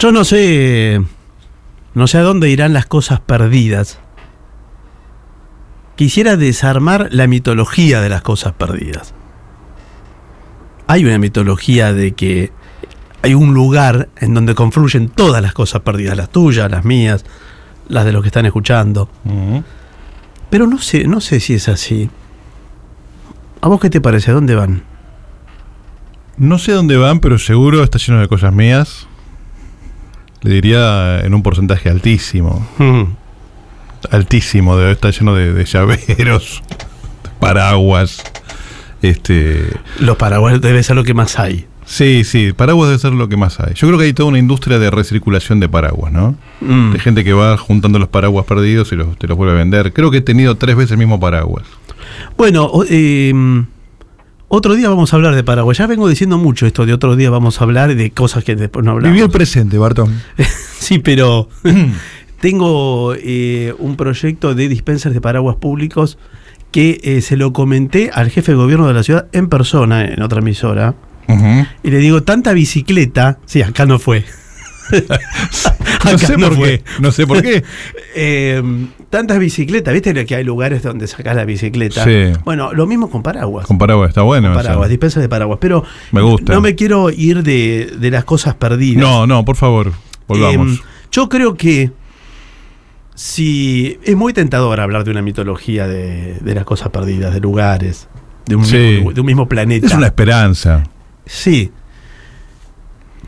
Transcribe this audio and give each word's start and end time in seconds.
Yo 0.00 0.12
no 0.12 0.24
sé. 0.24 1.04
No 1.92 2.06
sé 2.06 2.16
a 2.16 2.22
dónde 2.22 2.48
irán 2.48 2.72
las 2.72 2.86
cosas 2.86 3.20
perdidas. 3.20 3.98
Quisiera 5.94 6.38
desarmar 6.38 7.08
la 7.10 7.26
mitología 7.26 8.00
de 8.00 8.08
las 8.08 8.22
cosas 8.22 8.54
perdidas. 8.54 9.12
Hay 10.86 11.04
una 11.04 11.18
mitología 11.18 11.92
de 11.92 12.12
que 12.12 12.50
hay 13.20 13.34
un 13.34 13.52
lugar 13.52 14.08
en 14.16 14.32
donde 14.32 14.54
confluyen 14.54 15.10
todas 15.10 15.42
las 15.42 15.52
cosas 15.52 15.82
perdidas, 15.82 16.16
las 16.16 16.30
tuyas, 16.30 16.70
las 16.70 16.86
mías, 16.86 17.26
las 17.88 18.06
de 18.06 18.12
los 18.12 18.22
que 18.22 18.28
están 18.28 18.46
escuchando. 18.46 19.10
Pero 20.48 20.66
no 20.66 20.78
sé, 20.78 21.06
no 21.06 21.20
sé 21.20 21.40
si 21.40 21.52
es 21.52 21.68
así. 21.68 22.08
¿A 23.60 23.68
vos 23.68 23.78
qué 23.78 23.90
te 23.90 24.00
parece? 24.00 24.30
¿A 24.30 24.34
dónde 24.34 24.54
van? 24.54 24.82
No 26.38 26.58
sé 26.58 26.72
dónde 26.72 26.96
van, 26.96 27.20
pero 27.20 27.38
seguro 27.38 27.84
está 27.84 27.98
lleno 27.98 28.18
de 28.20 28.28
cosas 28.28 28.54
mías. 28.54 29.06
Le 30.42 30.54
diría 30.54 31.20
en 31.20 31.34
un 31.34 31.42
porcentaje 31.42 31.88
altísimo. 31.88 32.66
Mm. 32.78 33.02
Altísimo, 34.10 34.76
debe 34.76 34.92
estar 34.92 35.12
lleno 35.12 35.34
de, 35.34 35.52
de 35.52 35.64
llaveros, 35.64 36.62
paraguas. 37.38 38.22
Este. 39.02 39.66
Los 39.98 40.16
paraguayos 40.16 40.60
debe 40.60 40.82
ser 40.82 40.96
lo 40.96 41.04
que 41.04 41.14
más 41.14 41.38
hay. 41.38 41.66
Sí, 41.90 42.22
sí, 42.22 42.52
paraguas 42.52 42.88
debe 42.88 43.00
ser 43.00 43.12
lo 43.12 43.28
que 43.28 43.36
más 43.36 43.58
hay. 43.58 43.74
Yo 43.74 43.88
creo 43.88 43.98
que 43.98 44.04
hay 44.04 44.12
toda 44.12 44.28
una 44.28 44.38
industria 44.38 44.78
de 44.78 44.90
recirculación 44.90 45.58
de 45.58 45.68
paraguas, 45.68 46.12
¿no? 46.12 46.36
Mm. 46.60 46.92
De 46.92 46.98
gente 47.00 47.24
que 47.24 47.32
va 47.32 47.56
juntando 47.56 47.98
los 47.98 48.08
paraguas 48.08 48.46
perdidos 48.46 48.92
y 48.92 48.96
los, 48.96 49.18
te 49.18 49.26
los 49.26 49.36
vuelve 49.36 49.54
a 49.54 49.56
vender. 49.56 49.92
Creo 49.92 50.10
que 50.10 50.18
he 50.18 50.22
tenido 50.22 50.56
tres 50.56 50.76
veces 50.76 50.92
el 50.92 50.98
mismo 50.98 51.18
paraguas. 51.18 51.64
Bueno, 52.36 52.70
eh, 52.88 53.32
otro 54.52 54.74
día 54.74 54.88
vamos 54.88 55.12
a 55.12 55.16
hablar 55.16 55.34
de 55.36 55.44
Paraguay. 55.44 55.76
Ya 55.76 55.86
vengo 55.86 56.08
diciendo 56.08 56.36
mucho 56.36 56.66
esto 56.66 56.84
de 56.84 56.92
otro 56.92 57.14
día 57.14 57.30
vamos 57.30 57.60
a 57.60 57.64
hablar 57.64 57.94
de 57.94 58.10
cosas 58.10 58.42
que 58.42 58.56
después 58.56 58.84
no 58.84 58.90
hablamos. 58.90 59.14
Viví 59.14 59.24
el 59.24 59.30
presente, 59.30 59.78
Bartón. 59.78 60.20
Sí, 60.80 60.98
pero 60.98 61.48
tengo 62.40 63.14
eh, 63.14 63.74
un 63.78 63.96
proyecto 63.96 64.54
de 64.54 64.68
dispensers 64.68 65.14
de 65.14 65.20
paraguas 65.20 65.56
públicos 65.56 66.18
que 66.72 67.00
eh, 67.04 67.20
se 67.20 67.36
lo 67.36 67.52
comenté 67.52 68.10
al 68.12 68.30
jefe 68.30 68.52
de 68.52 68.56
gobierno 68.56 68.88
de 68.88 68.94
la 68.94 69.02
ciudad 69.02 69.26
en 69.32 69.48
persona, 69.48 70.04
en 70.04 70.22
otra 70.22 70.40
emisora. 70.40 70.94
Y 71.84 71.90
le 71.90 71.98
digo, 71.98 72.24
tanta 72.24 72.52
bicicleta. 72.54 73.38
Sí, 73.46 73.62
acá 73.62 73.86
no 73.86 73.98
fue. 74.00 74.24
No 76.04 76.18
sé 76.18 76.36
no 76.36 76.48
por 76.48 76.56
fue. 76.56 76.78
qué. 76.78 76.84
No 77.00 77.12
sé 77.12 77.26
por 77.26 77.42
qué. 77.42 77.62
Eh, 78.16 78.62
tantas 79.10 79.38
bicicletas, 79.38 79.92
¿viste 79.92 80.24
que 80.24 80.34
hay 80.36 80.44
lugares 80.44 80.82
donde 80.82 81.06
sacás 81.06 81.34
la 81.36 81.44
bicicleta? 81.44 82.04
Sí. 82.04 82.32
Bueno, 82.44 82.72
lo 82.72 82.86
mismo 82.86 83.10
con 83.10 83.22
paraguas. 83.22 83.66
Con 83.66 83.76
paraguas 83.76 84.10
está 84.10 84.22
bueno. 84.22 84.48
Con 84.48 84.58
eso. 84.58 84.66
paraguas, 84.66 84.88
dispensas 84.88 85.20
de 85.22 85.28
paraguas. 85.28 85.58
Pero 85.60 85.84
Me 86.12 86.22
gusta. 86.22 86.54
no 86.54 86.60
me 86.60 86.74
quiero 86.76 87.10
ir 87.10 87.42
de, 87.42 87.92
de 87.98 88.10
las 88.10 88.24
cosas 88.24 88.54
perdidas. 88.54 89.02
No, 89.02 89.26
no, 89.26 89.44
por 89.44 89.56
favor, 89.56 89.92
volvamos. 90.28 90.78
Eh, 90.78 90.82
yo 91.10 91.28
creo 91.28 91.56
que 91.56 91.90
si 93.14 93.98
es 94.04 94.16
muy 94.16 94.32
tentador 94.32 94.80
hablar 94.80 95.04
de 95.04 95.10
una 95.10 95.22
mitología 95.22 95.86
de, 95.88 96.34
de 96.40 96.54
las 96.54 96.64
cosas 96.64 96.90
perdidas, 96.90 97.34
de 97.34 97.40
lugares, 97.40 98.08
de 98.46 98.56
un, 98.56 98.64
Sí. 98.64 98.76
mismo, 98.76 99.12
de 99.12 99.20
un 99.20 99.26
mismo 99.26 99.48
planeta. 99.48 99.86
es 99.88 99.94
una 99.94 100.06
esperanza. 100.06 100.84
Sí. 101.26 101.72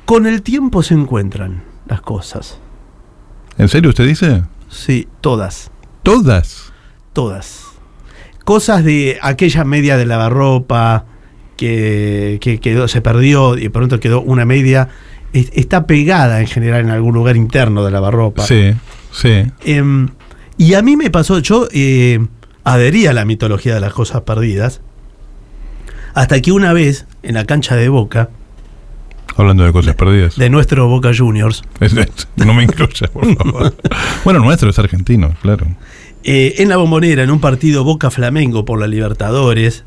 Con 0.05 0.27
el 0.27 0.43
tiempo 0.43 0.83
se 0.83 0.95
encuentran 0.95 1.65
las 1.89 2.01
cosas. 2.03 2.59
¿En 3.59 3.69
serio 3.69 3.91
usted 3.91 4.07
dice? 4.07 4.45
Sí, 4.69 5.09
todas. 5.21 5.71
Todas. 6.03 6.73
Todas. 7.13 7.65
Cosas 8.45 8.85
de 8.85 9.19
aquella 9.23 9.65
media 9.65 9.97
de 9.97 10.07
lavarropa 10.07 11.05
que, 11.57 12.39
que 12.41 12.59
quedó, 12.59 12.89
se 12.89 13.01
perdió 13.01 13.57
y 13.57 13.63
de 13.63 13.71
pronto 13.71 14.01
quedó 14.01 14.21
una 14.21 14.45
media. 14.45 14.89
es- 15.33 15.51
Está 15.55 15.87
pegada 15.87 16.41
en 16.41 16.47
general 16.47 16.81
en 16.81 16.91
algún 16.91 17.15
lugar 17.15 17.37
interno 17.37 17.85
de 17.85 17.91
lavarropa. 17.91 18.45
Sí, 18.45 18.73
sí. 19.13 19.45
Em, 19.65 20.09
y 20.59 20.75
a 20.75 20.83
mí 20.83 20.97
me 20.97 21.11
pasó, 21.11 21.39
yo 21.39 21.69
eh, 21.73 22.19
adherí 22.65 23.07
a 23.07 23.13
la 23.13 23.25
mitología 23.25 23.75
de 23.75 23.81
las 23.81 23.93
cosas 23.93 24.23
perdidas, 24.23 24.81
hasta 26.15 26.41
que 26.41 26.53
una 26.53 26.73
vez, 26.73 27.07
en 27.23 27.35
la 27.35 27.45
cancha 27.45 27.77
de 27.77 27.89
Boca, 27.89 28.29
Hablando 29.37 29.65
de 29.65 29.73
cosas 29.73 29.95
perdidas. 29.95 30.37
de 30.37 30.51
nuestro 30.51 30.89
Boca 30.89 31.11
Juniors, 31.17 31.63
Es- 31.81 31.95
es- 31.97 32.29
no 32.37 32.53
me 32.55 32.65
incluya, 32.65 33.09
por 33.13 33.35
favor. 33.37 33.75
bueno, 34.25 34.41
nuestro 34.41 34.69
es 34.71 34.79
argentino, 34.79 35.35
claro. 35.41 35.67
eh, 36.25 36.55
en 36.59 36.69
la 36.69 36.77
bombonera, 36.77 37.23
en 37.23 37.31
un 37.31 37.41
partido 37.41 37.83
Boca 37.85 38.11
Flamengo 38.11 38.65
por 38.65 38.79
la 38.79 38.87
Libertadores, 38.87 39.85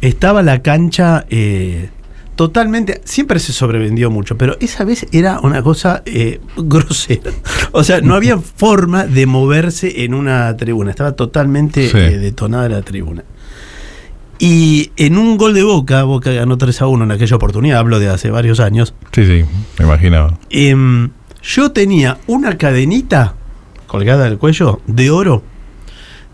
estaba 0.00 0.42
la 0.42 0.62
cancha 0.62 1.24
eh, 1.30 1.90
totalmente, 2.34 3.00
siempre 3.04 3.38
se 3.38 3.52
sobrevendió 3.52 4.10
mucho, 4.10 4.36
pero 4.36 4.56
esa 4.60 4.84
vez 4.84 5.06
era 5.12 5.40
una 5.40 5.62
cosa 5.62 6.02
eh, 6.04 6.40
grosera. 6.56 7.30
O 7.72 7.84
sea, 7.84 8.00
no 8.00 8.14
había 8.14 8.36
forma 8.38 9.06
de 9.06 9.26
moverse 9.26 10.04
en 10.04 10.12
una 10.12 10.54
tribuna, 10.56 10.90
estaba 10.90 11.12
totalmente 11.12 11.88
Sí. 11.88 11.96
eh, 11.98 12.18
detonada 12.18 12.68
la 12.68 12.82
tribuna. 12.82 13.22
Y 14.38 14.90
en 14.96 15.16
un 15.16 15.36
gol 15.38 15.54
de 15.54 15.62
Boca, 15.62 16.02
Boca 16.04 16.30
ganó 16.30 16.58
3 16.58 16.82
a 16.82 16.86
1 16.86 17.04
en 17.04 17.10
aquella 17.12 17.36
oportunidad, 17.36 17.78
hablo 17.78 17.98
de 17.98 18.08
hace 18.08 18.30
varios 18.30 18.60
años, 18.60 18.94
Sí, 19.12 19.24
sí, 19.24 19.44
me 19.78 19.84
imaginaba. 19.84 20.38
em, 20.50 21.10
yo 21.42 21.72
tenía 21.72 22.18
una 22.26 22.58
cadenita 22.58 23.34
colgada 23.86 24.24
del 24.24 24.36
cuello 24.38 24.80
de 24.86 25.10
oro 25.10 25.42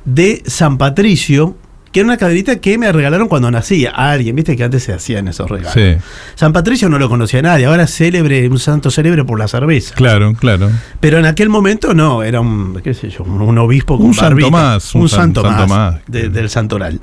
de 0.04 0.42
San 0.46 0.78
Patricio, 0.78 1.56
que 1.92 2.00
era 2.00 2.06
una 2.08 2.16
cadenita 2.16 2.56
que 2.58 2.78
me 2.78 2.90
regalaron 2.90 3.28
cuando 3.28 3.50
nací 3.50 3.84
a 3.86 3.90
alguien, 4.10 4.34
viste 4.34 4.56
que 4.56 4.64
antes 4.64 4.82
se 4.82 4.94
hacían 4.94 5.28
esos 5.28 5.48
regalos. 5.50 5.74
Sí, 5.74 5.94
San 6.34 6.52
Patricio 6.52 6.88
no 6.88 6.98
lo 6.98 7.08
conocía 7.08 7.42
nadie, 7.42 7.66
ahora 7.66 7.82
es 7.84 7.94
célebre, 7.94 8.48
un 8.48 8.58
santo 8.58 8.90
célebre 8.90 9.24
por 9.24 9.38
la 9.38 9.46
cerveza. 9.46 9.94
claro, 9.94 10.32
claro. 10.34 10.70
Pero 11.00 11.19
en 11.19 11.26
aquel 11.26 11.50
momento 11.50 11.92
no, 11.94 12.22
era 12.22 12.40
un, 12.40 12.80
qué 12.82 12.94
sé 12.94 13.10
yo, 13.10 13.22
un, 13.24 13.58
obispo 13.58 13.98
con 13.98 14.06
Un 14.06 14.14
santo 14.14 14.50
más, 14.50 14.92
un, 14.94 15.02
un 15.02 15.08
san- 15.10 15.20
santo, 15.20 15.42
santo 15.42 15.66
más, 15.69 15.92
más. 15.94 16.00
de- 16.08 16.30
del 16.30 16.48
santoral. 16.48 16.98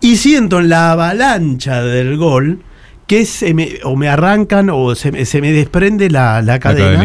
Y 0.00 0.16
siento 0.16 0.60
en 0.60 0.68
la 0.68 0.92
avalancha 0.92 1.82
del 1.82 2.16
gol 2.16 2.60
que 3.06 3.24
se 3.24 3.54
me, 3.54 3.78
o 3.84 3.96
me 3.96 4.08
arrancan 4.08 4.68
o 4.70 4.94
se, 4.94 5.10
me- 5.12 5.24
se 5.24 5.40
me 5.40 5.52
desprende 5.52 6.10
la, 6.10 6.42
la 6.42 6.58
cadena 6.60 7.04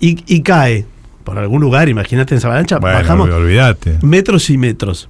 y, 0.00 0.22
y 0.34 0.42
cae 0.42 0.84
por 1.22 1.38
algún 1.38 1.60
lugar, 1.62 1.88
imagínate 1.88 2.34
en 2.34 2.38
esa 2.38 2.48
avalancha, 2.48 2.78
Bueno, 2.78 2.98
bajamos 2.98 3.28
metros 4.02 4.50
y 4.50 4.58
metros. 4.58 5.08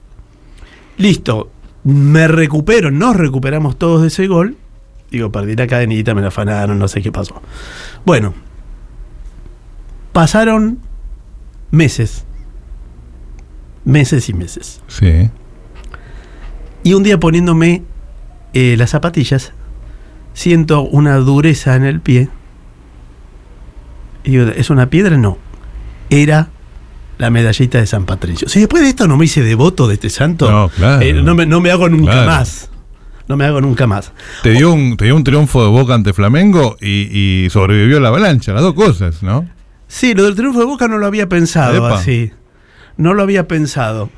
Listo, 0.97 1.51
me 1.83 2.29
recupero, 2.29 2.91
nos 2.93 3.17
recuperamos 3.17 3.77
todos 3.79 4.03
de 4.03 4.09
ese 4.09 4.27
gol. 4.29 4.57
Digo, 5.11 5.33
perdí 5.33 5.57
la 5.57 5.67
cadenita, 5.67 6.15
me 6.15 6.21
la 6.23 6.29
afanaron, 6.29 6.79
no 6.79 6.87
sé 6.89 7.03
qué 7.03 7.11
pasó. 7.11 7.41
Bueno, 8.05 8.33
pasaron 10.13 10.79
meses. 11.71 12.25
Meses 13.85 14.29
y 14.29 14.35
meses. 14.35 14.83
Sí. 14.89 15.31
Y 16.85 16.95
un 16.95 17.03
día 17.03 17.19
poniéndome 17.19 17.83
eh, 18.53 18.77
las 18.79 18.91
zapatillas, 18.91 19.53
siento 20.35 20.83
una 20.83 21.17
dureza 21.17 21.75
en 21.75 21.85
el 21.85 22.01
pie. 22.01 22.29
Y 24.23 24.31
digo, 24.31 24.45
¿es 24.55 24.71
una 24.71 24.89
piedra? 24.91 25.17
No. 25.17 25.39
Era 26.11 26.49
la 27.19 27.31
medallita 27.31 27.79
de 27.79 27.87
San 27.87 28.05
Patricio. 28.07 28.49
Si 28.49 28.61
después 28.61 28.83
de 28.83 28.89
esto 28.91 29.07
no 29.09 29.17
me 29.17 29.25
hice 29.25 29.43
devoto 29.43 29.87
de 29.89 29.95
este 29.95 30.11
santo, 30.11 30.51
No, 30.51 30.69
claro. 30.69 31.03
eh, 31.03 31.13
no, 31.15 31.35
me, 31.35 31.47
no 31.47 31.61
me 31.61 31.71
hago 31.71 31.89
nunca 31.89 32.13
Claro. 32.13 32.31
más. 32.31 32.71
No 33.27 33.37
me 33.39 33.47
hago 33.47 33.61
nunca 33.63 33.87
más. 33.87 34.13
Te 34.43 34.51
dio, 34.51 34.71
un, 34.73 34.99
te 34.99 35.07
dio 35.07 35.17
un 35.17 35.25
triunfo 35.25 35.63
de 35.65 35.71
Boca 35.71 35.95
ante 35.95 36.13
Flamengo 36.13 36.77
y, 36.81 37.45
y 37.47 37.49
sobrevivió 37.51 37.97
a 37.97 38.01
la 38.01 38.09
avalancha, 38.09 38.53
las 38.53 38.63
dos 38.63 38.75
cosas, 38.75 39.23
¿no? 39.23 39.49
Sí, 39.89 40.13
lo 40.15 40.25
del 40.25 40.35
triunfo 40.35 40.59
de 40.59 40.67
Boca 40.67 40.89
no 40.89 40.99
lo 40.99 41.07
había 41.07 41.27
pensado 41.29 41.87
Epa. 41.87 41.99
así. 41.99 42.33
No 42.99 43.15
lo 43.15 43.23
había 43.23 43.49
pensado. 43.49 44.11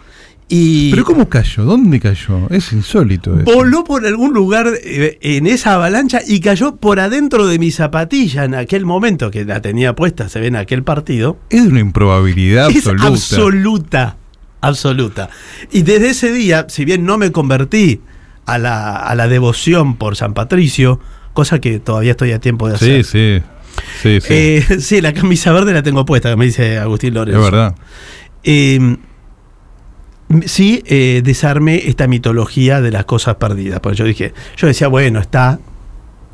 Y 0.49 0.91
Pero 0.93 1.05
¿cómo 1.05 1.29
cayó? 1.29 1.65
¿Dónde 1.65 1.99
cayó? 1.99 2.49
Es 2.51 2.73
insólito 2.73 3.35
eso. 3.35 3.45
voló 3.53 3.83
por 3.83 4.07
algún 4.07 4.33
lugar 4.33 4.69
eh, 4.85 5.19
en 5.21 5.49
esa 5.49 5.75
avalancha 5.75 6.21
y 6.25 6.39
cayó 6.41 6.77
por 6.77 7.01
adentro 7.01 7.47
de 7.49 7.59
mi 7.59 7.73
zapatilla 7.73 8.45
en 8.45 8.55
aquel 8.55 8.87
momento 8.87 9.33
que 9.33 9.45
la 9.45 9.61
tenía 9.61 9.97
puesta, 9.97 10.29
se 10.29 10.39
ve 10.39 10.47
en 10.47 10.55
aquel 10.57 10.85
partido. 10.85 11.37
Es 11.51 11.63
una 11.63 11.81
improbabilidad 11.81 12.71
Es 12.71 12.87
absoluta. 12.87 13.07
absoluta, 13.09 14.17
absoluta. 14.61 15.31
Y 15.73 15.83
desde 15.83 16.11
ese 16.11 16.33
día, 16.33 16.67
si 16.69 16.85
bien 16.85 17.05
no 17.05 17.19
me 17.19 17.33
convertí 17.33 18.01
a 18.45 18.59
la, 18.59 18.95
a 18.97 19.15
la 19.17 19.27
devoción 19.27 19.97
por 19.97 20.15
San 20.15 20.33
Patricio, 20.33 21.01
cosa 21.33 21.61
que 21.61 21.81
todavía 21.81 22.13
estoy 22.13 22.31
a 22.31 22.39
tiempo 22.39 22.69
de 22.69 22.79
Sí, 22.79 22.85
hacer. 23.01 23.05
sí. 23.05 23.43
Sí, 24.01 24.21
sí. 24.21 24.27
Eh, 24.31 24.65
sí, 24.81 25.01
la 25.01 25.13
camisa 25.13 25.51
verde 25.53 25.73
la 25.75 25.83
tengo 25.83 26.07
puesta, 26.07 26.35
me 26.37 26.45
dice 26.47 26.79
Agustín 26.79 27.09
es 27.09 27.15
Lorenzo. 27.17 27.43
verdad. 27.43 27.75
Eh, 28.45 28.97
sí, 30.47 30.83
eh, 30.87 31.23
desarmé 31.25 31.89
esta 31.89 32.07
mitología 32.07 32.81
de 32.81 32.91
las 32.91 33.05
cosas 33.05 33.37
perdidas. 33.37 33.81
Porque 33.81 33.97
yo 33.99 34.05
dije, 34.05 34.33
yo 34.57 34.67
decía, 34.67 34.89
bueno, 34.89 35.21
está, 35.21 35.59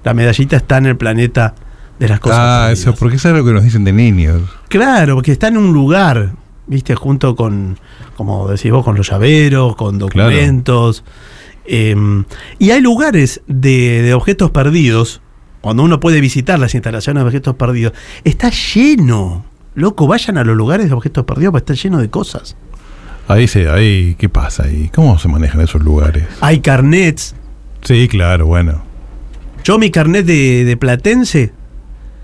la 0.05 0.15
medallita 0.15 0.57
está 0.57 0.79
en 0.79 0.87
el 0.87 0.97
planeta 0.97 1.55
de 1.99 2.09
las 2.09 2.21
cosas 2.21 2.39
Ah, 2.41 2.59
perdidas. 2.69 2.79
eso, 2.81 2.95
porque 2.95 3.17
eso 3.17 3.29
es 3.31 3.35
lo 3.37 3.45
que 3.45 3.53
nos 3.53 3.65
dicen 3.65 3.85
de 3.85 3.93
niños. 3.93 4.43
Claro, 4.69 5.15
porque 5.15 5.33
está 5.33 5.49
en 5.49 5.57
un 5.59 5.73
lugar, 5.73 6.33
viste, 6.67 6.95
junto 6.95 7.37
con, 7.37 7.79
como 8.17 8.49
decís 8.49 8.71
vos, 8.73 8.85
con 8.85 8.97
los 8.97 9.09
llaveros, 9.09 9.77
con 9.77 9.99
documentos. 9.99 11.05
Eh, 11.65 11.95
y 12.59 12.71
hay 12.71 12.81
lugares 12.81 13.41
de, 13.47 14.03
de 14.03 14.15
objetos 14.15 14.51
perdidos 14.51 15.21
cuando 15.61 15.85
uno 15.85 16.01
puede 16.01 16.21
visitar 16.21 16.59
las 16.59 16.75
instalaciones 16.75 17.23
de 17.23 17.27
objetos 17.29 17.55
perdidos, 17.55 17.93
está 18.25 18.51
lleno. 18.51 19.45
Loco, 19.77 20.09
vayan 20.09 20.37
a 20.37 20.43
los 20.45 20.57
lugares 20.57 20.89
de 20.89 20.93
objetos 20.93 21.25
perdidos, 21.25 21.53
porque 21.53 21.73
está 21.73 21.81
lleno 21.83 21.99
de 21.99 22.11
cosas. 22.11 22.57
Ahí 23.29 23.47
se, 23.49 23.69
ahí, 23.69 24.15
¿qué 24.19 24.29
pasa 24.29 24.65
ahí? 24.65 24.91
¿Cómo 24.95 25.19
se 25.19 25.29
manejan 25.29 25.61
esos 25.61 25.83
lugares? 25.83 26.25
Hay 26.41 26.61
carnets. 26.61 27.35
Sí, 27.83 28.09
claro, 28.09 28.47
bueno. 28.47 28.83
Yo 29.65 29.79
mi 29.79 29.91
carnet 29.91 30.27
de, 30.27 30.65
de 30.65 30.77
platense 30.77 31.53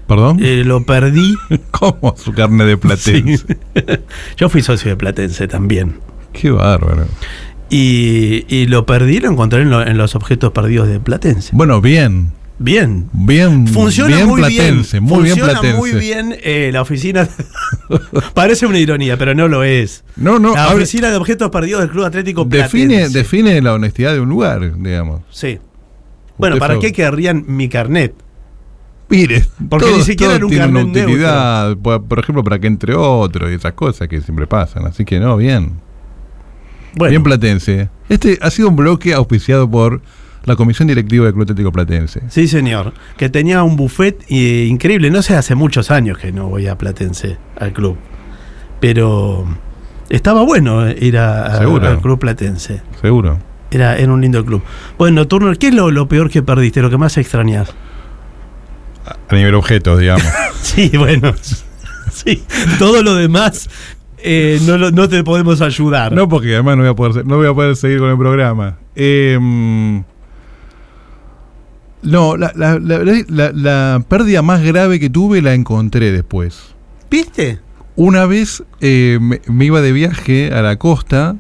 ¿Perdón? 0.07 0.39
eh, 0.43 0.63
lo 0.65 0.85
perdí. 0.85 1.35
¿Cómo 1.71 2.15
su 2.17 2.33
carne 2.33 2.65
de 2.65 2.77
platense? 2.77 3.37
Sí. 3.39 3.57
Yo 4.37 4.49
fui 4.49 4.63
socio 4.63 4.91
de 4.91 4.97
platense 4.97 5.47
también. 5.49 5.99
Qué 6.33 6.51
bárbaro. 6.51 7.07
Y, 7.71 8.45
y 8.49 8.67
lo 8.67 8.87
perdí, 8.87 9.21
lo 9.21 9.31
encontré 9.31 9.63
en, 9.63 9.71
lo- 9.71 9.87
en 9.87 9.99
los 9.99 10.15
objetos 10.15 10.53
perdidos 10.53 10.89
de 10.89 11.01
platense. 11.01 11.51
Bueno, 11.55 11.81
bien. 11.81 12.33
Bien. 12.61 13.09
Bien, 13.13 13.69
Funciona 13.69 14.17
bien 14.17 14.29
muy 14.29 14.41
platense, 14.41 14.99
bien. 14.99 15.05
muy 15.05 15.23
bien 15.23 15.37
Funciona 15.37 15.61
platense. 15.61 15.77
muy 15.79 15.93
bien 15.93 16.37
eh, 16.43 16.71
la 16.73 16.83
oficina. 16.83 17.29
Parece 18.35 18.67
una 18.67 18.79
ironía, 18.79 19.17
pero 19.17 19.35
no 19.35 19.47
lo 19.47 19.63
es. 19.63 20.05
No, 20.17 20.39
no, 20.41 20.55
la 20.55 20.69
oficina 20.75 21.09
de 21.11 21.17
objetos 21.17 21.51
perdidos 21.51 21.83
del 21.83 21.91
Club 21.91 22.05
Atlético 22.05 22.45
define, 22.45 22.95
Platense. 22.95 23.19
define 23.19 23.63
la 23.63 23.75
honestidad 23.75 24.13
de 24.13 24.21
un 24.21 24.29
lugar, 24.29 24.77
digamos. 24.81 25.21
Sí. 25.31 25.59
Bueno, 26.37 26.57
¿para 26.59 26.75
fue- 26.75 26.83
qué 26.87 26.93
querrían 26.93 27.45
mi 27.47 27.69
carnet? 27.69 28.15
Mire, 29.11 29.47
Porque 29.71 29.91
ni 29.97 30.03
siquiera 30.03 30.35
era 30.35 30.45
un 30.45 30.51
tiene 30.51 30.67
una 30.67 30.81
carnet 30.83 31.05
utilidad, 31.07 31.77
por, 31.79 32.05
por 32.05 32.19
ejemplo, 32.19 32.45
para 32.45 32.59
que 32.59 32.67
entre 32.67 32.95
otro 32.95 33.51
y 33.51 33.55
esas 33.55 33.73
cosas 33.73 34.07
que 34.09 34.21
siempre 34.21 34.47
pasan. 34.47 34.85
Así 34.85 35.05
que 35.05 35.19
no, 35.21 35.37
bien. 35.37 35.73
Bueno, 36.95 37.11
Bien 37.11 37.23
platense. 37.23 37.89
Este 38.09 38.39
ha 38.43 38.51
sido 38.51 38.69
un 38.69 38.77
bloque 38.77 39.15
auspiciado 39.15 39.71
por 39.71 40.03
la 40.49 40.57
Comisión 40.57 40.89
Directiva 40.89 41.25
del 41.27 41.35
Club 41.35 41.43
Atlético 41.45 41.71
Platense. 41.73 42.23
sí, 42.29 42.49
señor. 42.49 42.93
Que 43.17 43.29
tenía 43.29 43.63
un 43.63 43.77
buffet 43.77 44.25
eh, 44.29 44.67
increíble. 44.69 45.11
No 45.11 45.23
sé, 45.23 45.37
hace 45.37 45.55
muchos 45.55 45.91
años 45.91 46.19
que 46.19 46.33
no 46.33 46.49
voy 46.49 46.67
a 46.67 46.77
Platense, 46.77 47.37
al 47.57 47.73
club. 47.73 47.97
Pero 48.81 49.47
estaba 50.09 50.43
bueno 50.43 50.87
eh, 50.89 50.97
ir 51.01 51.19
a- 51.19 51.47
a- 51.47 51.59
al 51.59 52.01
Club 52.01 52.19
Platense. 52.19 52.83
Seguro. 53.01 53.39
Era, 53.71 53.97
era 53.99 54.13
un 54.13 54.21
lindo 54.21 54.45
club. 54.45 54.63
Bueno, 54.97 55.27
Turner, 55.29 55.59
¿qué 55.59 55.69
es 55.69 55.75
lo, 55.75 55.91
lo 55.91 56.09
peor 56.09 56.31
que 56.31 56.43
perdiste? 56.43 56.81
Lo 56.81 56.89
que 56.91 56.97
más 56.97 57.17
extrañas. 57.19 57.75
A 59.29 59.35
nivel 59.35 59.55
objetos, 59.55 59.99
digamos. 60.01 60.25
Sí, 60.63 60.91
bueno. 60.97 61.33
Sí, 62.13 62.43
todo 62.79 63.03
lo 63.03 63.15
demás 63.15 63.69
eh, 64.19 64.59
no, 64.67 64.77
no 64.91 65.09
te 65.09 65.23
podemos 65.25 65.61
ayudar. 65.61 66.13
No, 66.13 66.29
porque 66.29 66.55
además 66.55 66.77
no 66.77 66.83
voy 66.83 66.91
a 66.91 66.95
poder, 66.95 67.27
no 67.27 67.37
voy 67.37 67.47
a 67.47 67.55
poder 67.55 67.77
seguir 67.77 67.99
con 68.01 68.11
el 68.11 68.19
programa. 68.19 68.77
Em, 68.97 70.03
no, 72.03 72.37
la, 72.37 72.53
la- 72.55 72.79
la- 72.79 72.99
la- 73.29 73.53
la 73.53 74.05
pérdida 74.09 74.43
más 74.43 74.63
grave 74.63 75.01
que 75.01 75.11
tuve 75.11 75.43
la 75.43 75.55
encontré 75.55 76.13
después. 76.13 76.59
¿Viste? 77.11 77.61
Una 77.97 78.27
vez 78.27 78.63
eh, 78.81 79.19
me, 79.21 79.41
me 79.47 79.65
iba 79.65 79.81
de 79.81 79.93
viaje 79.93 80.53
a 80.53 80.63
la 80.63 80.77
costa, 80.77 81.37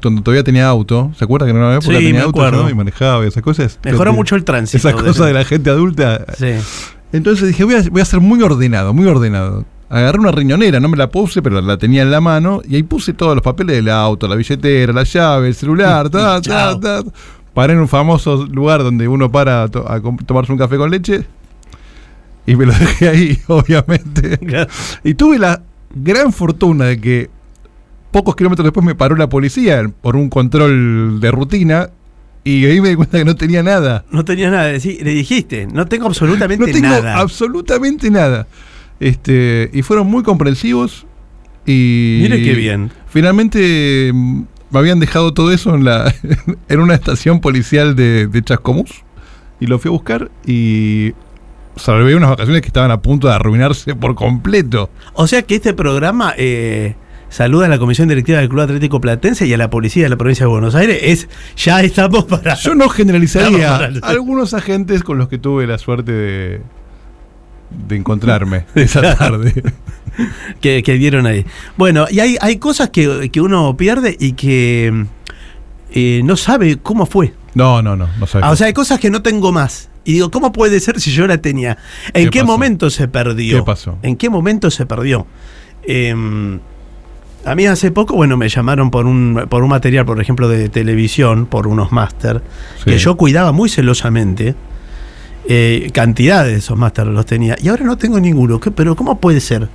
donde 0.00 0.22
todavía 0.22 0.44
tenía 0.44 0.68
auto. 0.68 1.10
¿Se 1.18 1.24
acuerda 1.24 1.46
que 1.46 1.50
en 1.50 1.56
una 1.58 1.74
época 1.74 1.86
Sí, 1.86 2.04
tenía 2.04 2.12
me 2.12 2.20
auto. 2.20 2.50
¿no? 2.50 2.70
y 2.70 2.74
manejaba 2.74 3.24
y 3.24 3.28
esas 3.28 3.42
cosas? 3.42 3.78
Mejora 3.84 4.10
Este, 4.10 4.16
mucho 4.16 4.36
el 4.36 4.44
tránsito. 4.44 4.76
Esas 4.88 5.00
cosas 5.02 5.26
de 5.26 5.32
la 5.32 5.44
gente 5.44 5.70
adulta. 5.70 6.24
Sí. 6.38 6.52
Entonces 7.12 7.48
dije, 7.48 7.64
voy 7.64 7.74
a, 7.74 7.82
voy 7.90 8.00
a 8.00 8.04
ser 8.04 8.20
muy 8.20 8.42
ordenado, 8.42 8.92
muy 8.94 9.06
ordenado. 9.06 9.64
Agarré 9.88 10.18
una 10.18 10.32
riñonera, 10.32 10.80
no 10.80 10.88
me 10.88 10.96
la 10.96 11.08
puse, 11.10 11.40
pero 11.42 11.60
la 11.60 11.76
tenía 11.78 12.02
en 12.02 12.10
la 12.10 12.20
mano, 12.20 12.60
y 12.68 12.74
ahí 12.74 12.82
puse 12.82 13.12
todos 13.12 13.36
los 13.36 13.42
papeles 13.42 13.76
del 13.76 13.88
auto, 13.88 14.26
la 14.26 14.34
billetera, 14.34 14.92
la 14.92 15.04
llave, 15.04 15.46
el 15.48 15.54
celular, 15.54 16.10
ta, 16.10 16.40
ta, 16.40 16.78
ta. 16.78 17.02
Paré 17.56 17.72
en 17.72 17.78
un 17.80 17.88
famoso 17.88 18.44
lugar 18.46 18.82
donde 18.82 19.08
uno 19.08 19.32
para 19.32 19.62
a, 19.62 19.68
to- 19.68 19.90
a 19.90 20.00
com- 20.02 20.18
tomarse 20.18 20.52
un 20.52 20.58
café 20.58 20.76
con 20.76 20.90
leche, 20.90 21.24
y 22.46 22.54
me 22.54 22.66
lo 22.66 22.72
dejé 22.78 23.08
ahí, 23.08 23.38
obviamente. 23.48 24.38
Y 25.02 25.14
tuve 25.14 25.38
la 25.38 25.62
gran 25.94 26.32
fortuna 26.34 26.84
de 26.84 27.00
que 27.00 27.30
pocos 28.10 28.36
kilómetros 28.36 28.64
después 28.64 28.84
me 28.84 28.94
paró 28.94 29.16
la 29.16 29.28
policía 29.30 29.82
por 30.02 30.16
un 30.16 30.28
control 30.28 31.18
de 31.18 31.30
rutina, 31.30 31.88
y 32.44 32.66
ahí 32.66 32.80
me 32.82 32.90
di 32.90 32.94
cuenta 32.94 33.16
que 33.18 33.24
no 33.24 33.34
tenía 33.36 33.62
nada. 33.62 34.04
No 34.10 34.22
tenías 34.24 34.52
nada. 34.52 34.70
Decí- 34.70 35.00
Le 35.02 35.12
dijiste, 35.14 35.66
no 35.66 35.86
tengo 35.86 36.06
absolutamente 36.06 36.66
No 36.66 36.72
tengo 36.72 36.88
nada. 36.88 37.18
absolutamente 37.18 38.10
nada. 38.10 38.46
Este, 39.00 39.70
y 39.72 39.80
fueron 39.82 40.06
muy 40.08 40.22
comprensivos. 40.22 41.06
Y 41.66 42.18
Mire 42.22 42.42
qué 42.44 42.52
bien. 42.54 42.90
Finalmente 43.08 44.12
mm, 44.14 44.42
me 44.70 44.78
habían 44.78 45.00
dejado 45.00 45.32
todo 45.34 45.52
eso 45.52 45.74
en 45.74 45.84
la 45.84 46.12
en 46.68 46.80
una 46.80 46.94
estación 46.94 47.40
policial 47.40 47.94
de, 47.96 48.26
de 48.26 48.42
Chascomús. 48.42 49.04
Y 49.60 49.66
lo 49.66 49.78
fui 49.78 49.88
a 49.88 49.92
buscar 49.92 50.30
y 50.46 51.14
salvé 51.76 52.14
unas 52.14 52.30
vacaciones 52.30 52.60
que 52.62 52.68
estaban 52.68 52.90
a 52.90 53.00
punto 53.00 53.28
de 53.28 53.34
arruinarse 53.34 53.94
por 53.94 54.14
completo. 54.14 54.90
O 55.14 55.26
sea 55.26 55.42
que 55.42 55.54
este 55.56 55.72
programa 55.72 56.34
eh, 56.36 56.94
saluda 57.30 57.66
a 57.66 57.68
la 57.70 57.78
Comisión 57.78 58.08
Directiva 58.08 58.38
del 58.38 58.48
Club 58.50 58.60
Atlético 58.62 59.00
Platense 59.00 59.46
y 59.46 59.54
a 59.54 59.56
la 59.56 59.70
Policía 59.70 60.02
de 60.04 60.08
la 60.10 60.16
Provincia 60.16 60.44
de 60.44 60.50
Buenos 60.50 60.74
Aires. 60.74 60.98
Es, 61.02 61.28
ya 61.56 61.80
estamos 61.82 62.24
para. 62.24 62.54
Yo 62.56 62.74
no 62.74 62.88
generalizaría 62.90 63.78
para- 63.78 63.92
algunos 64.08 64.52
agentes 64.52 65.02
con 65.02 65.16
los 65.16 65.28
que 65.28 65.38
tuve 65.38 65.66
la 65.66 65.78
suerte 65.78 66.12
de, 66.12 66.60
de 67.70 67.96
encontrarme 67.96 68.64
esa 68.74 69.16
tarde. 69.16 69.52
que, 70.60 70.82
que 70.82 70.94
dieron 70.94 71.26
ahí. 71.26 71.44
Bueno, 71.76 72.06
y 72.10 72.20
hay, 72.20 72.36
hay 72.40 72.56
cosas 72.56 72.90
que, 72.90 73.30
que 73.30 73.40
uno 73.40 73.76
pierde 73.76 74.16
y 74.18 74.32
que 74.32 75.06
eh, 75.90 76.20
no 76.24 76.36
sabe 76.36 76.78
cómo 76.78 77.06
fue. 77.06 77.34
No, 77.54 77.82
no, 77.82 77.96
no, 77.96 78.06
no. 78.06 78.26
Ah, 78.42 78.50
o 78.50 78.56
sea, 78.56 78.66
hay 78.66 78.72
cosas 78.72 79.00
que 79.00 79.10
no 79.10 79.22
tengo 79.22 79.52
más. 79.52 79.88
Y 80.04 80.12
digo, 80.14 80.30
¿cómo 80.30 80.52
puede 80.52 80.78
ser 80.78 81.00
si 81.00 81.10
yo 81.10 81.26
la 81.26 81.38
tenía? 81.38 81.78
¿En 82.12 82.30
¿Qué 82.30 82.44
momento 82.44 82.90
se 82.90 83.08
perdió? 83.08 83.58
¿Qué 83.58 83.62
pasó? 83.64 83.98
¿En 84.02 84.16
qué 84.16 84.30
momento 84.30 84.70
se 84.70 84.86
perdió? 84.86 85.26
Em, 85.82 86.60
a 87.44 87.54
mí 87.54 87.66
hace 87.66 87.90
poco, 87.90 88.14
bueno, 88.14 88.36
me 88.36 88.48
llamaron 88.48 88.90
por 88.90 89.06
un, 89.06 89.46
por 89.48 89.62
un 89.62 89.70
material, 89.70 90.04
por 90.04 90.20
ejemplo, 90.20 90.48
de 90.48 90.68
televisión, 90.68 91.46
por 91.46 91.66
unos 91.66 91.92
máster, 91.92 92.42
Sí. 92.84 92.90
que 92.90 92.98
yo 92.98 93.16
cuidaba 93.16 93.52
muy 93.52 93.68
celosamente. 93.68 94.54
Eh, 95.48 95.90
cantidad 95.92 96.44
de 96.44 96.56
esos 96.56 96.76
máster 96.76 97.06
los 97.06 97.24
tenía. 97.26 97.56
Y 97.62 97.68
ahora 97.68 97.84
no 97.84 97.96
tengo 97.96 98.18
ninguno. 98.20 98.58
¿Qué- 98.60 98.70
¿Pero 98.70 98.96
cómo 98.96 99.20
puede 99.20 99.40
ser? 99.40 99.68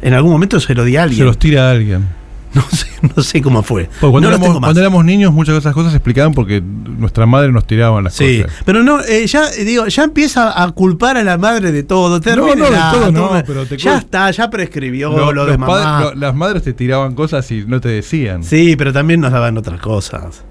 En 0.00 0.14
algún 0.14 0.30
momento 0.30 0.60
se 0.60 0.74
lo 0.74 0.84
di 0.84 0.96
a 0.96 1.02
alguien. 1.02 1.18
Se 1.18 1.24
los 1.24 1.38
tira 1.38 1.68
a 1.68 1.70
alguien. 1.72 2.06
No 2.54 2.62
sé, 2.62 2.86
no 3.14 3.22
sé 3.22 3.42
cómo 3.42 3.62
fue. 3.62 3.90
Porque 4.00 4.10
cuando, 4.10 4.30
no 4.30 4.36
éramos, 4.36 4.58
cuando 4.58 5.02
niños, 5.02 5.34
muchas 5.34 5.52
de 5.54 5.58
esas 5.58 5.74
cosas 5.74 5.92
se 5.92 5.98
explicaban 5.98 6.32
porque 6.32 6.62
nuestra 6.62 7.26
madre 7.26 7.52
nos 7.52 7.66
tiraban 7.66 8.02
las 8.04 8.14
Sí, 8.14 8.40
cosas. 8.40 8.56
pero 8.64 8.82
no, 8.82 9.00
eh, 9.04 9.26
ya 9.26 9.50
eh, 9.50 9.64
digo, 9.64 9.86
ya 9.86 10.02
empieza 10.04 10.60
a 10.62 10.70
culpar 10.72 11.18
a 11.18 11.22
la 11.22 11.36
madre 11.36 11.72
de 11.72 11.82
todo. 11.82 12.22
Termine 12.22 12.56
no, 12.56 12.64
de 12.70 12.78
todo 12.90 13.12
no, 13.12 13.42
pero 13.46 13.66
te 13.66 13.76
ya 13.76 13.98
está, 13.98 14.30
ya 14.30 14.48
prescribió 14.48 15.30
Lo- 15.30 15.44
de 15.44 15.58
mamá. 15.58 15.66
padres- 15.66 16.14
lo- 16.14 16.20
las 16.20 16.34
madres 16.34 16.62
te 16.62 16.72
tiraban 16.72 17.14
cosas 17.14 17.48
y 17.50 17.64
no 17.66 17.82
te 17.82 17.90
decían. 17.90 18.42
Sí, 18.42 18.76
pero 18.76 18.94
también 18.94 19.20
nos 19.20 19.30
daban 19.30 19.58
otras 19.58 19.78
cosas. 19.80 20.42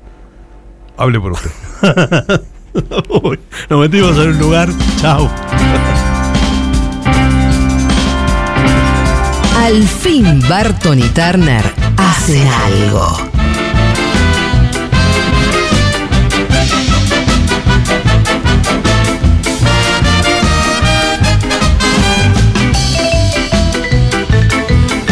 Hable 0.98 1.20
por 1.20 1.32
usted. 1.32 1.50
Uy, 3.24 3.40
nos 3.70 3.80
metimos 3.80 4.18
en 4.18 4.30
un 4.30 4.40
lugar. 4.40 4.70
Chau. 5.02 5.30
Al 9.58 9.84
fin 9.84 10.42
Barton 10.48 11.00
y 11.00 11.08
Turner 11.10 11.64
hacen 11.98 12.48
algo. 12.48 13.18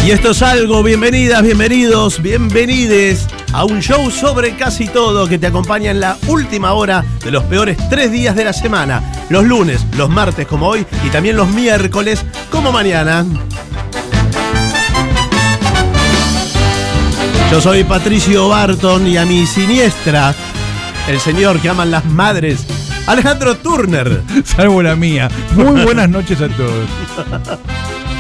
Y 0.05 0.11
esto 0.11 0.31
es 0.31 0.41
algo, 0.43 0.83
bienvenidas, 0.83 1.41
bienvenidos, 1.41 2.21
bienvenides 2.21 3.27
a 3.55 3.63
un 3.63 3.81
show 3.81 4.11
sobre 4.11 4.57
casi 4.57 4.85
todo 4.89 5.29
que 5.29 5.39
te 5.39 5.47
acompaña 5.47 5.89
en 5.89 6.01
la 6.01 6.17
última 6.27 6.73
hora 6.73 7.05
de 7.23 7.31
los 7.31 7.41
peores 7.45 7.77
tres 7.89 8.11
días 8.11 8.35
de 8.35 8.43
la 8.43 8.51
semana. 8.51 9.01
Los 9.29 9.45
lunes, 9.45 9.85
los 9.95 10.09
martes 10.09 10.45
como 10.45 10.67
hoy 10.67 10.85
y 11.05 11.09
también 11.09 11.37
los 11.37 11.47
miércoles 11.47 12.25
como 12.51 12.73
mañana. 12.73 13.25
Yo 17.49 17.61
soy 17.61 17.85
Patricio 17.85 18.49
Barton 18.49 19.07
y 19.07 19.15
a 19.15 19.25
mi 19.25 19.45
siniestra, 19.45 20.35
el 21.07 21.21
señor 21.21 21.61
que 21.61 21.69
aman 21.69 21.91
las 21.91 22.03
madres, 22.03 22.67
Alejandro 23.07 23.55
Turner. 23.55 24.21
Salvo 24.43 24.81
la 24.81 24.97
mía. 24.97 25.29
Muy 25.55 25.81
buenas 25.81 26.09
noches 26.09 26.41
a 26.41 26.49
todos. 26.49 26.89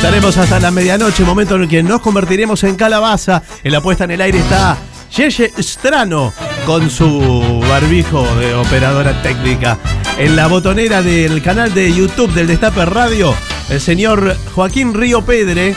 Estaremos 0.00 0.38
hasta 0.38 0.58
la 0.58 0.70
medianoche, 0.70 1.24
momento 1.24 1.56
en 1.56 1.62
el 1.64 1.68
que 1.68 1.82
nos 1.82 2.00
convertiremos 2.00 2.64
en 2.64 2.74
calabaza. 2.74 3.42
En 3.62 3.70
la 3.70 3.82
puesta 3.82 4.04
en 4.04 4.12
el 4.12 4.22
aire 4.22 4.38
está 4.38 4.78
Yeye 5.14 5.52
Strano 5.58 6.32
con 6.64 6.88
su 6.88 7.60
barbijo 7.68 8.26
de 8.36 8.54
operadora 8.54 9.20
técnica. 9.20 9.76
En 10.18 10.36
la 10.36 10.46
botonera 10.46 11.02
del 11.02 11.42
canal 11.42 11.74
de 11.74 11.92
YouTube 11.92 12.32
del 12.32 12.46
Destape 12.46 12.86
Radio, 12.86 13.34
el 13.68 13.78
señor 13.78 14.38
Joaquín 14.54 14.94
Río 14.94 15.20
Pedre. 15.20 15.76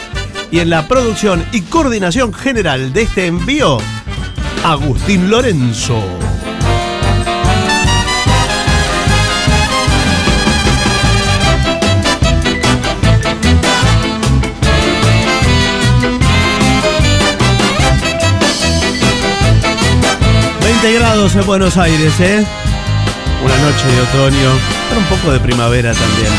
Y 0.52 0.60
en 0.60 0.70
la 0.70 0.88
producción 0.88 1.46
y 1.52 1.60
coordinación 1.60 2.34
general 2.34 2.94
de 2.94 3.02
este 3.02 3.26
envío, 3.26 3.78
Agustín 4.64 5.30
Lorenzo. 5.30 6.02
Grados 20.92 21.34
en 21.36 21.46
Buenos 21.46 21.78
Aires, 21.78 22.20
¿eh? 22.20 22.46
Una 23.44 23.58
noche 23.58 23.88
de 23.88 24.02
otoño, 24.02 24.52
pero 24.90 25.00
un 25.00 25.08
poco 25.08 25.32
de 25.32 25.40
primavera 25.40 25.94
también. 25.94 26.34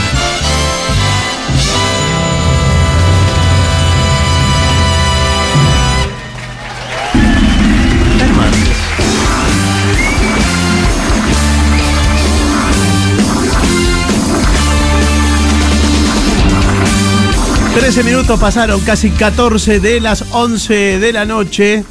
Trece 17.74 18.02
minutos 18.04 18.38
pasaron, 18.38 18.80
casi 18.80 19.10
14 19.10 19.80
de 19.80 20.00
las 20.00 20.24
11 20.32 20.98
de 20.98 21.12
la 21.12 21.24
noche 21.24 21.84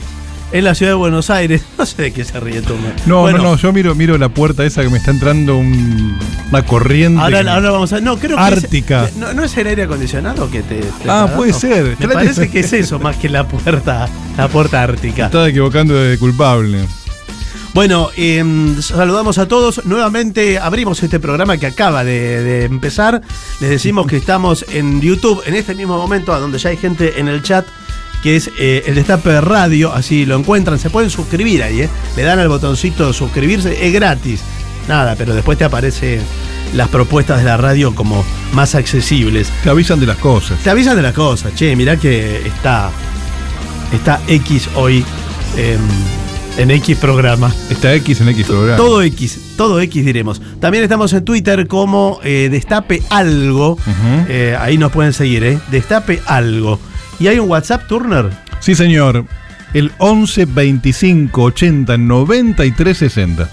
en 0.53 0.63
la 0.63 0.75
ciudad 0.75 0.91
de 0.91 0.95
Buenos 0.95 1.29
Aires. 1.29 1.63
No 1.77 1.87
sé 1.87 2.03
de 2.03 2.13
qué 2.13 2.23
se 2.23 2.39
ríe 2.39 2.61
tú. 2.61 2.75
No, 3.07 3.29
no, 3.29 3.37
no, 3.39 3.57
yo 3.57 3.73
miro, 3.73 3.93
miro 3.95 4.17
la 4.17 4.29
puerta 4.29 4.63
esa 4.63 4.83
que 4.83 4.89
me 4.89 4.99
está 4.99 5.11
entrando 5.11 5.57
una 5.57 6.63
corriente. 6.65 7.19
Ahora, 7.19 7.39
ahora 7.39 7.71
vamos 7.71 7.91
a. 7.91 7.99
No, 7.99 8.17
creo 8.17 8.37
que. 8.37 8.43
Ártica. 8.43 9.09
no, 9.17 9.43
es 9.43 9.57
el 9.57 9.67
aire 9.67 9.83
acondicionado 9.83 10.49
que 10.49 10.61
te. 10.61 10.81
ah, 11.09 11.29
puede 11.35 11.51
ser. 11.51 11.97
Me 11.99 12.07
parece 12.07 12.49
que 12.49 12.59
es 12.59 12.71
eso 12.71 12.99
más 12.99 13.17
que 13.17 13.27
la 13.27 13.47
puerta, 13.47 14.07
la 14.37 14.47
puerta 14.47 14.83
ártica. 14.83 15.25
Estaba 15.25 15.49
equivocando 15.49 15.95
de 15.95 16.17
culpable. 16.17 16.85
Bueno, 17.73 18.11
em, 18.15 18.79
saludamos 18.81 19.39
a 19.39 19.47
todos. 19.47 19.83
Nuevamente 19.85 20.59
abrimos 20.59 21.01
este 21.01 21.19
programa 21.19 21.57
que 21.57 21.65
acaba 21.65 22.03
de, 22.03 22.43
de, 22.43 22.65
empezar. 22.65 23.21
Les 23.59 23.69
decimos 23.71 24.05
que 24.05 24.17
estamos 24.17 24.63
en 24.71 25.01
YouTube 25.01 25.41
en 25.47 25.55
este 25.55 25.73
mismo 25.73 25.97
momento, 25.97 26.39
donde 26.39 26.59
ya 26.59 26.69
hay 26.69 26.77
gente 26.77 27.19
en 27.19 27.27
el 27.27 27.41
chat 27.41 27.65
que 28.23 28.37
es 28.37 28.49
eh, 28.57 28.83
el 28.87 28.95
Destape 28.95 29.41
Radio, 29.41 29.93
así 29.93 30.25
lo 30.25 30.37
encuentran, 30.37 30.79
se 30.79 30.89
pueden 30.89 31.09
suscribir 31.09 31.61
ahí, 31.61 31.81
¿eh? 31.81 31.89
le 32.15 32.23
dan 32.23 32.39
al 32.39 32.47
botoncito 32.47 33.05
de 33.05 33.13
suscribirse, 33.13 33.85
es 33.85 33.93
gratis, 33.93 34.39
nada, 34.87 35.15
pero 35.17 35.35
después 35.35 35.57
te 35.57 35.65
aparecen 35.65 36.21
las 36.73 36.87
propuestas 36.87 37.39
de 37.39 37.43
la 37.43 37.57
radio 37.57 37.93
como 37.93 38.23
más 38.53 38.75
accesibles. 38.75 39.51
Te 39.61 39.69
avisan 39.69 39.99
de 39.99 40.07
las 40.07 40.17
cosas. 40.17 40.57
Te 40.59 40.69
avisan 40.69 40.95
de 40.95 41.01
las 41.01 41.13
cosas, 41.13 41.53
che, 41.53 41.75
mirá 41.75 41.97
que 41.97 42.47
está, 42.47 42.89
está 43.91 44.21
X 44.27 44.69
hoy 44.75 45.03
en 46.57 46.71
X 46.71 46.97
programa. 46.97 47.53
Está 47.69 47.93
X 47.95 48.21
en 48.21 48.29
X 48.29 48.45
programa. 48.45 48.77
Todo 48.77 49.01
X, 49.01 49.37
todo 49.57 49.81
X 49.81 50.05
diremos. 50.05 50.41
También 50.61 50.85
estamos 50.85 51.11
en 51.11 51.25
Twitter 51.25 51.67
como 51.67 52.21
eh, 52.23 52.47
Destape 52.49 53.03
Algo. 53.09 53.77
ahí 54.59 54.77
nos 54.77 54.93
pueden 54.93 55.11
seguir, 55.11 55.43
¿eh? 55.43 55.59
Destape 55.69 56.21
Algo. 56.25 56.79
¿Y 57.23 57.29
hay 57.29 57.39
un 57.39 57.49
WhatsApp, 57.49 57.87
Turner? 57.87 58.25
Sí, 58.59 58.75
señor. 58.75 59.23
El 59.73 59.93
11 59.97 60.43
25 60.43 61.41
80 61.41 61.97
93 61.97 62.97
60. 62.97 63.49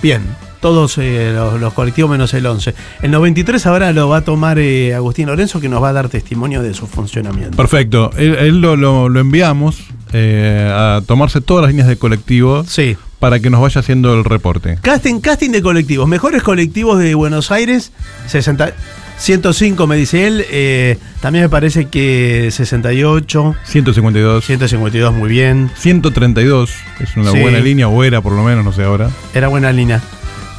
Bien, 0.00 0.22
todos 0.60 0.98
eh, 0.98 1.34
los, 1.34 1.72
colectivos 1.72 2.08
menos 2.12 2.32
el 2.32 2.46
11. 2.46 2.76
El 3.02 3.10
93 3.10 3.66
ahora 3.66 3.92
lo 3.92 4.08
va 4.08 4.18
a 4.18 4.20
tomar 4.20 4.60
eh, 4.60 4.94
Agustín 4.94 5.26
Lorenzo, 5.26 5.60
que 5.60 5.68
nos 5.68 5.82
va 5.82 5.88
a 5.88 5.92
dar 5.92 6.10
testimonio 6.10 6.62
de 6.62 6.74
su 6.74 6.86
funcionamiento. 6.86 7.56
Perfecto. 7.56 8.12
Él, 8.16 8.60
lo, 8.60 9.06
enviamos 9.18 9.82
eh, 10.12 10.70
a 10.72 11.02
tomarse 11.04 11.40
todas 11.40 11.62
las 11.62 11.72
líneas 11.72 11.88
de 11.88 11.96
colectivo. 11.96 12.62
Sí. 12.68 12.96
Para 13.18 13.40
que 13.40 13.50
nos 13.50 13.60
vaya 13.60 13.80
haciendo 13.80 14.14
el 14.14 14.22
reporte. 14.22 14.78
Casting, 14.80 15.18
casting 15.18 15.50
de 15.50 15.60
colectivos. 15.60 16.06
Mejores 16.06 16.44
colectivos 16.44 17.00
de 17.00 17.16
Buenos 17.16 17.50
Aires. 17.50 17.90
60. 18.28 18.74
105 19.22 19.86
me 19.86 19.94
dice 19.94 20.26
él, 20.26 20.44
eh, 20.50 20.98
también 21.20 21.44
me 21.44 21.48
parece 21.48 21.86
que 21.86 22.48
68. 22.50 23.54
152. 23.62 24.44
152, 24.44 25.14
muy 25.14 25.30
bien. 25.30 25.70
132, 25.76 26.74
es 26.98 27.16
una 27.16 27.30
buena 27.30 27.60
línea, 27.60 27.86
o 27.86 28.02
era 28.02 28.20
por 28.20 28.32
lo 28.32 28.42
menos, 28.42 28.64
no 28.64 28.72
sé 28.72 28.82
ahora. 28.82 29.10
Era 29.32 29.46
buena 29.46 29.70
línea. 29.70 30.02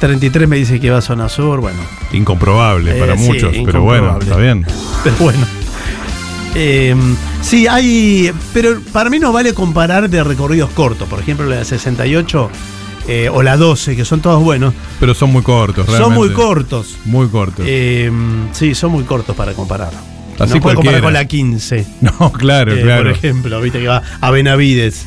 33 0.00 0.48
me 0.48 0.56
dice 0.56 0.80
que 0.80 0.90
va 0.90 0.98
a 0.98 1.02
zona 1.02 1.28
sur, 1.28 1.60
bueno. 1.60 1.78
Incomprobable 2.14 2.94
para 2.94 3.12
eh, 3.12 3.18
muchos, 3.18 3.54
pero 3.66 3.82
bueno, 3.82 4.18
está 4.18 4.38
bien. 4.38 4.64
Pero 5.04 5.16
bueno. 5.18 5.46
Em, 6.54 7.16
sí, 7.42 7.66
hay. 7.66 8.32
Pero 8.54 8.80
para 8.92 9.10
mí 9.10 9.18
no 9.18 9.30
vale 9.30 9.52
comparar 9.52 10.08
de 10.08 10.24
recorridos 10.24 10.70
cortos. 10.70 11.06
Por 11.06 11.20
ejemplo, 11.20 11.44
la 11.44 11.56
de 11.56 11.64
68 11.66 12.50
eh, 13.06 13.28
o 13.28 13.42
la 13.42 13.56
12, 13.56 13.96
que 13.96 14.04
son 14.04 14.20
todos 14.20 14.42
buenos. 14.42 14.74
Pero 15.00 15.14
son 15.14 15.30
muy 15.30 15.42
cortos, 15.42 15.86
realmente. 15.86 16.04
Son 16.04 16.14
muy 16.14 16.30
cortos. 16.32 16.96
Muy 17.04 17.28
cortos. 17.28 17.64
Eh, 17.68 18.10
sí, 18.52 18.74
son 18.74 18.92
muy 18.92 19.04
cortos 19.04 19.36
para 19.36 19.52
comparar. 19.52 19.92
Así 20.38 20.54
no 20.54 20.60
puede 20.60 20.76
comparar 20.76 21.02
con 21.02 21.12
la 21.12 21.24
15. 21.26 21.86
No, 22.00 22.32
claro, 22.32 22.74
eh, 22.74 22.82
claro. 22.82 23.04
Por 23.04 23.12
ejemplo, 23.12 23.60
viste 23.60 23.80
que 23.80 23.88
va 23.88 24.02
a 24.20 24.30
Benavides. 24.30 25.06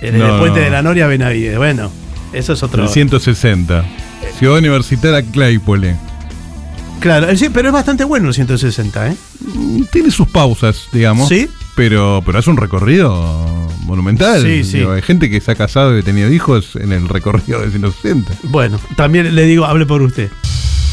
En 0.00 0.20
el 0.20 0.38
puente 0.38 0.60
de 0.60 0.70
la 0.70 0.82
Noria 0.82 1.04
a 1.04 1.08
Benavides. 1.08 1.56
Bueno, 1.56 1.90
eso 2.32 2.54
es 2.54 2.62
otro. 2.62 2.82
El 2.82 2.88
160. 2.88 3.84
Ciudad 4.38 4.58
Universitaria 4.58 5.22
Claypole. 5.22 5.96
Claro, 7.00 7.36
sí, 7.36 7.48
pero 7.52 7.68
es 7.68 7.74
bastante 7.74 8.04
bueno 8.04 8.28
el 8.28 8.34
160, 8.34 9.08
¿eh? 9.08 9.16
Mm, 9.40 9.82
tiene 9.90 10.10
sus 10.10 10.28
pausas, 10.28 10.88
digamos. 10.92 11.28
Sí. 11.28 11.48
Pero, 11.74 12.22
pero 12.24 12.38
es 12.38 12.46
un 12.46 12.56
recorrido 12.56 13.68
monumental. 13.84 14.42
Sí, 14.42 14.64
sí. 14.64 14.82
hay 14.82 15.02
gente 15.02 15.30
que 15.30 15.40
se 15.40 15.52
ha 15.52 15.54
casado 15.54 15.96
y 15.96 16.00
ha 16.00 16.02
tenido 16.02 16.30
hijos 16.30 16.76
en 16.76 16.92
el 16.92 17.08
recorrido 17.08 17.60
de 17.60 17.70
160. 17.70 18.32
Bueno, 18.44 18.78
también 18.96 19.34
le 19.34 19.44
digo, 19.44 19.64
hable 19.64 19.86
por 19.86 20.02
usted. 20.02 20.30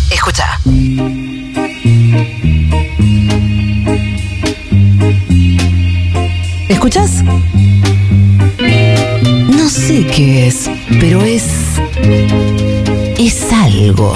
Escucha. 0.10 0.60
¿Escuchas? 6.70 7.24
No 9.50 9.70
sé 9.70 10.08
qué 10.08 10.48
es, 10.48 10.70
pero 11.00 11.22
es... 11.24 11.46
es 13.18 13.52
algo. 13.52 14.14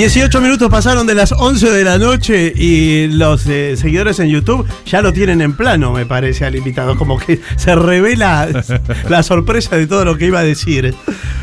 18 0.00 0.40
minutos 0.40 0.70
pasaron 0.70 1.06
de 1.06 1.14
las 1.14 1.30
11 1.30 1.72
de 1.72 1.84
la 1.84 1.98
noche 1.98 2.50
y 2.56 3.08
los 3.08 3.46
eh, 3.46 3.76
seguidores 3.76 4.18
en 4.18 4.28
YouTube 4.28 4.66
ya 4.86 5.02
lo 5.02 5.12
tienen 5.12 5.42
en 5.42 5.52
plano, 5.52 5.92
me 5.92 6.06
parece, 6.06 6.46
al 6.46 6.56
invitado. 6.56 6.96
Como 6.96 7.18
que 7.18 7.38
se 7.56 7.74
revela 7.74 8.48
la 9.10 9.22
sorpresa 9.22 9.76
de 9.76 9.86
todo 9.86 10.06
lo 10.06 10.16
que 10.16 10.24
iba 10.24 10.38
a 10.38 10.42
decir. 10.42 10.94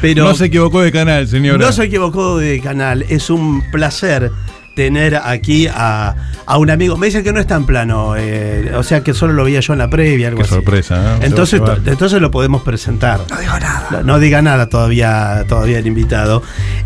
Pero 0.01 0.23
no 0.23 0.33
se 0.33 0.45
equivocó 0.45 0.81
de 0.81 0.91
canal, 0.91 1.27
señor. 1.27 1.59
No 1.59 1.71
se 1.71 1.83
equivocó 1.83 2.39
de 2.39 2.59
canal. 2.59 3.05
Es 3.09 3.29
un 3.29 3.61
placer 3.69 4.31
tener 4.77 5.15
aquí 5.15 5.67
a, 5.67 6.15
un 6.55 6.69
amigo. 6.69 6.97
Me 6.97 7.07
dicen 7.07 7.23
que 7.23 7.33
no 7.33 7.39
está 7.39 7.55
en 7.55 7.65
plano, 7.65 8.15
eh, 8.15 8.71
o 8.75 8.83
sea 8.83 9.01
que 9.01 9.15
solo 9.15 9.33
lo 9.33 9.43
veía 9.43 9.59
yo 9.59 9.73
en 9.73 9.79
la 9.79 9.89
previa, 9.89 10.27
algo 10.27 10.43
Qué 10.43 10.47
sorpresa, 10.47 11.17
Entonces, 11.21 11.59
entonces 11.83 12.21
lo 12.21 12.29
podemos 12.29 12.61
presentar. 12.61 13.21
No 13.27 13.39
digo 13.39 13.59
nada. 13.59 14.03
No, 14.05 14.19
diga 14.19 14.43
nada 14.43 14.69
todavía, 14.69 15.45
todavía 15.49 15.79
el 15.79 15.87
invitado. 15.87 16.43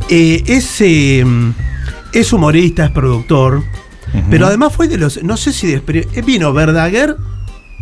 Eh, 0.10 0.42
ese 0.48 1.26
es 2.14 2.34
humorista, 2.34 2.86
es 2.86 2.92
productor, 2.92 3.62
pero 4.30 4.48
además 4.48 4.74
fue 4.74 4.88
de 4.88 4.98
los, 4.98 5.22
no 5.22 5.36
sé 5.36 5.52
si 5.52 5.68
de, 5.68 5.84
eh, 5.86 6.22
vino 6.26 6.54
Verdaguer 6.54 7.18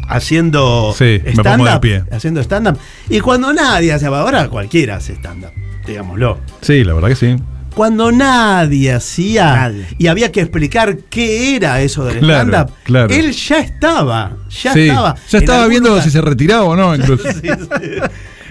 haciendo 0.08 0.92
stand-up. 0.98 2.08
Haciendo 2.12 2.42
stand-up. 2.42 2.80
Y 3.10 3.20
cuando 3.20 3.54
nadie 3.54 3.94
hace, 3.94 4.08
ahora 4.08 4.50
cualquiera 4.50 4.96
hace 4.96 5.14
stand-up, 5.14 5.52
digámoslo. 5.86 6.40
Sí, 6.62 6.84
la 6.84 6.96
verdad 6.96 7.10
que 7.10 7.16
sí. 7.16 7.36
Cuando 7.76 8.12
nadie 8.12 8.94
hacía 8.94 9.74
y 9.98 10.08
había 10.08 10.32
que 10.32 10.42
explicar 10.42 10.98
qué 11.10 11.56
era 11.56 11.82
eso 11.82 12.06
del 12.06 12.18
stand-up, 12.18 12.72
él 13.10 13.32
ya 13.32 13.60
estaba, 13.60 14.38
ya 14.50 14.74
estaba. 14.74 15.16
Ya 15.30 15.38
estaba 15.40 15.68
viendo 15.68 16.02
si 16.02 16.10
se 16.10 16.22
retiraba 16.22 16.64
o 16.64 16.76
no, 16.76 16.96
incluso. 16.96 17.28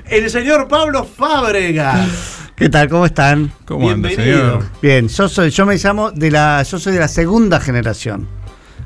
El 0.06 0.30
señor 0.30 0.68
Pablo 0.68 1.04
Fábregas. 1.04 2.08
¿Qué 2.56 2.68
tal? 2.68 2.88
¿Cómo 2.88 3.06
están? 3.06 3.52
¿Cómo 3.64 3.88
anda, 3.88 4.10
señor? 4.10 4.64
Bien, 4.82 5.06
yo 5.08 5.28
soy, 5.28 5.50
yo 5.50 5.64
me 5.64 5.76
llamo 5.76 6.10
de 6.10 6.30
la, 6.30 6.62
yo 6.64 6.78
soy 6.78 6.92
de 6.92 6.98
la 6.98 7.08
segunda 7.08 7.60
generación. 7.60 8.26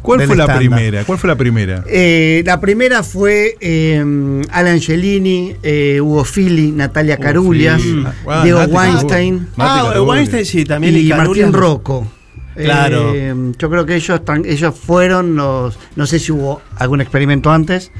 ¿Cuál 0.02 0.22
fue 0.22 0.36
la 0.36 0.56
primera? 0.56 1.04
¿Cuál 1.04 1.18
fue 1.18 1.28
la 1.28 1.36
primera? 1.36 1.84
Eh, 1.86 2.42
la 2.44 2.60
primera 2.60 3.02
fue 3.02 3.56
eh, 3.60 4.42
Alan 4.50 4.80
Gelini, 4.80 5.54
eh, 5.62 6.00
Hugo 6.00 6.24
Fili, 6.24 6.72
Natalia 6.72 7.16
Carulias, 7.16 7.80
ah, 8.26 8.42
Diego 8.42 8.64
Weinstein. 8.64 9.48
Ah, 9.56 9.94
Weinstein 10.00 10.44
sí, 10.44 10.64
también. 10.64 10.96
Y, 10.96 11.08
Martín 11.08 11.52
Rocco. 11.52 12.06
Claro. 12.54 13.14
yo 13.58 13.70
creo 13.70 13.86
que 13.86 13.94
ellos, 13.94 14.20
ellos 14.44 14.74
fueron 14.74 15.36
los. 15.36 15.78
No 15.96 16.06
sé 16.06 16.18
si 16.18 16.32
hubo 16.32 16.60
algún 16.76 17.00
experimento 17.00 17.50
antes, 17.50 17.92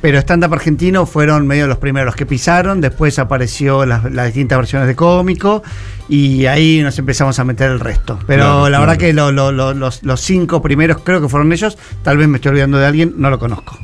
pero 0.00 0.18
stand-up 0.18 0.52
argentino 0.54 1.06
fueron 1.06 1.46
medio 1.46 1.66
los 1.66 1.78
primeros 1.78 2.14
que 2.14 2.24
pisaron, 2.26 2.80
después 2.80 3.18
apareció 3.18 3.84
las, 3.86 4.04
las 4.12 4.26
distintas 4.26 4.58
versiones 4.58 4.86
de 4.88 4.94
cómico 4.94 5.62
y 6.08 6.46
ahí 6.46 6.80
nos 6.82 6.98
empezamos 6.98 7.38
a 7.38 7.44
meter 7.44 7.70
el 7.70 7.80
resto. 7.80 8.18
Pero 8.26 8.44
Claro, 8.44 8.68
la 8.68 8.80
verdad 8.80 8.96
que 8.96 9.12
lo- 9.12 9.32
lo- 9.32 9.52
lo- 9.52 9.74
los, 9.74 10.02
los 10.02 10.20
cinco 10.20 10.62
primeros 10.62 10.98
creo 11.04 11.20
que 11.20 11.28
fueron 11.28 11.52
ellos, 11.52 11.76
tal 12.02 12.16
vez 12.16 12.28
me 12.28 12.36
estoy 12.38 12.50
olvidando 12.50 12.78
de 12.78 12.86
alguien, 12.86 13.14
no 13.16 13.30
lo 13.30 13.38
conozco. 13.38 13.78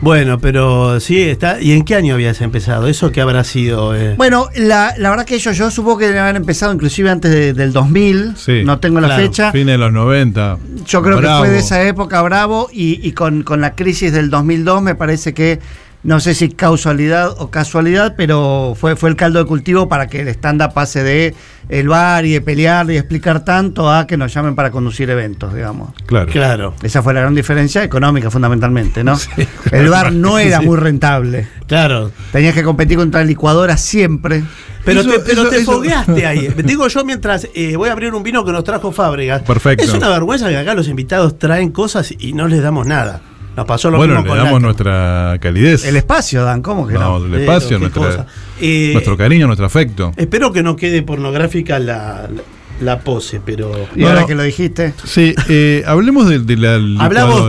Bueno, 0.00 0.38
pero 0.38 1.00
sí, 1.00 1.20
está. 1.20 1.60
¿Y 1.60 1.72
en 1.72 1.84
qué 1.84 1.96
año 1.96 2.14
habías 2.14 2.40
empezado? 2.40 2.86
¿Eso 2.86 3.10
qué 3.10 3.20
habrá 3.20 3.42
sido? 3.42 3.96
eh? 3.96 4.14
Bueno, 4.16 4.48
la, 4.54 4.94
la 4.96 5.10
verdad 5.10 5.24
que 5.24 5.34
ellos 5.34 5.56
yo 5.56 5.70
supongo 5.72 5.98
que 5.98 6.06
deben 6.06 6.22
haber 6.22 6.36
empezado 6.36 6.72
inclusive 6.72 7.10
antes 7.10 7.30
de- 7.32 7.52
del 7.52 7.72
2000, 7.72 8.34
Sí. 8.36 8.62
no 8.64 8.78
tengo 8.78 9.00
la 9.00 9.08
Claro, 9.08 9.22
fecha. 9.24 9.50
Fines 9.50 9.66
de 9.74 9.78
los 9.78 9.92
90. 9.92 10.58
Yo 10.86 11.02
creo 11.02 11.20
que 11.20 11.26
fue 11.38 11.48
de 11.50 11.58
esa 11.58 11.82
época 11.82 12.22
bravo 12.22 12.68
y, 12.72 13.00
y 13.06 13.12
con, 13.12 13.42
con 13.42 13.60
la 13.60 13.74
crisis 13.74 14.12
del 14.12 14.30
2002 14.30 14.82
me 14.82 14.94
parece 14.94 15.34
que, 15.34 15.58
no 16.04 16.20
sé 16.20 16.34
si 16.34 16.48
causalidad 16.50 17.30
o 17.38 17.50
casualidad, 17.50 18.14
pero 18.16 18.74
fue, 18.78 18.94
fue 18.96 19.10
el 19.10 19.16
caldo 19.16 19.40
de 19.40 19.44
cultivo 19.46 19.88
para 19.88 20.06
que 20.06 20.20
el 20.20 20.28
stand-up 20.28 20.72
pase 20.72 21.02
de 21.02 21.34
el 21.68 21.88
bar 21.88 22.24
y 22.24 22.32
de 22.32 22.40
pelear 22.40 22.86
y 22.86 22.94
de 22.94 22.98
explicar 22.98 23.44
tanto 23.44 23.92
a 23.92 24.06
que 24.06 24.16
nos 24.16 24.32
llamen 24.32 24.54
para 24.54 24.70
conducir 24.70 25.10
eventos, 25.10 25.52
digamos. 25.52 25.90
Claro. 26.06 26.30
Claro, 26.32 26.74
Esa 26.82 27.02
fue 27.02 27.12
la 27.14 27.20
gran 27.20 27.34
diferencia 27.34 27.82
económica 27.84 28.30
fundamentalmente, 28.30 29.02
¿no? 29.04 29.18
El 29.72 29.88
bar 29.90 30.12
no 30.12 30.38
era 30.38 30.60
muy 30.60 30.76
rentable. 30.78 31.48
claro. 31.66 32.10
Tenías 32.32 32.54
que 32.54 32.62
competir 32.62 32.96
contra 32.96 33.20
la 33.20 33.26
licuadora 33.26 33.76
siempre. 33.76 34.44
Pero 34.84 35.00
Eso- 35.00 35.10
te, 35.10 35.18
pero 35.20 35.42
eso- 35.42 35.50
te 35.50 35.56
eso- 35.58 35.72
fogueaste 35.72 36.26
ahí. 36.26 36.48
Digo 36.64 36.88
yo 36.88 37.04
mientras 37.04 37.48
eh, 37.54 37.76
voy 37.76 37.88
a 37.90 37.92
abrir 37.92 38.14
un 38.14 38.22
vino 38.22 38.44
que 38.44 38.52
nos 38.52 38.64
trajo 38.64 38.92
Fábregas. 38.92 39.42
Perfecto. 39.42 39.84
Es 39.84 39.92
una 39.92 40.08
vergüenza 40.08 40.48
que 40.48 40.56
acá 40.56 40.72
los 40.74 40.88
invitados 40.88 41.38
traen 41.38 41.70
cosas 41.70 42.14
y 42.18 42.32
no 42.32 42.46
les 42.48 42.62
damos 42.62 42.86
nada. 42.86 43.20
Nos 43.58 43.66
pasó 43.66 43.90
lo 43.90 43.96
Bueno, 43.98 44.14
mismo 44.14 44.34
le 44.34 44.38
con 44.38 44.44
damos 44.46 44.62
nuestra 44.62 45.36
calidez. 45.40 45.84
El 45.84 45.96
espacio, 45.96 46.44
Dan, 46.44 46.62
¿cómo 46.62 46.86
que 46.86 46.94
no? 46.94 47.18
No, 47.18 47.24
el 47.24 47.32
Pero, 47.32 47.42
espacio, 47.42 47.78
nuestra-. 47.80 48.26
Eh, 48.60 48.90
nuestro 48.92 49.16
cariño, 49.16 49.46
nuestro 49.48 49.66
afecto. 49.66 50.12
Espero 50.16 50.52
que 50.52 50.62
no 50.62 50.76
quede 50.76 51.02
pornográfica 51.02 51.80
la, 51.80 52.28
la, 52.32 52.42
la 52.80 53.00
pose, 53.00 53.40
pero. 53.44 53.72
Y 53.96 54.02
No, 54.02 54.10
ahora 54.10 54.26
que 54.26 54.36
lo 54.36 54.44
dijiste. 54.44 54.94
Sí, 55.04 55.34
eh, 55.48 55.82
hablemos 55.88 56.28
de, 56.28 56.38
de 56.38 56.56
la 56.56 56.78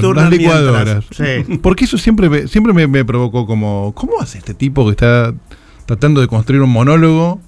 tú, 0.01 0.13
las 0.15 0.31
licuadoras. 0.31 1.05
Sí. 1.11 1.57
Porque 1.61 1.85
eso 1.85 1.99
siempre 1.99 2.27
me, 2.27 2.47
siempre 2.47 2.73
me, 2.73 2.87
me 2.87 3.05
provocó 3.05 3.45
como, 3.45 3.93
¿cómo 3.95 4.13
hace 4.19 4.39
este 4.39 4.55
tipo 4.55 4.85
que 4.85 4.91
está 4.91 5.31
tratando 5.85 6.21
de 6.21 6.27
construir 6.27 6.63
un 6.63 6.71
monólogo 6.71 7.39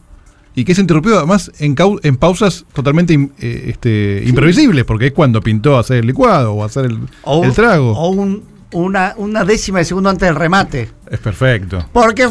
y 0.53 0.65
que 0.65 0.73
es 0.73 0.77
interrumpido 0.79 1.17
además 1.17 1.51
en, 1.59 1.73
pausas 2.17 2.65
totalmente 2.73 3.15
eh, 3.39 3.63
este, 3.69 4.21
imprevisibles? 4.27 4.85
Porque 4.85 5.07
es 5.07 5.13
cuando 5.13 5.41
pintó 5.41 5.79
hacer 5.79 5.97
el 5.97 6.05
licuado 6.05 6.53
o 6.53 6.63
hacer 6.63 6.85
el, 6.85 6.99
O, 7.23 7.43
el 7.43 7.53
trago. 7.53 7.93
o 7.93 8.09
un- 8.09 8.50
una, 8.73 9.13
una 9.17 9.43
décima 9.43 9.79
de 9.79 9.85
segundo 9.85 10.09
antes 10.09 10.27
del 10.27 10.35
remate. 10.35 10.89
es 11.09 11.19
perfecto. 11.19 11.85
Porque 11.91 12.27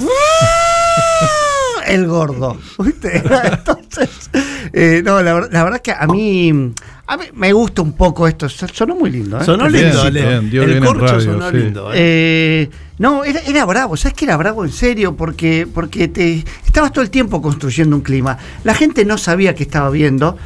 el 1.86 2.06
gordo. 2.06 2.56
¿viste? 2.78 3.16
Entonces, 3.44 4.30
eh, 4.72 5.02
no, 5.04 5.22
la, 5.22 5.40
la 5.50 5.64
verdad 5.64 5.80
que 5.80 5.92
a 5.92 6.06
mí, 6.06 6.50
a 7.06 7.16
mí 7.16 7.24
me 7.34 7.52
gusta 7.52 7.82
un 7.82 7.92
poco 7.94 8.28
esto. 8.28 8.48
So- 8.48 8.68
Sonó 8.68 8.94
muy 8.94 9.10
lindo. 9.10 9.40
¿eh? 9.40 9.44
Sonó 9.44 9.68
lindo, 9.68 10.10
bien, 10.10 10.50
El 10.52 10.84
corcho 10.84 11.06
radio, 11.06 11.20
sonó 11.32 11.50
sí. 11.50 11.56
lindo. 11.56 11.90
eh. 11.92 11.96
Eh, 11.96 12.70
no, 12.98 13.24
era, 13.24 13.40
era 13.40 13.64
bravo, 13.64 13.96
¿sabes 13.96 14.14
que 14.14 14.26
era 14.26 14.36
bravo 14.36 14.62
en 14.64 14.70
serio? 14.72 15.16
Porque, 15.16 15.66
porque 15.72 16.08
te 16.08 16.44
estabas 16.66 16.92
todo 16.92 17.02
el 17.02 17.10
tiempo 17.10 17.40
construyendo 17.40 17.96
un 17.96 18.02
clima. 18.02 18.36
La 18.62 18.74
gente 18.74 19.04
no 19.06 19.16
sabía 19.16 19.54
qué 19.54 19.62
estaba 19.62 19.88
viendo. 19.90 20.36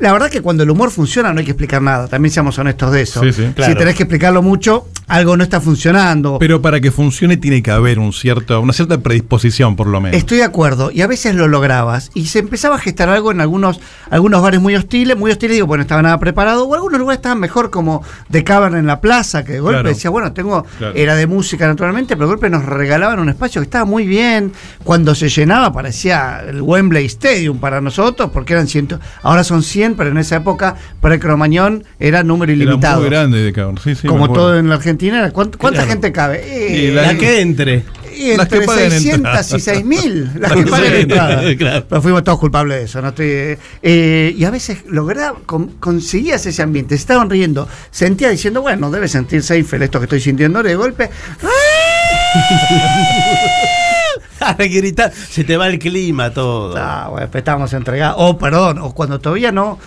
La 0.00 0.12
verdad 0.12 0.30
que 0.30 0.40
cuando 0.42 0.62
el 0.62 0.70
humor 0.70 0.90
funciona 0.90 1.32
no 1.32 1.38
hay 1.40 1.44
que 1.44 1.52
explicar 1.52 1.82
nada, 1.82 2.08
también 2.08 2.32
seamos 2.32 2.58
honestos 2.58 2.90
de 2.92 3.02
eso. 3.02 3.22
Sí, 3.22 3.32
sí. 3.32 3.52
Claro. 3.54 3.72
Si 3.72 3.78
tenés 3.78 3.94
que 3.94 4.02
explicarlo 4.04 4.42
mucho, 4.42 4.86
algo 5.08 5.36
no 5.36 5.42
está 5.44 5.60
funcionando. 5.60 6.38
Pero 6.38 6.62
para 6.62 6.80
que 6.80 6.90
funcione 6.90 7.36
tiene 7.36 7.62
que 7.62 7.70
haber 7.70 7.98
un 7.98 8.12
cierto, 8.12 8.60
una 8.60 8.72
cierta 8.72 8.98
predisposición, 8.98 9.76
por 9.76 9.86
lo 9.86 10.00
menos. 10.00 10.16
Estoy 10.16 10.38
de 10.38 10.44
acuerdo, 10.44 10.90
y 10.90 11.02
a 11.02 11.06
veces 11.06 11.34
lo 11.34 11.48
lograbas, 11.48 12.10
y 12.14 12.26
se 12.26 12.38
empezaba 12.38 12.76
a 12.76 12.78
gestar 12.78 13.08
algo 13.10 13.30
en 13.30 13.40
algunos, 13.40 13.80
algunos 14.10 14.40
bares 14.42 14.60
muy 14.60 14.74
hostiles, 14.74 15.16
muy 15.16 15.30
hostiles, 15.30 15.56
digo, 15.56 15.66
bueno, 15.66 15.80
no 15.80 15.82
estaba 15.82 16.02
nada 16.02 16.18
preparado, 16.18 16.64
o 16.66 16.74
algunos 16.74 16.98
lugares 16.98 17.18
estaban 17.18 17.38
mejor, 17.40 17.70
como 17.70 18.02
de 18.28 18.42
Cavern 18.44 18.76
en 18.76 18.86
la 18.86 19.00
plaza, 19.00 19.44
que 19.44 19.52
de 19.52 19.60
golpe 19.60 19.80
Claro. 19.80 19.88
decía, 19.90 20.10
bueno, 20.10 20.32
tengo, 20.32 20.64
Claro. 20.78 20.94
era 20.96 21.14
de 21.14 21.26
música 21.26 21.66
naturalmente, 21.66 22.16
pero 22.16 22.26
de 22.28 22.34
golpe 22.34 22.48
nos 22.50 22.64
regalaban 22.64 23.18
un 23.18 23.28
espacio 23.28 23.60
que 23.60 23.64
estaba 23.64 23.84
muy 23.84 24.06
bien, 24.06 24.52
cuando 24.84 25.14
se 25.14 25.28
llenaba 25.28 25.72
parecía 25.72 26.40
el 26.48 26.62
Wembley 26.62 27.04
Stadium 27.06 27.58
para 27.58 27.80
nosotros, 27.80 28.30
porque 28.32 28.52
eran 28.54 28.66
ciento, 28.68 28.98
ahora 29.22 29.44
son 29.44 29.62
100, 29.62 29.89
pero 29.96 30.10
en 30.10 30.18
esa 30.18 30.36
época, 30.36 30.76
para 31.00 31.14
el 31.14 31.20
Cromañón 31.20 31.84
era 31.98 32.22
número 32.22 32.52
Era 32.52 32.62
ilimitado. 32.62 33.00
muy 33.00 33.10
grande 33.10 33.38
de 33.42 33.52
cabrón. 33.52 33.78
Sí, 33.82 33.94
sí, 33.94 34.06
me 34.06 34.10
como 34.12 34.32
todo 34.32 34.58
en 34.58 34.68
la 34.68 34.76
Argentina, 34.76 35.18
era, 35.18 35.30
¿cuánto- 35.30 35.58
¿cuánta 35.58 35.80
Claro. 35.80 35.92
gente 35.92 36.12
cabe? 36.12 36.44
Y 36.48 36.86
Eh, 36.86 36.92
la 36.92 37.14
que 37.16 37.40
entre. 37.40 37.84
y 38.16 38.36
Las 38.36 38.48
que 38.48 38.56
entre 38.56 38.66
pagan 38.66 38.90
600 38.90 39.14
entrada. 39.16 39.40
y 39.56 39.60
6000. 39.60 40.30
Las 40.40 40.52
que 40.52 40.62
pagan 40.64 40.92
entrada. 40.94 41.56
claro. 41.56 41.86
Pero 41.88 42.02
fuimos 42.02 42.24
todos 42.24 42.38
culpables 42.38 42.78
de 42.78 42.84
eso. 42.84 43.00
¿no? 43.00 43.08
Estoy, 43.08 43.56
eh, 43.82 44.34
y 44.36 44.44
a 44.44 44.50
veces 44.50 44.78
lograba, 44.88 45.38
con- 45.46 45.68
conseguías 45.80 46.44
ese 46.46 46.62
ambiente. 46.62 46.96
Se 46.96 47.00
estaban 47.02 47.30
riendo. 47.30 47.68
Sentía 47.90 48.28
diciendo, 48.30 48.60
bueno, 48.62 48.90
debe 48.90 49.08
sentir 49.08 49.42
Seinfeld 49.42 49.84
esto 49.84 49.98
que 50.00 50.04
estoy 50.04 50.20
sintiendo 50.20 50.58
ahora", 50.58 50.68
y 50.68 50.72
de 50.72 50.76
golpe. 50.76 51.10
gritar, 54.58 55.12
se 55.12 55.44
te 55.44 55.56
va 55.56 55.66
el 55.68 55.78
clima 55.78 56.30
todo. 56.30 56.76
Ah, 56.76 57.08
bueno, 57.10 57.28
estábamos 57.32 57.72
entregados. 57.72 58.16
O, 58.18 58.38
perdón, 58.38 58.78
o 58.78 58.94
cuando 58.94 59.20
todavía 59.20 59.52
no. 59.52 59.78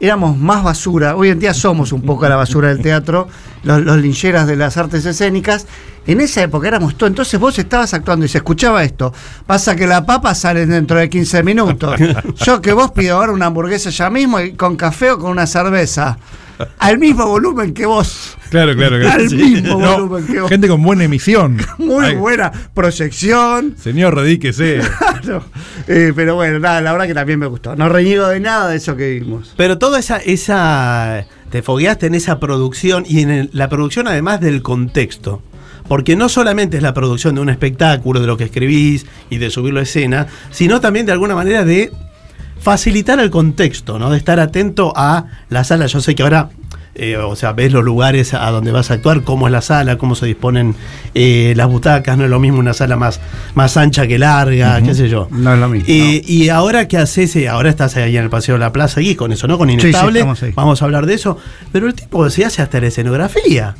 Éramos 0.00 0.36
más 0.36 0.64
basura. 0.64 1.14
Hoy 1.14 1.28
en 1.28 1.38
día 1.38 1.54
somos 1.54 1.92
un 1.92 2.02
poco 2.02 2.28
la 2.28 2.34
basura 2.34 2.68
del 2.68 2.82
teatro, 2.82 3.28
los, 3.62 3.82
los 3.82 3.98
lincheras 3.98 4.48
de 4.48 4.56
las 4.56 4.76
artes 4.76 5.06
escénicas. 5.06 5.66
En 6.06 6.20
esa 6.20 6.42
época 6.42 6.68
éramos 6.68 6.96
todo. 6.96 7.06
Entonces 7.08 7.38
vos 7.38 7.58
estabas 7.58 7.94
actuando 7.94 8.26
y 8.26 8.28
se 8.28 8.38
escuchaba 8.38 8.82
esto. 8.84 9.12
Pasa 9.46 9.76
que 9.76 9.86
la 9.86 10.04
papa 10.04 10.34
sale 10.34 10.66
dentro 10.66 10.98
de 10.98 11.08
15 11.08 11.42
minutos. 11.42 11.94
Yo 12.44 12.60
que 12.60 12.72
vos 12.72 12.90
pido 12.90 13.16
ahora 13.16 13.32
una 13.32 13.46
hamburguesa 13.46 13.90
ya 13.90 14.10
mismo 14.10 14.40
y 14.40 14.52
con 14.54 14.76
café 14.76 15.12
o 15.12 15.18
con 15.18 15.30
una 15.30 15.46
cerveza. 15.46 16.18
Al 16.78 16.98
mismo 16.98 17.26
volumen 17.26 17.72
que 17.74 17.86
vos. 17.86 18.36
Claro, 18.50 18.76
claro, 18.76 18.98
claro. 19.00 19.20
Al 19.22 19.28
Sí. 19.28 19.36
mismo 19.36 19.80
No, 19.80 19.92
volumen 19.94 20.26
que 20.26 20.40
vos. 20.40 20.48
gente 20.48 20.68
con 20.68 20.82
buena 20.82 21.04
emisión. 21.04 21.58
Muy 21.78 22.04
Ay, 22.06 22.14
buena 22.16 22.52
proyección. 22.74 23.74
Señor, 23.80 24.14
redíquese. 24.14 24.80
Claro. 25.22 25.44
Eh, 25.86 26.12
pero 26.16 26.34
bueno, 26.34 26.58
nada, 26.58 26.80
la 26.80 26.90
verdad 26.92 27.06
que 27.06 27.14
también 27.14 27.38
me 27.38 27.46
gustó. 27.46 27.76
No 27.76 27.88
reniego 27.88 28.26
de 28.26 28.40
nada 28.40 28.68
de 28.68 28.76
eso 28.76 28.96
que 28.96 29.10
vimos. 29.20 29.54
Pero 29.56 29.78
toda 29.78 30.00
esa, 30.00 30.16
esa. 30.18 31.26
Te 31.50 31.62
fogueaste 31.62 32.06
en 32.06 32.14
esa 32.16 32.40
producción 32.40 33.04
y 33.06 33.20
en 33.22 33.30
el- 33.30 33.50
la 33.52 33.68
producción 33.68 34.08
además 34.08 34.40
del 34.40 34.62
contexto. 34.62 35.40
Porque 35.88 36.16
no 36.16 36.28
solamente 36.28 36.76
es 36.76 36.82
la 36.82 36.94
producción 36.94 37.34
de 37.34 37.40
un 37.40 37.48
espectáculo, 37.50 38.20
de 38.20 38.26
lo 38.26 38.36
que 38.36 38.44
escribís 38.44 39.06
y 39.30 39.38
de 39.38 39.50
subirlo 39.50 39.80
a 39.80 39.82
escena, 39.82 40.26
sino 40.50 40.80
también 40.80 41.06
de 41.06 41.12
alguna 41.12 41.34
manera 41.34 41.64
de 41.64 41.92
facilitar 42.60 43.18
el 43.20 43.30
contexto, 43.30 43.98
¿no? 43.98 44.10
De 44.10 44.16
estar 44.16 44.38
atento 44.40 44.92
a 44.96 45.26
la 45.50 45.64
sala. 45.64 45.86
Yo 45.86 46.00
sé 46.00 46.14
que 46.14 46.22
ahora, 46.22 46.50
eh, 46.94 47.16
o 47.16 47.34
sea, 47.34 47.52
ves 47.52 47.72
los 47.72 47.82
lugares 47.82 48.34
a 48.34 48.48
donde 48.50 48.70
vas 48.70 48.90
a 48.92 48.94
actuar, 48.94 49.22
cómo 49.22 49.48
es 49.48 49.52
la 49.52 49.62
sala, 49.62 49.98
cómo 49.98 50.14
se 50.14 50.26
disponen 50.26 50.76
eh, 51.14 51.54
las 51.56 51.66
butacas, 51.68 52.16
no 52.16 52.24
es 52.24 52.30
lo 52.30 52.38
mismo 52.38 52.60
una 52.60 52.72
sala 52.72 52.96
más, 52.96 53.20
más 53.54 53.76
ancha 53.76 54.06
que 54.06 54.18
larga, 54.18 54.80
qué 54.80 54.94
sé 54.94 55.08
yo. 55.08 55.26
No 55.32 55.52
es 55.52 55.58
lo 55.58 55.68
mismo. 55.68 55.86
Eh, 55.88 56.22
Y 56.24 56.50
ahora 56.50 56.86
que 56.86 56.98
haces, 56.98 57.34
eh, 57.34 57.48
ahora 57.48 57.68
estás 57.68 57.96
ahí 57.96 58.16
en 58.16 58.22
el 58.22 58.30
Paseo 58.30 58.54
de 58.54 58.60
la 58.60 58.72
Plaza, 58.72 59.00
y 59.00 59.16
con 59.16 59.32
eso, 59.32 59.48
¿no? 59.48 59.58
Con 59.58 59.68
Inestable, 59.68 60.24
vamos 60.54 60.82
a 60.82 60.84
hablar 60.84 61.06
de 61.06 61.14
eso. 61.14 61.38
Pero 61.72 61.88
el 61.88 61.94
tipo 61.94 62.30
se 62.30 62.44
hace 62.44 62.62
hasta 62.62 62.80
la 62.80 62.86
escenografía. 62.86 63.74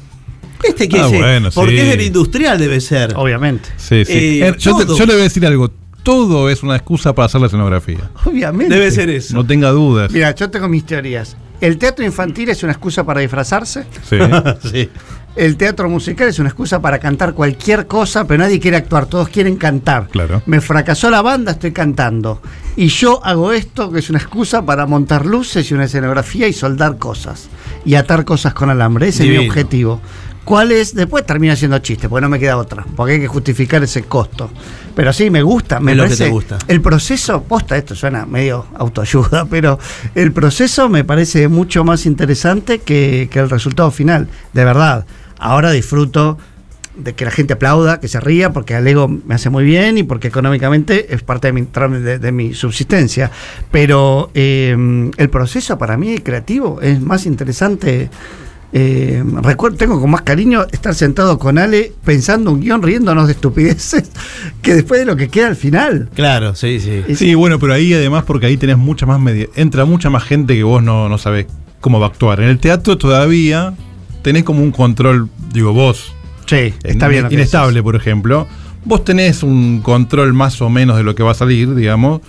Este 0.62 0.88
que 0.88 0.98
Ah, 1.00 1.06
es, 1.06 1.12
bueno, 1.12 1.48
porque 1.54 1.72
sí. 1.72 1.78
es 1.78 1.88
del 1.88 2.00
industrial 2.02 2.58
debe 2.58 2.80
ser. 2.80 3.14
Obviamente. 3.16 3.68
Sí, 3.76 4.04
sí. 4.04 4.12
Eh, 4.12 4.48
Eh, 4.48 4.54
yo, 4.58 4.76
te- 4.76 4.86
todo. 4.86 4.96
yo 4.98 5.06
le 5.06 5.12
voy 5.14 5.20
a 5.22 5.24
decir 5.24 5.44
algo. 5.46 5.70
Todo 6.02 6.50
es 6.50 6.62
una 6.64 6.74
excusa 6.76 7.14
para 7.14 7.26
hacer 7.26 7.40
la 7.40 7.46
escenografía. 7.46 8.10
Obviamente. 8.24 8.74
Debe 8.74 8.90
ser 8.90 9.08
eso. 9.10 9.34
No 9.34 9.46
tenga 9.46 9.70
dudas. 9.70 10.10
Mira, 10.10 10.34
yo 10.34 10.50
tengo 10.50 10.68
mis 10.68 10.84
teorías. 10.84 11.36
El 11.60 11.78
teatro 11.78 12.04
infantil 12.04 12.48
es 12.48 12.62
una 12.64 12.72
excusa 12.72 13.04
para 13.04 13.20
disfrazarse. 13.20 13.84
Sí. 14.08 14.16
sí. 14.72 14.88
El 15.36 15.56
teatro 15.56 15.88
musical 15.88 16.28
es 16.28 16.38
una 16.40 16.48
excusa 16.50 16.82
para 16.82 16.98
cantar 16.98 17.32
cualquier 17.34 17.86
cosa, 17.86 18.26
pero 18.26 18.42
nadie 18.42 18.58
quiere 18.60 18.76
actuar, 18.76 19.06
todos 19.06 19.28
quieren 19.30 19.56
cantar. 19.56 20.08
Claro. 20.08 20.42
Me 20.44 20.60
fracasó 20.60 21.08
la 21.08 21.22
banda, 21.22 21.52
estoy 21.52 21.72
cantando. 21.72 22.42
Y 22.76 22.88
yo 22.88 23.24
hago 23.24 23.52
esto, 23.52 23.90
que 23.90 24.00
es 24.00 24.10
una 24.10 24.18
excusa 24.18 24.66
para 24.66 24.84
montar 24.86 25.24
luces 25.24 25.70
y 25.70 25.74
una 25.74 25.84
escenografía 25.84 26.48
y 26.48 26.52
soldar 26.52 26.98
cosas. 26.98 27.48
Y 27.86 27.94
atar 27.94 28.24
cosas 28.26 28.52
con 28.54 28.68
alambre. 28.68 29.08
Ese 29.08 29.22
es 29.24 29.30
mi 29.40 29.46
objetivo. 29.48 30.00
¿Cuál 30.44 30.72
es? 30.72 30.94
Después 30.94 31.24
termina 31.24 31.54
siendo 31.54 31.78
chiste, 31.78 32.08
porque 32.08 32.22
no 32.22 32.28
me 32.28 32.38
queda 32.38 32.56
otra. 32.56 32.84
Porque 32.96 33.14
hay 33.14 33.20
que 33.20 33.28
justificar 33.28 33.82
ese 33.82 34.02
costo. 34.02 34.50
Pero 34.94 35.12
sí, 35.12 35.30
me 35.30 35.42
gusta. 35.42 35.78
Me 35.78 35.92
Es 35.92 35.98
lo 35.98 36.08
que 36.08 36.16
te 36.16 36.28
gusta. 36.28 36.58
El 36.66 36.80
proceso, 36.80 37.44
posta, 37.44 37.76
esto 37.76 37.94
suena 37.94 38.26
medio 38.26 38.66
autoayuda, 38.74 39.44
pero 39.50 39.78
el 40.14 40.32
proceso 40.32 40.88
me 40.88 41.04
parece 41.04 41.48
mucho 41.48 41.84
más 41.84 42.06
interesante 42.06 42.80
que, 42.80 43.28
que 43.30 43.38
el 43.38 43.50
resultado 43.50 43.90
final. 43.90 44.28
De 44.52 44.64
verdad. 44.64 45.06
Ahora 45.38 45.72
disfruto 45.72 46.38
de 46.94 47.14
que 47.14 47.24
la 47.24 47.30
gente 47.30 47.54
aplauda, 47.54 48.00
que 48.00 48.08
se 48.08 48.20
ría, 48.20 48.52
porque 48.52 48.74
al 48.74 48.86
ego 48.86 49.08
me 49.08 49.34
hace 49.34 49.50
muy 49.50 49.64
bien 49.64 49.98
y 49.98 50.02
porque 50.02 50.28
económicamente 50.28 51.14
es 51.14 51.22
parte 51.22 51.48
de 51.48 51.52
mi, 51.52 51.62
de, 51.62 52.18
de 52.18 52.32
mi 52.32 52.54
subsistencia. 52.54 53.30
Pero 53.70 54.30
eh, 54.34 55.10
el 55.16 55.30
proceso 55.30 55.78
para 55.78 55.96
mí 55.96 56.18
creativo 56.18 56.80
es 56.80 57.00
más 57.00 57.26
interesante 57.26 58.10
Eh, 58.74 59.22
recuerdo, 59.42 59.76
tengo 59.76 60.00
con 60.00 60.10
más 60.10 60.22
cariño 60.22 60.64
estar 60.72 60.94
sentado 60.94 61.38
con 61.38 61.58
Ale 61.58 61.92
pensando 62.04 62.50
un 62.52 62.60
guion, 62.60 62.82
riéndonos 62.82 63.26
de 63.26 63.32
estupideces, 63.34 64.10
que 64.62 64.74
después 64.74 65.00
de 65.00 65.06
lo 65.06 65.16
que 65.16 65.28
queda 65.28 65.48
al 65.48 65.56
final. 65.56 66.08
Claro, 66.14 66.54
sí, 66.54 66.80
sí. 66.80 67.14
Sí, 67.14 67.34
bueno, 67.34 67.58
pero 67.58 67.74
ahí 67.74 67.92
además 67.92 68.24
porque 68.24 68.46
ahí 68.46 68.56
tenés 68.56 68.78
mucha 68.78 69.04
más 69.04 69.20
media, 69.20 69.46
entra 69.56 69.84
mucha 69.84 70.08
más 70.08 70.24
gente 70.24 70.54
que 70.54 70.62
vos 70.62 70.82
no, 70.82 71.08
no 71.10 71.18
sabés 71.18 71.46
cómo 71.80 72.00
va 72.00 72.06
a 72.06 72.08
actuar. 72.10 72.40
En 72.40 72.48
el 72.48 72.58
teatro 72.58 72.96
todavía 72.96 73.74
tenés 74.22 74.44
como 74.44 74.62
un 74.62 74.70
control, 74.72 75.28
digo 75.52 75.72
vos, 75.72 76.14
Sí, 76.46 76.74
está 76.82 77.08
bien. 77.08 77.28
inestable, 77.30 77.82
por 77.82 77.94
ejemplo. 77.96 78.46
Vos 78.84 79.04
tenés 79.04 79.42
un 79.42 79.80
control 79.80 80.32
más 80.32 80.60
o 80.60 80.68
menos 80.68 80.96
de 80.96 81.02
lo 81.02 81.14
que 81.14 81.22
va 81.22 81.30
a 81.32 81.34
salir, 81.34 81.74
digamos, 81.74 82.20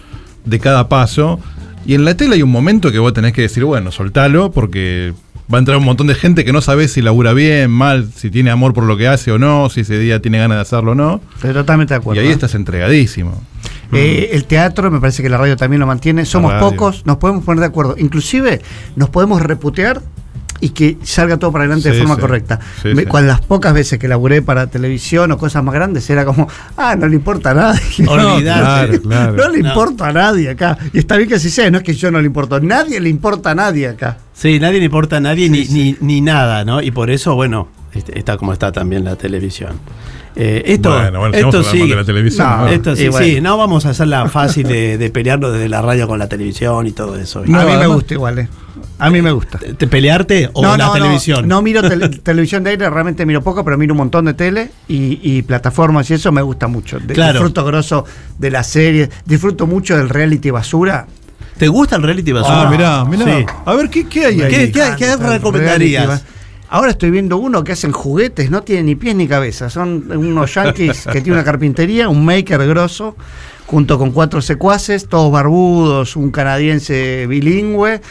de 0.45 0.59
cada 0.59 0.87
paso. 0.87 1.39
Y 1.85 1.95
en 1.95 2.05
la 2.05 2.15
tele 2.15 2.35
hay 2.35 2.43
un 2.43 2.51
momento 2.51 2.91
que 2.91 2.99
vos 2.99 3.11
tenés 3.13 3.33
que 3.33 3.41
decir, 3.41 3.63
bueno, 3.65 3.91
soltalo, 3.91 4.51
porque 4.51 5.13
va 5.51 5.57
a 5.57 5.59
entrar 5.59 5.77
un 5.77 5.85
montón 5.85 6.07
de 6.07 6.15
gente 6.15 6.45
que 6.45 6.53
no 6.53 6.61
sabés 6.61 6.91
si 6.93 7.01
labura 7.01 7.33
bien, 7.33 7.71
mal, 7.71 8.09
si 8.15 8.29
tiene 8.29 8.49
amor 8.51 8.73
por 8.73 8.83
lo 8.85 8.97
que 8.97 9.07
hace 9.07 9.31
o 9.31 9.39
no, 9.39 9.69
si 9.69 9.81
ese 9.81 9.97
día 9.99 10.21
tiene 10.21 10.37
ganas 10.39 10.57
de 10.57 10.61
hacerlo 10.61 10.91
o 10.91 10.95
no. 10.95 11.21
Estoy 11.35 11.53
totalmente 11.53 11.93
de 11.93 11.97
Y 11.97 12.01
acuerdo. 12.01 12.21
ahí 12.21 12.27
¿eh? 12.27 12.31
estás 12.31 12.55
entregadísimo. 12.55 13.41
Eh, 13.91 14.29
el 14.33 14.45
teatro, 14.45 14.89
me 14.89 14.99
parece 14.99 15.21
que 15.21 15.29
la 15.29 15.37
radio 15.37 15.55
también 15.55 15.79
lo 15.79 15.85
mantiene. 15.87 16.25
Somos 16.25 16.53
pocos, 16.55 17.05
nos 17.05 17.17
podemos 17.17 17.43
poner 17.43 17.59
de 17.61 17.67
acuerdo. 17.67 17.95
Inclusive 17.97 18.61
nos 18.95 19.09
podemos 19.09 19.41
reputear 19.41 20.01
y 20.59 20.69
que 20.69 20.97
salga 21.03 21.37
todo 21.37 21.51
para 21.51 21.65
adelante 21.65 21.91
de 21.91 21.99
forma 21.99 22.15
sí. 22.15 22.21
correcta. 22.21 22.59
Sí, 22.81 22.87
Me- 22.95 23.01
sí. 23.03 23.07
Cuando 23.07 23.27
las 23.33 23.41
pocas 23.41 23.73
veces 23.73 23.99
que 23.99 24.07
laburé 24.07 24.41
para 24.41 24.67
televisión 24.67 25.31
o 25.33 25.37
cosas 25.37 25.63
más 25.63 25.75
grandes 25.75 26.09
era 26.09 26.23
como, 26.25 26.47
ah, 26.77 26.95
no 26.95 27.07
le 27.07 27.15
importa 27.15 27.51
a 27.51 27.53
nadie. 27.53 27.81
Claro, 28.41 29.01
claro. 29.01 29.33
No 29.35 29.49
le 29.49 29.59
No. 29.61 29.67
importa 29.69 30.07
a 30.07 30.13
nadie 30.13 30.49
acá. 30.49 30.77
Y 30.93 30.99
está 30.99 31.17
bien 31.17 31.27
que 31.29 31.35
así 31.35 31.49
sea, 31.51 31.69
no 31.69 31.77
es 31.79 31.83
que 31.83 31.93
yo 31.93 32.09
no 32.11 32.19
le 32.21 32.27
importo. 32.27 32.59
Nadie 32.61 32.99
le 33.01 33.09
importa 33.09 33.51
a 33.51 33.55
nadie 33.55 33.89
acá. 33.89 34.17
Sí, 34.33 34.59
nadie 34.59 34.79
le 34.79 34.85
importa 34.85 35.17
a 35.17 35.19
nadie 35.19 35.49
ni, 35.49 35.65
Sí, 35.65 35.95
Ni, 36.01 36.15
ni 36.15 36.21
nada, 36.21 36.65
¿no? 36.65 36.81
Y 36.81 36.91
por 36.91 37.09
eso, 37.11 37.35
bueno, 37.35 37.67
este- 37.93 38.17
está 38.17 38.37
como 38.37 38.51
está 38.53 38.71
también 38.71 39.03
la 39.03 39.15
televisión. 39.15 39.73
Eh, 40.35 40.63
esto 40.65 40.89
Bueno, 40.91 41.19
bueno, 41.19 41.37
esto 41.37 41.61
sí. 41.63 41.87
de 41.87 41.95
la 41.95 42.03
televisión. 42.03 42.47
No, 42.49 42.57
¿no? 42.61 42.67
Esto 42.67 42.95
sí, 42.95 43.03
Y 43.03 43.07
bueno. 43.09 43.25
sí, 43.27 43.39
no 43.41 43.55
vamos 43.57 43.85
a 43.85 43.89
hacerla 43.91 44.27
fácil 44.29 44.67
de, 44.67 44.97
de 44.97 45.09
pelearnos 45.11 45.53
desde 45.53 45.69
la 45.69 45.83
radio 45.83 46.07
con 46.07 46.17
la 46.17 46.27
televisión 46.27 46.87
y 46.87 46.91
todo 46.91 47.15
eso. 47.19 47.43
No, 47.45 47.59
a 47.59 47.65
mí 47.65 47.73
me 47.77 47.85
gusta 47.87 48.13
igual, 48.15 48.39
eh. 48.39 48.47
A 48.97 49.09
mí 49.11 49.21
me 49.21 49.31
gusta. 49.31 49.59
¿Te, 49.59 49.73
te 49.75 49.85
pelearte 49.87 50.49
o 50.53 50.75
la 50.75 50.91
televisión? 50.91 51.47
No, 51.47 51.61
miro 51.61 51.81
tele- 51.83 52.09
televisión 52.23 52.63
de 52.63 52.71
aire, 52.71 52.89
realmente 52.89 53.25
miro 53.27 53.43
poco, 53.43 53.63
pero 53.63 53.77
miro 53.77 53.93
un 53.93 53.97
montón 53.99 54.25
de 54.25 54.33
tele 54.33 54.71
y, 54.87 55.19
y 55.21 55.43
plataformas 55.43 56.09
y 56.09 56.15
eso 56.15 56.31
me 56.31 56.41
gusta 56.41 56.67
mucho. 56.67 56.99
De- 56.99 57.13
Claro. 57.13 57.33
Disfruto 57.33 57.63
grosso 57.65 58.05
de 58.39 58.49
las 58.49 58.65
series, 58.67 59.09
disfruto 59.25 59.67
mucho 59.67 59.95
del 59.97 60.09
reality 60.09 60.49
basura. 60.49 61.05
¿Te 61.57 61.67
gusta 61.67 61.95
el 61.97 62.03
reality 62.03 62.31
basura? 62.31 62.63
Ah, 62.63 62.69
mirá, 62.69 63.05
mirá. 63.05 63.25
Sí. 63.25 63.45
A 63.65 63.73
ver, 63.73 63.89
¿qué, 63.89 64.07
qué 64.07 64.25
hay 64.25 64.41
ahí? 64.41 64.49
¿Qué- 64.49 64.71
qué- 64.71 65.11
el 65.13 65.19
recomendarías? 65.19 66.23
Ahora 66.69 66.89
estoy 66.91 67.11
viendo 67.11 67.37
uno 67.37 67.63
que 67.63 67.73
hacen 67.73 67.91
juguetes, 67.91 68.49
no 68.49 68.63
tiene 68.63 68.81
ni 68.83 68.95
pies 68.95 69.15
ni 69.15 69.27
cabeza. 69.27 69.69
Son 69.69 70.05
unos 70.11 70.53
yankees 70.55 71.03
que 71.05 71.21
tienen 71.21 71.33
una 71.33 71.43
carpintería, 71.43 72.09
un 72.09 72.25
maker 72.25 72.65
grosso, 72.67 73.15
junto 73.67 73.99
con 73.99 74.11
cuatro 74.11 74.41
secuaces, 74.41 75.07
todos 75.07 75.31
barbudos, 75.31 76.15
un 76.15 76.31
canadiense 76.31 77.27
bilingüe. 77.27 78.01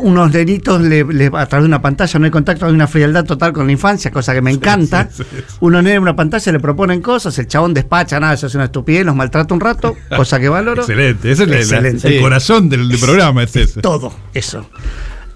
Unos 0.00 0.32
nenitos 0.32 0.80
le- 0.82 1.02
le- 1.04 1.26
a 1.26 1.46
través 1.46 1.62
de 1.64 1.66
una 1.68 1.80
pantalla, 1.80 2.18
no 2.18 2.24
hay 2.26 2.30
contacto, 2.30 2.66
hay 2.66 2.72
una 2.72 2.86
frialdad 2.86 3.24
total 3.24 3.52
con 3.52 3.66
la 3.66 3.72
infancia, 3.72 4.10
cosa 4.10 4.34
que 4.34 4.42
me 4.42 4.50
encanta. 4.50 5.08
sí, 5.10 5.22
sí. 5.28 5.36
Unos 5.60 5.82
nenes 5.82 5.96
en 5.96 6.02
una 6.02 6.14
pantalla 6.14 6.52
le 6.52 6.60
proponen 6.60 7.00
cosas, 7.00 7.38
el 7.38 7.46
chabón 7.48 7.72
despacha, 7.74 8.20
nada, 8.20 8.34
eso 8.34 8.46
es 8.46 8.54
una 8.54 8.64
estupidez, 8.64 9.04
los 9.06 9.16
maltrata 9.16 9.54
un 9.54 9.60
rato, 9.60 9.96
cosa 10.16 10.38
que 10.38 10.48
valoro. 10.48 10.82
Excelente, 10.82 11.32
ese 11.32 11.44
es 11.44 12.04
el 12.04 12.20
corazón 12.20 12.68
del, 12.68 12.88
del 12.88 12.98
programa, 13.00 13.42
es. 13.42 13.74
Todo 13.80 14.14
eso. 14.34 14.68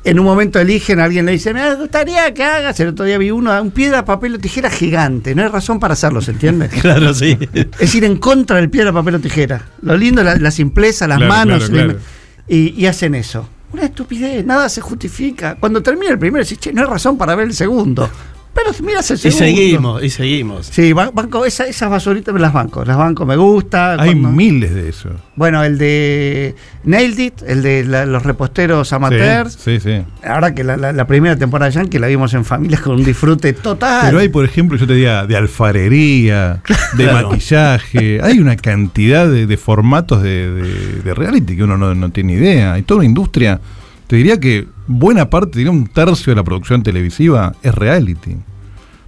En 0.05 0.21
un 0.21 0.25
momento 0.27 0.61
eligen, 0.61 1.01
alguien 1.01 1.27
le 1.27 1.33
dice, 1.33 1.53
me 1.53 1.75
gustaría 1.75 2.33
que 2.33 2.45
hagas. 2.45 2.79
El 2.79 2.89
otro 2.89 3.05
día 3.05 3.19
vi 3.19 3.33
uno, 3.33 3.61
un 3.61 3.73
piedra, 3.73 4.05
papel 4.05 4.37
o 4.37 4.39
tijera 4.39 4.71
gigante. 4.71 5.35
No 5.35 5.43
hay 5.43 5.49
razón 5.49 5.81
para 5.81 5.95
hacerlo, 5.95 6.21
¿se 6.21 6.31
entiende? 6.31 6.69
Claro, 6.81 7.13
sí. 7.13 7.37
es 7.81 7.93
ir 7.97 8.05
en 8.05 8.17
contra 8.19 8.57
del 8.59 8.71
piedra, 8.71 8.93
papel 8.93 9.17
o 9.17 9.19
tijera. 9.19 9.63
Lo 9.83 9.97
lindo 9.97 10.23
la, 10.23 10.37
la 10.37 10.51
simpleza, 10.53 11.09
las 11.09 11.19
Claro, 11.19 11.33
manos. 11.33 11.69
claro, 11.71 11.85
claro. 11.95 11.99
Y, 12.47 12.81
y 12.81 12.87
hacen 12.87 13.17
eso. 13.17 13.49
Una 13.77 13.85
estupidez, 13.85 14.43
nada 14.43 14.71
se 14.71 14.81
justifica. 14.81 15.57
Cuando 15.61 15.83
termina 15.83 16.11
el 16.11 16.19
primero, 16.19 16.43
decís, 16.43 16.59
che, 16.59 16.73
no 16.73 16.81
hay 16.81 16.87
razón 16.87 17.19
para 17.19 17.35
ver 17.35 17.49
el 17.49 17.53
segundo. 17.53 18.09
Pero 18.57 18.71
miras 18.87 19.11
el 19.11 19.19
Y 19.19 19.31
seguimos, 19.31 20.03
y 20.03 20.09
seguimos. 20.11 20.67
Sí, 20.67 20.93
ban- 20.95 21.11
banco, 21.15 21.45
esa- 21.45 21.67
esas 21.67 21.91
basuritas 21.91 22.33
me 22.35 22.41
las 22.41 22.53
banco. 22.55 22.85
Las 22.85 22.97
banco, 22.97 23.27
me 23.27 23.37
gusta. 23.37 23.93
Hay 23.93 24.13
cuando- 24.13 24.31
miles 24.31 24.75
de 24.75 24.89
eso. 24.89 25.11
Bueno, 25.37 25.63
el 25.63 25.77
de 25.77 26.55
Nailed 26.85 27.19
It, 27.19 27.43
el 27.47 27.63
de 27.63 27.85
la- 27.85 28.07
los 28.07 28.23
reposteros 28.23 28.93
amateurs. 28.95 29.53
Sí, 29.63 29.79
sí, 29.79 29.81
sí. 29.81 30.05
Ahora 30.27 30.55
que 30.55 30.65
la, 30.65 30.77
la- 30.79 30.93
la 30.93 31.07
primera 31.07 31.37
temporada 31.37 31.71
de 31.71 31.75
Yankee 31.77 31.99
la 31.99 32.07
vimos 32.07 32.33
en 32.35 32.45
familias 32.47 32.81
con 32.81 32.95
un 32.97 33.05
disfrute 33.05 33.53
total. 33.53 34.07
Pero 34.07 34.19
hay, 34.21 34.31
por 34.31 34.45
ejemplo, 34.47 34.79
yo 34.79 34.87
te 34.87 34.95
diría, 34.95 35.27
de 35.27 35.37
alfarería, 35.37 36.63
de 36.97 37.05
Claro. 37.05 37.29
maquillaje. 37.29 38.21
Hay 38.23 38.39
una 38.39 38.57
cantidad 38.57 39.29
de, 39.29 39.47
de 39.47 39.57
formatos 39.59 40.23
de, 40.23 40.51
de- 40.51 41.03
de 41.03 41.15
reality 41.15 41.57
que 41.57 41.65
uno 41.65 41.77
no, 41.77 41.95
no 41.95 42.11
tiene 42.11 42.33
idea. 42.35 42.73
Hay 42.73 42.83
toda 42.83 42.99
una 42.99 43.07
industria. 43.07 43.61
Te 44.07 44.17
diría 44.17 44.39
que 44.39 44.67
buena 44.87 45.29
parte, 45.31 45.59
diría 45.59 45.73
un 45.73 45.87
tercio 45.87 46.31
de 46.33 46.37
la 46.37 46.45
producción 46.45 46.83
televisiva 46.83 47.53
es 47.63 47.75
reality. 47.75 48.37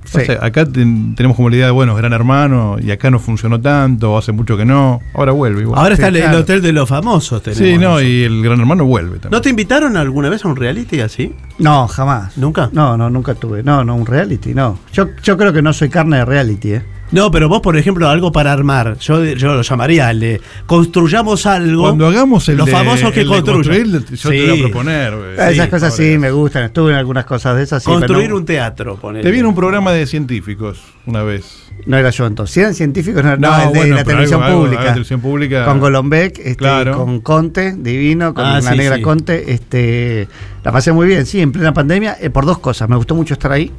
Sí. 0.05 0.19
O 0.23 0.25
sea, 0.25 0.39
acá 0.43 0.65
ten- 0.65 1.15
tenemos 1.15 1.37
como 1.37 1.51
la 1.51 1.57
idea 1.57 1.67
de, 1.67 1.73
bueno, 1.73 1.95
Gran 1.95 2.15
Hermano, 2.15 2.79
y 2.83 2.91
acá 2.91 3.11
no 3.11 3.19
funcionó 3.19 3.61
tanto, 3.61 4.17
hace 4.17 4.33
mucho 4.33 4.57
que 4.57 4.65
no. 4.65 5.01
Ahora 5.15 5.33
vuelve 5.33 5.61
igual. 5.63 5.79
Ahora 5.79 5.97
Sí, 5.97 6.01
está 6.01 6.09
el, 6.09 6.17
el 6.17 6.23
claro. 6.23 6.39
hotel 6.39 6.63
de 6.63 6.73
los 6.73 6.89
famosos. 6.89 7.43
sí, 7.45 7.51
tenemos 7.53 7.81
no, 7.83 7.99
eso. 7.99 8.09
y 8.09 8.23
el 8.23 8.43
Gran 8.43 8.59
Hermano 8.59 8.87
vuelve 8.87 9.19
también. 9.19 9.31
¿No 9.33 9.41
te 9.43 9.51
invitaron 9.51 9.97
alguna 9.99 10.31
vez 10.31 10.45
a 10.45 10.49
un 10.49 10.57
reality 10.57 11.01
así? 11.01 11.35
No, 11.59 11.89
jamás. 11.89 12.37
¿Nunca? 12.39 12.71
No, 12.73 12.97
no, 12.97 13.11
nunca 13.11 13.35
tuve. 13.35 13.63
No, 13.63 13.85
no, 13.85 13.97
un 13.97 14.07
reality, 14.07 14.55
no. 14.55 14.79
Yo, 14.93 15.09
yo 15.23 15.37
creo 15.37 15.53
que 15.53 15.61
no 15.63 15.73
soy 15.73 15.89
carne 15.89 16.19
de 16.19 16.25
reality, 16.25 16.73
¿eh? 16.75 16.83
No, 17.11 17.31
pero 17.31 17.49
vos, 17.49 17.63
por 17.63 17.77
ejemplo, 17.79 18.07
algo 18.09 18.31
para 18.31 18.53
armar. 18.53 18.99
Yo, 18.99 19.25
yo 19.25 19.55
lo 19.55 19.63
llamaría 19.63 20.11
el 20.11 20.21
de 20.21 20.41
construyamos 20.67 21.47
algo. 21.47 21.83
Cuando 21.85 22.07
hagamos 22.07 22.47
el 22.51 22.59
Los 22.59 22.67
de- 22.67 22.73
famosos 22.73 23.11
que 23.13 23.25
construyen. 23.25 23.91
construir, 23.91 24.05
yo 24.19 24.29
te 24.31 24.47
voy 24.47 24.57
Sí. 24.57 24.61
a 24.61 24.65
proponer. 24.67 25.13
eh, 25.15 25.35
Esas 25.53 25.65
sí, 25.65 25.71
cosas 25.71 25.97
sí 25.97 26.19
me 26.19 26.31
gustan. 26.31 26.65
Estuve 26.65 26.93
en 26.93 26.99
algunas 26.99 27.25
cosas 27.25 27.57
de 27.57 27.63
esas. 27.63 27.83
Sí, 27.83 27.87
pero 27.89 28.01
Construir 28.01 28.29
no, 28.31 28.37
un 28.37 28.45
teatro, 28.45 28.97
ponele. 28.97 29.25
Te 29.25 29.31
viene 29.31 29.49
un 29.49 29.55
programa 29.55 29.91
de 29.93 30.07
científicos 30.07 30.81
una 31.07 31.23
vez. 31.23 31.68
No 31.87 31.97
era 31.97 32.11
yo 32.11 32.27
entonces. 32.27 32.55
Si 32.55 32.61
eran 32.61 32.75
científicos, 32.75 33.23
no, 33.25 33.37
no, 33.37 33.51
No, 33.51 33.63
el 33.63 33.73
de 33.73 33.79
bueno, 33.79 33.97
la 33.97 34.05
televisión 34.05 34.43
algo- 34.43 34.59
pública. 34.61 34.79
algo 34.81 34.89
de 34.89 34.93
televisión 34.95 35.21
pública. 35.21 35.65
Con 35.65 35.81
Golombek, 35.81 36.39
este, 36.39 36.57
Claro. 36.57 36.97
con 36.97 37.21
Conte, 37.21 37.75
divino, 37.77 38.35
con 38.35 38.45
Ah, 38.45 38.61
la 38.61 38.71
sí, 38.73 38.77
negra 38.77 38.97
sí. 38.97 39.03
Conte. 39.03 39.53
Este, 39.53 40.29
la 40.65 40.73
pasé 40.73 40.93
muy 40.93 41.07
bien, 41.07 41.25
sí, 41.27 41.41
en 41.41 41.53
plena 41.53 41.73
pandemia, 41.73 42.17
eh, 42.21 42.31
por 42.31 42.45
dos 42.47 42.59
cosas. 42.59 42.89
Me 42.89 42.97
gustó 42.97 43.15
mucho 43.15 43.35
estar 43.35 43.53
ahí. 43.53 43.71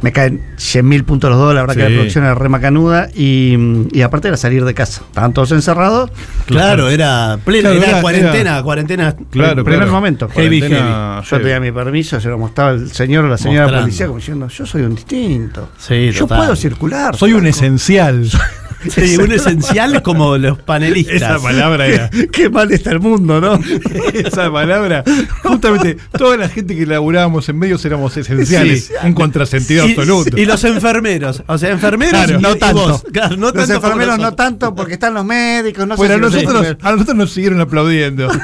Me 0.00 0.12
caen 0.12 0.40
100 0.56 0.86
mil 0.88 1.04
puntos 1.04 1.28
los 1.30 1.38
dos, 1.38 1.54
la 1.54 1.62
verdad 1.62 1.74
que 1.74 1.82
Sí. 1.82 1.88
la 1.88 1.94
producción 1.96 2.24
era 2.24 2.34
re 2.34 2.48
macanuda. 2.48 3.08
Y, 3.14 3.56
y 3.92 4.02
aparte 4.02 4.28
era 4.28 4.36
salir 4.36 4.64
de 4.64 4.74
casa. 4.74 5.02
Estaban 5.06 5.32
todos 5.32 5.50
encerrados. 5.52 6.10
Claro, 6.46 6.88
era 6.88 7.38
plena, 7.44 7.70
Claro, 7.70 7.82
era, 7.82 7.90
era- 7.92 8.00
cuarentena, 8.00 8.50
era- 8.54 8.62
cuarentena. 8.62 9.16
Claro, 9.30 9.64
primer 9.64 9.80
claro. 9.80 9.92
momento. 9.92 10.28
Heavy, 10.28 10.60
Cuarentena 10.60 11.22
Yo 11.28 11.38
tenía 11.40 11.60
mi 11.60 11.72
permiso, 11.72 12.20
se 12.20 12.28
lo 12.28 12.38
mostraba 12.38 12.70
el 12.72 12.90
señor 12.92 13.24
o 13.24 13.28
la 13.28 13.38
señora 13.38 13.62
Mostrando. 13.64 13.86
policía 13.86 14.06
como 14.06 14.18
diciendo, 14.18 14.48
yo 14.48 14.66
soy 14.66 14.82
un 14.82 14.94
distinto. 14.94 15.70
Sí, 15.78 16.10
yo 16.12 16.20
total. 16.20 16.38
puedo 16.38 16.56
circular. 16.56 17.16
Soy 17.16 17.32
un 17.32 17.40
flaco". 17.40 17.56
esencial. 17.56 18.28
Sí, 18.88 19.16
un 19.16 19.32
esencial 19.32 20.02
como 20.02 20.36
los 20.38 20.58
panelistas. 20.58 21.16
Esa 21.16 21.38
palabra 21.40 21.86
era. 21.86 22.10
Qué 22.32 22.48
mal 22.48 22.70
está 22.72 22.92
el 22.92 23.00
mundo, 23.00 23.40
¿no? 23.40 23.58
Esa 24.14 24.50
palabra. 24.52 25.02
Justamente, 25.42 25.96
toda 26.16 26.36
la 26.36 26.48
gente 26.48 26.76
que 26.76 26.86
laburábamos 26.86 27.48
en 27.48 27.58
medios 27.58 27.84
éramos 27.84 28.16
esenciales. 28.16 28.86
Sí. 28.86 28.92
un 29.04 29.14
contrasentido 29.14 29.86
Y- 29.86 29.90
absoluto. 29.90 30.38
Y, 30.38 30.44
los 30.46 30.62
enfermeros. 30.64 31.42
O 31.46 31.58
sea, 31.58 31.70
enfermeros 31.70 32.24
Claro, 32.24 32.40
no 32.40 32.52
y 32.54 32.58
tanto. 32.58 32.88
vos. 32.88 33.04
Claro, 33.12 33.36
no 33.36 33.46
Los 33.46 33.54
tanto 33.54 33.74
enfermeros 33.74 34.18
no 34.18 34.34
tanto 34.34 34.74
porque 34.74 34.94
están 34.94 35.14
los 35.14 35.24
médicos, 35.24 35.86
no 35.86 35.94
sé 35.94 35.98
Bueno, 35.98 36.14
a 36.14 36.16
si 36.16 36.22
los 36.22 36.44
nosotros, 36.44 36.76
a 36.82 36.92
nosotros 36.92 37.16
nos 37.16 37.30
siguieron 37.32 37.60
aplaudiendo. 37.60 38.28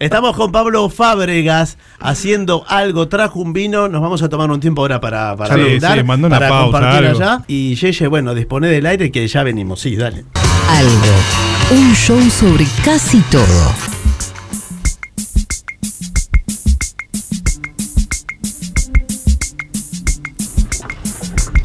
Estamos 0.00 0.34
con 0.34 0.50
Pablo 0.50 0.88
Fábregas 0.88 1.76
haciendo 1.98 2.64
algo, 2.68 3.08
trajo 3.08 3.38
un 3.38 3.52
vino, 3.52 3.86
nos 3.86 4.00
vamos 4.00 4.22
a 4.22 4.30
tomar 4.30 4.50
un 4.50 4.58
tiempo 4.58 4.80
ahora 4.80 4.98
para, 4.98 5.36
para 5.36 5.54
Sí, 5.54 5.60
brindar, 5.60 5.98
sí, 5.98 6.04
mandó 6.04 6.26
una 6.28 6.38
para 6.38 6.48
pausa, 6.48 6.72
compartir 6.72 7.06
algo. 7.08 7.20
allá. 7.22 7.44
Y 7.46 7.74
Yeye, 7.74 8.06
bueno, 8.06 8.34
dispone 8.34 8.68
del 8.68 8.86
aire 8.86 9.10
que 9.12 9.28
ya 9.28 9.42
venimos, 9.42 9.80
sí, 9.80 9.96
dale. 9.96 10.24
Algo. 10.70 11.78
Un 11.82 11.94
show 11.94 12.18
sobre 12.30 12.66
casi 12.82 13.20
todo. 13.30 13.44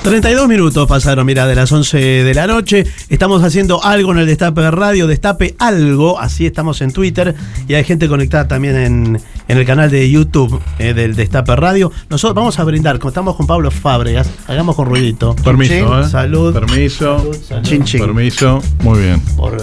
32 0.05 0.47
minutos 0.47 0.87
pasaron, 0.87 1.25
mira, 1.25 1.47
de 1.47 1.55
las 1.55 1.71
11 1.71 1.97
de 1.97 2.33
la 2.35 2.45
noche. 2.45 2.85
Estamos 3.09 3.41
haciendo 3.41 3.83
algo 3.83 4.11
en 4.11 4.19
el 4.19 4.27
Destape 4.27 4.61
de 4.61 4.69
Radio, 4.69 5.07
Destape 5.07 5.55
Algo, 5.57 6.19
así 6.19 6.45
estamos 6.45 6.79
en 6.81 6.91
Twitter. 6.91 7.33
Y 7.67 7.73
hay 7.73 7.83
gente 7.83 8.07
conectada 8.07 8.47
también 8.47 8.75
en, 8.75 9.19
en 9.47 9.57
el 9.57 9.65
canal 9.65 9.89
de 9.89 10.07
YouTube 10.07 10.61
eh, 10.77 10.93
del 10.93 11.15
Destape 11.15 11.55
Radio. 11.55 11.91
Nosotros 12.11 12.35
vamos 12.35 12.59
a 12.59 12.63
brindar, 12.65 12.99
como 12.99 13.09
estamos 13.09 13.35
con 13.35 13.47
Pablo 13.47 13.71
Fábregas, 13.71 14.29
hagamos 14.45 14.75
con 14.75 14.85
ruidito. 14.85 15.35
Permiso, 15.37 15.99
¿eh? 15.99 16.07
Salud. 16.07 16.53
Permiso. 16.53 17.17
Salud, 17.17 17.35
salud. 17.41 17.63
Chin, 17.63 17.83
chin. 17.83 17.99
Permiso. 18.01 18.61
Muy 18.83 18.99
bien. 18.99 19.19
Por, 19.35 19.57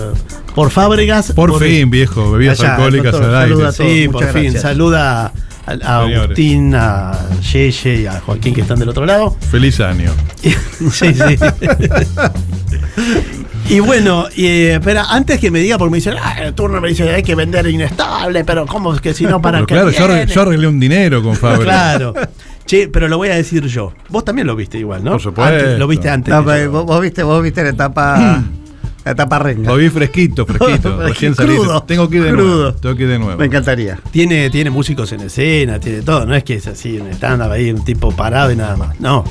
por 0.56 0.70
Fábregas. 0.72 1.30
Por 1.34 1.56
fin, 1.62 1.88
viejo. 1.88 2.32
Bebidas 2.32 2.58
Allá, 2.58 2.74
alcohólicas 2.74 3.12
doctor, 3.12 3.30
al 3.30 3.42
aire. 3.44 3.54
saluda 3.54 3.68
a 3.68 3.72
todos. 3.72 3.92
Sí, 3.92 4.08
por 4.08 4.24
fin. 4.24 4.42
gracias. 4.42 4.62
Saluda 4.62 5.32
a, 5.66 5.72
a 5.84 6.02
Agustín, 6.04 6.74
a 6.74 7.12
Yeye 7.52 8.02
y 8.02 8.06
a 8.06 8.20
Joaquín 8.20 8.54
que 8.54 8.60
están 8.62 8.78
del 8.78 8.88
otro 8.88 9.06
lado. 9.06 9.36
Feliz 9.50 9.80
año. 9.80 10.10
sí, 10.42 11.14
sí. 11.14 11.36
Y 13.68 13.80
bueno, 13.80 14.26
eh, 14.36 14.72
espera, 14.74 15.04
antes 15.08 15.38
que 15.38 15.50
me 15.50 15.60
diga, 15.60 15.78
porque 15.78 15.92
me 15.92 15.96
dicen, 15.98 16.14
ah, 16.20 16.42
el 16.42 16.52
turno 16.54 16.80
me 16.80 16.88
dice 16.88 17.08
hay 17.08 17.22
que 17.22 17.34
vender 17.34 17.66
inestable, 17.68 18.44
pero 18.44 18.66
¿cómo 18.66 18.92
es 18.94 19.00
que 19.00 19.14
si 19.14 19.24
no 19.24 19.40
para 19.40 19.60
qué 19.60 19.66
claro, 19.66 19.90
yo, 19.90 20.04
arre- 20.04 20.14
viene?" 20.16 20.32
yo 20.32 20.42
arreglé 20.42 20.66
un 20.66 20.80
dinero 20.80 21.22
con 21.22 21.36
Fabri. 21.36 21.64
Claro. 21.64 22.12
Che, 22.66 22.88
pero 22.88 23.08
lo 23.08 23.16
voy 23.18 23.28
a 23.28 23.34
decir 23.36 23.64
yo. 23.66 23.92
Vos 24.08 24.24
también 24.24 24.46
lo 24.46 24.54
viste 24.56 24.78
igual, 24.78 25.02
¿no? 25.02 25.12
Por 25.12 25.20
supuesto. 25.22 25.54
Antes, 25.54 25.78
lo 25.78 25.86
viste 25.86 26.10
antes. 26.10 26.34
No, 26.34 26.40
que 26.44 26.50
pero 26.50 26.64
yo. 26.64 26.70
vos, 26.72 26.86
vos 26.86 27.00
viste, 27.00 27.22
vos 27.22 27.42
viste 27.42 27.62
la 27.62 27.70
etapa, 27.70 28.42
la 29.04 29.12
etapa 29.12 29.38
renga. 29.38 29.68
Lo 29.70 29.76
vi 29.76 29.88
fresquito, 29.88 30.46
fresquito. 30.46 30.96
recién 31.02 31.34
salido. 31.34 31.82
Tengo 31.82 32.08
que 32.08 32.16
ir 32.18 32.22
de 32.24 32.30
crudo. 32.30 32.56
nuevo. 32.64 32.74
Tengo 32.74 32.94
que 32.96 33.02
ir 33.02 33.08
de 33.08 33.18
nuevo. 33.18 33.38
Me 33.38 33.46
encantaría. 33.46 33.98
Tiene, 34.10 34.48
tiene 34.50 34.70
músicos 34.70 35.10
en 35.12 35.20
escena, 35.22 35.78
tiene 35.80 36.02
todo. 36.02 36.24
No 36.26 36.34
es 36.34 36.44
que 36.44 36.54
es 36.54 36.66
así, 36.66 36.98
un 36.98 37.08
stand-up 37.08 37.50
ahí, 37.50 37.70
un 37.70 37.84
tipo 37.84 38.10
parado 38.12 38.52
y 38.52 38.56
nada 38.56 38.76
más. 38.76 38.98
No. 39.00 39.24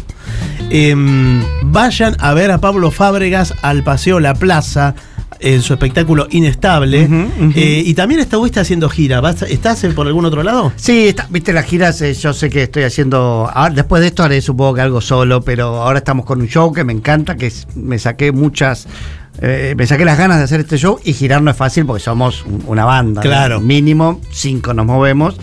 Em, 0.69 1.41
vayan 1.63 2.15
a 2.19 2.33
ver 2.33 2.51
a 2.51 2.59
Pablo 2.59 2.91
Fábregas 2.91 3.53
al 3.61 3.83
Paseo 3.83 4.19
La 4.19 4.33
Plaza 4.33 4.95
en 5.39 5.61
su 5.63 5.73
espectáculo 5.73 6.27
Inestable. 6.29 7.07
Eh, 7.55 7.81
y 7.85 7.93
también 7.95 8.19
estuviste 8.21 8.59
haciendo 8.59 8.89
gira. 8.89 9.21
¿Vas- 9.21 9.41
¿Estás 9.41 9.83
eh, 9.83 9.89
por 9.89 10.05
algún 10.05 10.23
otro 10.25 10.43
lado? 10.43 10.71
Sí, 10.75 11.07
está- 11.07 11.25
viste 11.31 11.51
las 11.51 11.65
giras, 11.65 11.99
eh, 12.03 12.13
yo 12.13 12.31
sé 12.33 12.49
que 12.49 12.63
estoy 12.63 12.83
haciendo, 12.83 13.49
ahora, 13.51 13.73
después 13.73 14.01
de 14.01 14.07
esto 14.09 14.21
haré 14.23 14.39
supongo 14.41 14.75
que 14.75 14.81
algo 14.81 15.01
solo, 15.01 15.41
pero 15.41 15.81
ahora 15.81 15.97
estamos 15.97 16.25
con 16.27 16.41
un 16.41 16.47
show 16.47 16.71
que 16.71 16.83
me 16.83 16.93
encanta, 16.93 17.37
que 17.37 17.47
es- 17.47 17.67
me 17.75 17.97
saqué 17.97 18.31
muchas, 18.31 18.87
eh, 19.41 19.73
me 19.77 19.87
saqué 19.87 20.05
las 20.05 20.17
ganas 20.17 20.37
de 20.37 20.43
hacer 20.43 20.59
este 20.59 20.77
show 20.77 20.99
y 21.03 21.13
girar 21.13 21.41
no 21.41 21.51
es 21.51 21.57
fácil 21.57 21.85
porque 21.85 22.03
somos 22.03 22.45
un- 22.45 22.63
una 22.67 22.85
banda. 22.85 23.21
Claro. 23.21 23.55
¿no? 23.59 23.65
Mínimo 23.65 24.21
cinco 24.31 24.73
nos 24.73 24.85
movemos. 24.85 25.35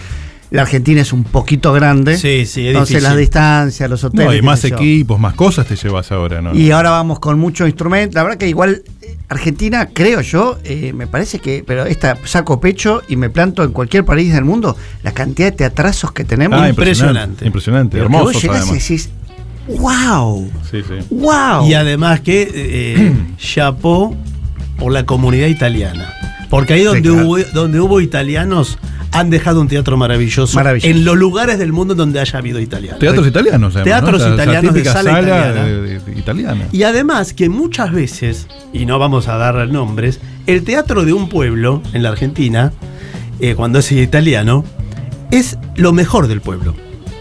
La 0.51 0.63
Argentina 0.63 1.03
es 1.03 1.13
un 1.13 1.25
poquito 1.25 1.75
grande. 1.75 2.17
Sí, 2.17 2.47
sí, 2.47 2.63
es 2.63 2.69
Entonces 2.69 2.89
difícil. 2.89 3.03
las 3.03 3.17
distancias, 3.19 3.91
los 3.91 4.03
hoteles. 4.03 4.27
No, 4.29 4.35
y 4.35 4.41
más 4.41 4.65
equipos, 4.65 5.21
más 5.21 5.35
cosas 5.35 5.67
te 5.67 5.77
llevas 5.77 6.11
ahora, 6.11 6.41
¿no? 6.41 6.55
Y 6.55 6.71
ahora 6.71 6.89
vamos 6.89 7.19
con 7.19 7.39
muchos 7.39 7.69
instrumentos. 7.69 8.15
La 8.15 8.23
verdad 8.23 8.39
que 8.39 8.49
igual 8.49 8.83
eh, 9.03 9.19
Argentina, 9.29 9.91
creo 9.93 10.23
yo, 10.23 10.59
eh, 10.65 10.95
me 10.95 11.07
parece 11.07 11.39
que, 11.39 11.63
pero 11.67 11.85
esta 11.85 12.17
saco 12.25 12.61
pecho 12.61 13.03
y 13.09 13.17
me 13.17 13.29
planto 13.29 13.63
en 13.63 13.73
cualquier 13.73 14.07
país 14.07 14.33
del 14.33 14.45
mundo, 14.47 14.75
la 15.03 15.13
cantidad 15.13 15.51
de 15.51 15.57
teatrazos 15.59 16.13
que 16.13 16.25
tenemos. 16.25 16.59
Ah, 16.59 16.71
impresionante. 16.71 17.45
Impresionante. 17.45 17.99
Llegás 17.99 18.71
y 18.71 18.73
decís, 18.73 19.11
wow, 19.77 20.51
Sí, 20.71 20.83
sí. 20.87 20.95
wow. 21.11 21.67
Y 21.69 21.75
además 21.75 22.21
que 22.21 22.51
eh, 22.55 23.13
chapó 23.39 24.15
por 24.79 24.93
la 24.93 25.05
comunidad 25.05 25.49
italiana. 25.49 26.13
Porque 26.51 26.75
ahí 26.75 26.83
donde, 26.85 27.03
claro. 27.03 27.27
hubo, 27.27 27.39
donde 27.53 27.81
hubo 27.81 28.01
italianos 28.01 28.79
han 29.11 29.31
dejado 29.31 29.61
un 29.61 29.69
teatro 29.69 29.97
maravilloso, 29.97 30.55
Maravilloso. 30.55 30.87
en 30.89 31.05
los 31.05 31.17
lugares 31.17 31.59
del 31.59 31.73
mundo 31.73 31.95
donde 31.95 32.21
haya 32.21 32.39
habido 32.39 32.61
italianos. 32.61 32.99
Teatros 33.01 33.27
italianos, 33.27 33.75
además, 33.77 33.85
Teatros 34.01 34.33
italianos 34.35 34.75
de 34.75 34.85
sala 34.85 35.11
italiana. 35.13 35.65
de- 35.65 35.81
de- 35.83 35.99
de- 36.01 36.19
italiana. 36.19 36.65
Y 36.73 36.83
además 36.83 37.33
que 37.33 37.49
muchas 37.49 37.91
veces, 37.93 38.47
y 38.73 38.85
no 38.87 38.99
vamos 38.99 39.29
a 39.29 39.37
dar 39.39 39.67
nombres, 39.69 40.21
el 40.47 40.63
teatro 40.63 41.05
de 41.05 41.13
un 41.15 41.29
pueblo 41.31 41.83
en 41.95 42.03
la 42.03 42.11
Argentina, 42.11 42.73
eh, 43.41 43.55
cuando 43.55 43.79
es 43.79 43.91
italiano, 43.93 44.65
es 45.31 45.57
lo 45.77 45.93
mejor 45.93 46.27
del 46.29 46.41
pueblo. 46.43 46.75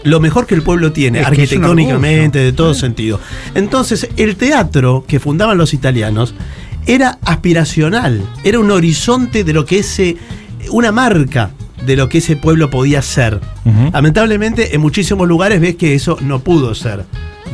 Lo 0.04 0.20
mejor 0.20 0.46
que 0.46 0.54
el 0.54 0.62
pueblo 0.62 0.92
tiene, 0.92 1.20
Es 1.20 1.26
arquitectónicamente, 1.26 2.38
de 2.38 2.52
todo 2.52 2.74
sentido. 2.74 3.20
Entonces, 3.54 4.08
el 4.16 4.36
teatro 4.36 5.04
que 5.06 5.20
fundaban 5.20 5.58
los 5.58 5.74
italianos 5.74 6.34
era 6.86 7.18
aspiracional, 7.24 8.22
era 8.44 8.58
un 8.58 8.70
horizonte 8.70 9.44
de 9.44 9.52
lo 9.52 9.66
que 9.66 9.80
ese, 9.80 10.16
una 10.70 10.92
marca 10.92 11.50
de 11.84 11.96
lo 11.96 12.08
que 12.08 12.18
ese 12.18 12.36
pueblo 12.36 12.70
podía 12.70 13.02
ser. 13.02 13.40
Lamentablemente, 13.92 14.74
en 14.74 14.80
muchísimos 14.80 15.28
lugares 15.28 15.60
ves 15.60 15.76
que 15.76 15.94
eso 15.94 16.16
no 16.20 16.40
pudo 16.40 16.74
ser. 16.74 17.04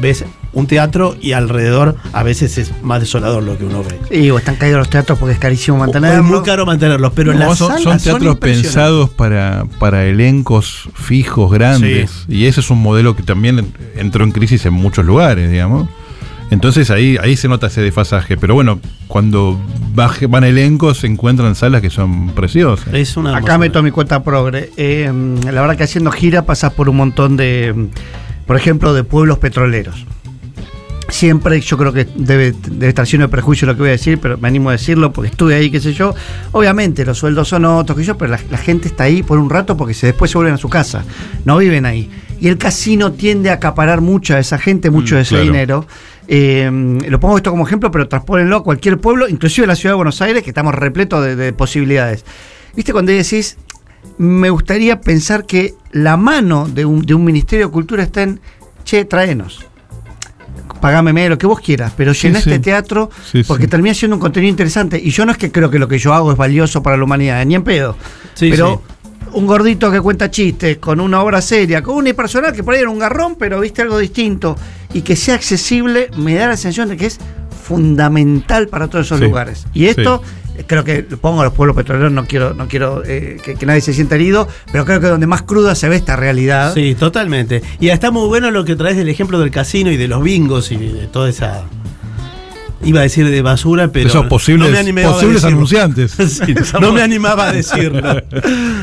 Ves 0.00 0.24
un 0.54 0.66
teatro 0.66 1.16
y 1.20 1.32
alrededor 1.32 1.96
a 2.12 2.22
veces 2.22 2.56
es 2.58 2.72
más 2.82 3.00
desolador 3.00 3.42
lo 3.42 3.58
que 3.58 3.64
uno 3.64 3.82
ve. 3.82 4.16
Y 4.18 4.30
o 4.30 4.38
están 4.38 4.56
caídos 4.56 4.78
los 4.78 4.88
teatros 4.90 5.18
porque 5.18 5.32
es 5.34 5.38
carísimo 5.38 5.78
mantenerlos. 5.78 6.24
es 6.24 6.30
muy 6.30 6.42
caro 6.42 6.64
mantenerlos, 6.64 7.12
pero 7.14 7.32
No, 7.32 7.40
las 7.40 7.58
son, 7.58 7.68
salas 7.68 7.82
son 7.82 7.98
teatros 7.98 8.36
pensados 8.38 9.10
para, 9.10 9.64
para 9.78 10.04
elencos 10.06 10.88
fijos, 10.94 11.50
grandes. 11.52 12.24
Y 12.28 12.46
ese 12.46 12.60
es 12.60 12.70
un 12.70 12.80
modelo 12.80 13.16
que 13.16 13.22
también 13.22 13.74
entró 13.96 14.24
en 14.24 14.30
crisis 14.32 14.64
en 14.66 14.74
muchos 14.74 15.04
lugares, 15.04 15.50
digamos. 15.50 15.88
Entonces 16.50 16.90
ahí, 16.90 17.16
ahí 17.20 17.36
se 17.36 17.48
nota 17.48 17.66
ese 17.66 17.80
desfasaje. 17.80 18.36
Pero 18.36 18.54
bueno, 18.54 18.78
cuando 19.08 19.58
baje- 19.94 20.26
van 20.28 20.44
elencos 20.44 20.98
se 20.98 21.06
encuentran 21.08 21.54
salas 21.56 21.80
que 21.80 21.90
son 21.90 22.30
preciosas. 22.30 22.92
Es 22.94 23.16
una 23.16 23.36
Acá 23.36 23.58
meto 23.58 23.82
mi 23.82 23.90
cuenta 23.90 24.22
progre. 24.22 24.70
Eh, 24.76 25.10
la 25.50 25.60
verdad 25.62 25.76
que 25.76 25.82
haciendo 25.84 26.12
gira 26.12 26.42
pasas 26.42 26.72
por 26.74 26.88
un 26.88 26.96
montón 26.96 27.36
de, 27.36 27.88
por 28.46 28.56
ejemplo, 28.56 28.94
de 28.94 29.02
pueblos 29.02 29.38
petroleros. 29.38 30.06
Siempre, 31.14 31.60
yo 31.60 31.78
creo 31.78 31.92
que 31.92 32.08
debe, 32.16 32.52
debe 32.66 32.88
estar 32.88 33.06
lleno 33.06 33.22
de 33.22 33.28
prejuicio 33.28 33.68
lo 33.68 33.74
que 33.74 33.82
voy 33.82 33.90
a 33.90 33.92
decir, 33.92 34.18
pero 34.18 34.36
me 34.36 34.48
animo 34.48 34.70
a 34.70 34.72
decirlo 34.72 35.12
porque 35.12 35.30
estuve 35.30 35.54
ahí, 35.54 35.70
qué 35.70 35.78
sé 35.78 35.92
yo. 35.92 36.12
Obviamente 36.50 37.04
los 37.04 37.18
sueldos 37.18 37.46
son 37.46 37.64
otros, 37.66 37.96
que 37.96 38.02
yo, 38.02 38.18
pero 38.18 38.32
la, 38.32 38.40
la 38.50 38.58
gente 38.58 38.88
está 38.88 39.04
ahí 39.04 39.22
por 39.22 39.38
un 39.38 39.48
rato 39.48 39.76
porque 39.76 39.94
se, 39.94 40.08
después 40.08 40.32
se 40.32 40.38
vuelven 40.38 40.54
a 40.54 40.58
su 40.58 40.68
casa. 40.68 41.04
No 41.44 41.58
viven 41.58 41.86
ahí. 41.86 42.10
Y 42.40 42.48
el 42.48 42.58
casino 42.58 43.12
tiende 43.12 43.50
a 43.50 43.54
acaparar 43.54 44.00
mucha 44.00 44.34
de 44.34 44.40
esa 44.40 44.58
gente, 44.58 44.90
mucho 44.90 45.14
Mm, 45.14 45.18
de 45.18 45.22
ese 45.22 45.34
claro. 45.36 45.44
dinero. 45.44 45.86
Eh, 46.26 46.98
lo 47.08 47.20
pongo 47.20 47.36
esto 47.36 47.52
como 47.52 47.64
ejemplo, 47.64 47.92
pero 47.92 48.08
transpólenlo 48.08 48.56
a 48.56 48.64
cualquier 48.64 48.98
pueblo, 48.98 49.28
inclusive 49.28 49.68
la 49.68 49.76
ciudad 49.76 49.92
de 49.92 49.96
Buenos 49.98 50.20
Aires, 50.20 50.42
que 50.42 50.50
estamos 50.50 50.74
repletos 50.74 51.24
de, 51.24 51.36
de 51.36 51.52
posibilidades. 51.52 52.24
¿Viste 52.74 52.92
cuando 52.92 53.12
decís, 53.12 53.56
me 54.18 54.50
gustaría 54.50 55.00
pensar 55.00 55.46
que 55.46 55.74
la 55.92 56.16
mano 56.16 56.66
de 56.66 56.84
un, 56.84 57.06
de 57.06 57.14
un 57.14 57.22
Ministerio 57.24 57.66
de 57.66 57.72
Cultura 57.72 58.02
está 58.02 58.22
en, 58.24 58.40
che, 58.84 59.06
traenos. 60.84 61.02
Pagámeme 61.04 61.28
lo 61.28 61.38
que 61.38 61.46
vos 61.46 61.60
quieras, 61.60 61.92
pero 61.96 62.12
Sí, 62.14 62.26
llená 62.28 62.40
sí. 62.40 62.50
este 62.50 62.60
teatro 62.62 63.10
Sí, 63.30 63.42
porque 63.44 63.64
sí. 63.64 63.70
termina 63.70 63.94
siendo 63.94 64.16
un 64.16 64.20
contenido 64.20 64.50
interesante. 64.50 65.00
Y 65.02 65.10
yo 65.10 65.24
no 65.26 65.32
es 65.32 65.38
que 65.38 65.50
creo 65.50 65.70
que 65.70 65.78
lo 65.78 65.88
que 65.88 65.98
yo 65.98 66.12
hago 66.14 66.30
es 66.32 66.38
valioso 66.38 66.82
para 66.82 66.96
la 66.96 67.04
humanidad, 67.04 67.44
ni 67.44 67.54
en 67.54 67.64
pedo. 67.64 67.96
Sí, 68.34 68.50
pero 68.50 68.82
un 69.32 69.46
gordito 69.46 69.90
que 69.90 70.00
cuenta 70.00 70.30
chistes, 70.30 70.78
con 70.78 71.00
una 71.00 71.20
obra 71.20 71.40
seria, 71.40 71.82
con 71.82 71.94
un 71.94 72.00
unipersonal 72.02 72.52
que 72.52 72.62
por 72.62 72.74
ahí 72.74 72.80
era 72.80 72.90
un 72.90 72.98
garrón, 73.00 73.34
pero 73.36 73.58
viste 73.60 73.82
algo 73.82 73.98
distinto, 73.98 74.56
y 74.92 75.02
que 75.02 75.16
sea 75.16 75.34
accesible, 75.34 76.08
me 76.16 76.34
da 76.34 76.46
la 76.46 76.56
sensación 76.56 76.88
de 76.90 76.96
que 76.96 77.06
es 77.06 77.18
fundamental 77.66 78.68
para 78.68 78.88
todos 78.88 79.06
esos 79.06 79.18
Sí, 79.18 79.24
lugares. 79.24 79.66
Y 79.74 79.86
esto, 79.86 80.22
creo 80.66 80.84
que 80.84 81.02
pongo 81.02 81.40
a 81.40 81.44
los 81.44 81.52
pueblos 81.52 81.76
petroleros, 81.76 82.12
no 82.12 82.26
quiero, 82.26 82.54
no 82.54 82.68
quiero 82.68 83.02
eh, 83.04 83.38
que, 83.42 83.54
que 83.54 83.66
nadie 83.66 83.80
se 83.80 83.92
sienta 83.92 84.14
herido, 84.14 84.48
pero 84.72 84.84
creo 84.84 85.00
que 85.00 85.08
donde 85.08 85.26
más 85.26 85.42
cruda 85.42 85.74
se 85.74 85.88
ve 85.88 85.96
esta 85.96 86.16
realidad. 86.16 86.74
Sí, 86.74 86.94
totalmente. 86.94 87.62
Y 87.80 87.88
está 87.88 88.10
muy 88.10 88.28
bueno 88.28 88.50
lo 88.50 88.64
que 88.64 88.76
traes 88.76 88.96
del 88.96 89.08
ejemplo 89.08 89.38
del 89.38 89.50
casino 89.50 89.90
y 89.90 89.96
de 89.96 90.08
los 90.08 90.22
bingos 90.22 90.70
y 90.72 90.76
de 90.76 91.06
toda 91.06 91.28
esa. 91.28 91.64
Iba 92.84 93.00
a 93.00 93.02
decir 93.04 93.28
de 93.28 93.42
basura, 93.42 93.88
pero. 93.88 94.08
Esos 94.08 94.26
posibles, 94.26 94.70
no 94.86 94.92
me 94.92 95.02
posibles 95.02 95.44
anunciantes. 95.44 96.12
Sí, 96.44 96.54
no 96.80 96.92
me 96.92 97.02
animaba 97.02 97.48
a 97.48 97.52
decirlo. 97.52 98.22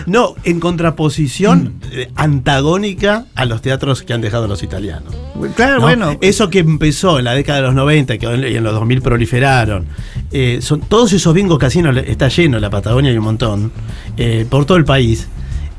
No, 0.05 0.35
en 0.43 0.59
contraposición 0.59 1.73
eh, 1.91 2.09
antagónica 2.15 3.25
a 3.35 3.45
los 3.45 3.61
teatros 3.61 4.03
que 4.03 4.13
han 4.13 4.21
dejado 4.21 4.47
los 4.47 4.63
italianos. 4.63 5.13
Claro, 5.55 5.75
¿no? 5.75 5.81
bueno. 5.81 6.17
Eso 6.21 6.49
que 6.49 6.59
empezó 6.59 7.19
en 7.19 7.25
la 7.25 7.33
década 7.33 7.59
de 7.61 7.65
los 7.67 7.75
90 7.75 8.17
que 8.17 8.27
hoy- 8.27 8.45
y 8.47 8.55
en 8.55 8.63
los 8.63 8.73
2000 8.73 9.01
proliferaron. 9.01 9.85
eh, 10.31 10.59
son, 10.61 10.81
todos 10.81 11.11
esos 11.13 11.33
bingos 11.33 11.57
casinos, 11.59 11.95
está 12.05 12.27
lleno 12.29 12.57
en 12.57 12.61
la 12.61 12.69
Patagonia 12.69 13.11
y 13.11 13.17
un 13.17 13.23
montón, 13.23 13.71
eh, 14.17 14.45
por 14.49 14.65
todo 14.65 14.77
el 14.77 14.85
país. 14.85 15.27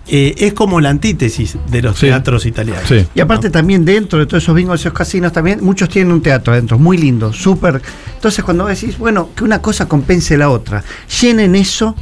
Eh, 0.09 0.35
es 0.39 0.53
como 0.55 0.81
la 0.81 0.91
antítesis 0.91 1.57
de 1.71 1.83
los 1.83 1.99
Sí. 1.99 2.07
teatros 2.07 2.45
italianos. 2.47 2.85
Sí. 2.89 3.07
Y 3.15 3.21
aparte 3.21 3.51
también 3.51 3.85
dentro 3.85 4.19
de 4.19 4.27
todos 4.27 4.43
esos 4.43 4.55
bingos, 4.55 4.81
esos 4.81 4.93
casinos 4.93 5.33
también, 5.33 5.59
muchos 5.63 5.89
tienen 5.89 6.13
un 6.13 6.21
teatro 6.23 6.53
adentro, 6.53 6.79
muy 6.79 6.97
lindo, 6.99 7.33
súper. 7.33 7.81
Entonces 8.15 8.45
cuando 8.45 8.65
vos 8.65 8.81
decís, 8.81 8.99
bueno, 8.99 9.31
que 9.37 9.45
una 9.45 9.61
cosa 9.63 9.87
compense 9.89 10.37
la 10.37 10.49
otra, 10.51 10.83
llenen 11.21 11.55
eso 11.55 11.95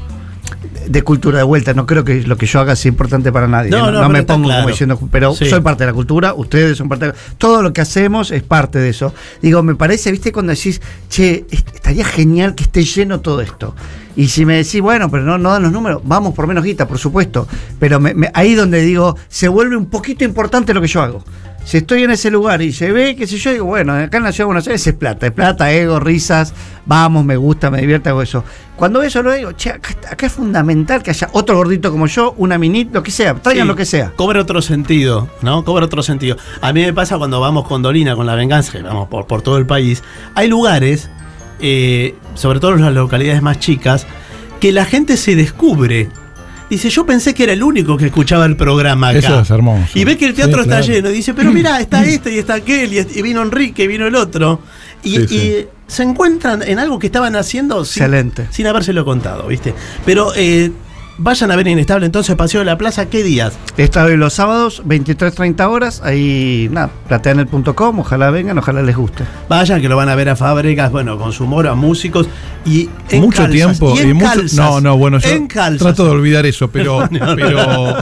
de 0.86 1.02
cultura 1.02 1.38
de 1.38 1.44
vuelta. 1.44 1.74
No 1.74 1.86
creo 1.86 2.04
que 2.04 2.22
lo 2.22 2.36
que 2.36 2.46
yo 2.46 2.60
haga 2.60 2.76
sea 2.76 2.88
importante 2.88 3.30
para 3.32 3.46
nadie. 3.48 3.70
No, 3.70 3.78
No, 3.78 3.84
no, 3.86 3.92
No 3.92 3.98
pero 4.08 4.08
me 4.10 4.22
pongo 4.24 4.44
claro. 4.46 4.60
como 4.62 4.70
diciendo, 4.70 4.98
pero 5.10 5.34
Sí. 5.34 5.48
soy 5.48 5.60
parte 5.60 5.84
de 5.84 5.88
la 5.90 5.94
cultura, 5.94 6.34
ustedes 6.34 6.76
son 6.78 6.88
parte 6.88 7.06
de 7.06 7.14
Todo 7.38 7.62
lo 7.62 7.72
que 7.72 7.80
hacemos 7.80 8.30
es 8.30 8.42
parte 8.42 8.78
de 8.78 8.88
eso. 8.90 9.14
Digo, 9.42 9.62
me 9.62 9.74
parece, 9.74 10.10
viste, 10.10 10.32
cuando 10.32 10.52
decís, 10.52 10.80
che, 11.08 11.44
est- 11.50 11.74
estaría 11.74 12.04
genial 12.04 12.54
que 12.54 12.64
esté 12.64 12.84
lleno 12.84 13.20
todo 13.20 13.40
esto. 13.40 13.74
Y 14.16 14.26
si 14.28 14.44
me 14.44 14.56
decís, 14.56 14.80
bueno, 14.80 15.10
pero 15.10 15.22
no, 15.22 15.38
no 15.38 15.50
dan 15.52 15.62
los 15.62 15.72
números, 15.72 16.02
vamos 16.04 16.34
por 16.34 16.46
menos 16.46 16.64
guita, 16.64 16.86
por 16.88 16.98
supuesto. 16.98 17.46
Pero 17.78 18.00
me- 18.00 18.12
me- 18.14 18.30
ahí 18.34 18.54
donde 18.54 18.80
digo, 18.82 19.16
se 19.28 19.48
vuelve 19.48 19.76
un 19.76 19.86
poquito 19.86 20.24
importante 20.24 20.74
lo 20.74 20.80
que 20.80 20.88
yo 20.88 21.00
hago. 21.02 21.24
Si 21.70 21.76
estoy 21.76 22.02
en 22.02 22.10
ese 22.10 22.32
lugar 22.32 22.62
y 22.62 22.72
se 22.72 22.90
ve, 22.90 23.14
qué 23.14 23.28
sé 23.28 23.38
yo, 23.38 23.52
digo, 23.52 23.64
bueno, 23.64 23.92
acá 23.92 24.16
en 24.16 24.24
la 24.24 24.32
ciudad 24.32 24.46
de 24.46 24.46
Buenos 24.46 24.66
Aires 24.66 24.84
es 24.84 24.92
plata, 24.92 25.28
es 25.28 25.32
plata, 25.32 25.70
ego, 25.70 26.00
risas, 26.00 26.52
vamos, 26.84 27.24
me 27.24 27.36
gusta, 27.36 27.70
me 27.70 27.80
divierte, 27.80 28.08
hago 28.08 28.22
eso. 28.22 28.42
Cuando 28.74 29.00
eso 29.02 29.22
lo 29.22 29.30
digo, 29.30 29.52
che, 29.52 29.70
acá, 29.70 29.94
acá 30.10 30.26
es 30.26 30.32
fundamental 30.32 31.00
que 31.00 31.10
haya 31.10 31.28
otro 31.30 31.54
gordito 31.54 31.92
como 31.92 32.08
yo, 32.08 32.34
una 32.38 32.58
minit, 32.58 32.92
lo 32.92 33.04
que 33.04 33.12
sea, 33.12 33.34
traigan 33.34 33.66
Sí, 33.66 33.68
lo 33.68 33.76
que 33.76 33.84
sea. 33.84 34.10
Cobra 34.16 34.40
otro 34.40 34.60
sentido, 34.62 35.30
¿no? 35.42 35.64
Cobra 35.64 35.84
otro 35.84 36.02
sentido. 36.02 36.36
A 36.60 36.72
mí 36.72 36.82
me 36.82 36.92
pasa 36.92 37.18
cuando 37.18 37.38
vamos 37.38 37.68
con 37.68 37.82
Dolina, 37.82 38.16
con 38.16 38.26
la 38.26 38.34
venganza, 38.34 38.72
que 38.72 38.82
vamos 38.82 39.06
por, 39.06 39.28
por 39.28 39.42
todo 39.42 39.56
el 39.56 39.66
país. 39.66 40.02
Hay 40.34 40.48
lugares, 40.48 41.08
eh, 41.60 42.16
sobre 42.34 42.58
todo 42.58 42.74
en 42.74 42.80
las 42.80 42.94
localidades 42.94 43.42
más 43.42 43.60
chicas, 43.60 44.08
que 44.58 44.72
la 44.72 44.86
gente 44.86 45.16
se 45.16 45.36
descubre 45.36 46.08
Dice, 46.70 46.88
yo 46.88 47.04
pensé 47.04 47.34
que 47.34 47.42
era 47.42 47.52
el 47.52 47.62
único 47.62 47.96
que 47.96 48.06
escuchaba 48.06 48.46
el 48.46 48.56
programa 48.56 49.08
acá. 49.08 49.18
Eso 49.18 49.40
es 49.40 49.50
hermoso. 49.50 49.90
Y 49.98 50.04
ve 50.04 50.16
que 50.16 50.26
el 50.26 50.34
teatro 50.34 50.62
Sí, 50.62 50.68
está 50.70 50.78
claro. 50.78 50.92
lleno. 50.94 51.10
Y 51.10 51.14
dice, 51.14 51.34
pero 51.34 51.50
mira, 51.52 51.80
está 51.80 52.04
este 52.06 52.32
y 52.32 52.38
está 52.38 52.54
aquel, 52.54 52.94
y, 52.94 52.98
y 53.18 53.22
vino 53.22 53.42
Enrique, 53.42 53.82
y 53.84 53.86
vino 53.88 54.06
el 54.06 54.14
otro. 54.14 54.60
Y, 55.02 55.16
Sí, 55.16 55.26
sí. 55.28 55.36
y 55.36 55.66
se 55.86 56.02
encuentran 56.04 56.62
en 56.62 56.78
algo 56.78 56.98
que 56.98 57.06
estaban 57.08 57.34
haciendo 57.34 57.84
sin, 57.84 58.04
Excelente. 58.04 58.46
sin 58.50 58.66
habérselo 58.68 59.04
contado, 59.04 59.48
¿viste? 59.48 59.74
Pero 60.06 60.32
eh, 60.36 60.70
vayan 61.22 61.50
a 61.50 61.56
ver 61.56 61.68
Inestable 61.68 62.06
entonces, 62.06 62.34
Paseo 62.34 62.60
de 62.60 62.64
la 62.66 62.76
Plaza, 62.78 63.06
¿qué 63.10 63.22
días? 63.22 63.52
Está 63.76 64.04
hoy 64.04 64.16
los 64.16 64.32
sábados, 64.34 64.82
23.30 64.86 65.68
horas. 65.68 66.00
Ahí, 66.02 66.68
nada, 66.72 66.90
plateanet.com. 67.08 67.98
Ojalá 68.00 68.30
vengan, 68.30 68.58
ojalá 68.58 68.82
les 68.82 68.96
guste. 68.96 69.24
Vayan, 69.48 69.80
que 69.80 69.88
lo 69.88 69.96
van 69.96 70.08
a 70.08 70.14
ver 70.14 70.28
a 70.30 70.36
fábricas, 70.36 70.90
bueno, 70.90 71.18
con 71.18 71.32
su 71.32 71.44
humor, 71.44 71.66
a 71.68 71.74
músicos 71.74 72.26
y 72.64 72.88
en 73.10 73.20
mucho 73.20 73.42
calzas, 73.42 73.52
tiempo 73.52 73.94
y 73.96 73.98
en 74.00 74.08
y 74.10 74.14
mucho 74.14 74.42
no 74.56 74.80
no 74.80 74.96
bueno 74.98 75.18
yo 75.18 75.28
en 75.30 75.46
calzas. 75.46 75.78
trato 75.78 76.04
de 76.04 76.10
olvidar 76.10 76.44
eso 76.44 76.68
pero 76.70 77.06
No, 77.10 77.34
pero 77.34 77.96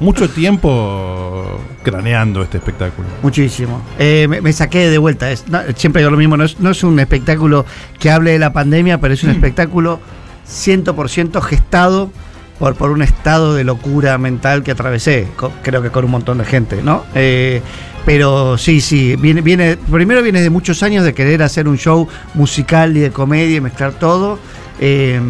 mucho 0.00 0.30
tiempo 0.30 1.60
craneando 1.82 2.42
este 2.42 2.58
espectáculo 2.58 3.08
Muchísimo. 3.22 3.82
Eh, 3.98 4.26
me, 4.28 4.40
me 4.40 4.52
saqué 4.52 4.88
de 4.90 4.98
vuelta. 4.98 5.30
Es- 5.30 5.48
no, 5.48 5.58
siempre 5.76 6.00
digo 6.02 6.10
lo 6.10 6.16
mismo, 6.16 6.36
no 6.36 6.44
es, 6.44 6.60
no 6.60 6.70
es 6.70 6.82
un 6.84 6.98
espectáculo 7.00 7.64
que 7.98 8.10
hable 8.10 8.32
de 8.32 8.38
la 8.38 8.52
pandemia, 8.52 8.98
pero 9.00 9.14
es 9.14 9.22
un 9.24 9.30
espectáculo 9.30 10.00
100% 10.48 11.40
gestado 11.42 12.10
por, 12.58 12.74
por 12.74 12.90
un 12.90 13.02
estado 13.02 13.54
de 13.54 13.64
locura 13.64 14.18
mental 14.18 14.62
que 14.62 14.72
atravesé, 14.72 15.28
creo 15.62 15.82
que 15.82 15.90
con 15.90 16.04
un 16.04 16.10
montón 16.10 16.38
de 16.38 16.44
gente, 16.44 16.82
¿no? 16.82 17.04
Eh, 17.14 17.62
pero 18.08 18.56
sí, 18.56 18.80
sí, 18.80 19.16
viene, 19.16 19.42
viene, 19.42 19.76
primero 19.76 20.22
viene 20.22 20.40
de 20.40 20.48
muchos 20.48 20.82
años 20.82 21.04
de 21.04 21.12
querer 21.12 21.42
hacer 21.42 21.68
un 21.68 21.76
show 21.76 22.08
musical 22.32 22.96
y 22.96 23.00
de 23.00 23.10
comedia 23.10 23.56
y 23.56 23.60
mezclar 23.60 23.92
todo, 23.92 24.38
eh, 24.80 25.20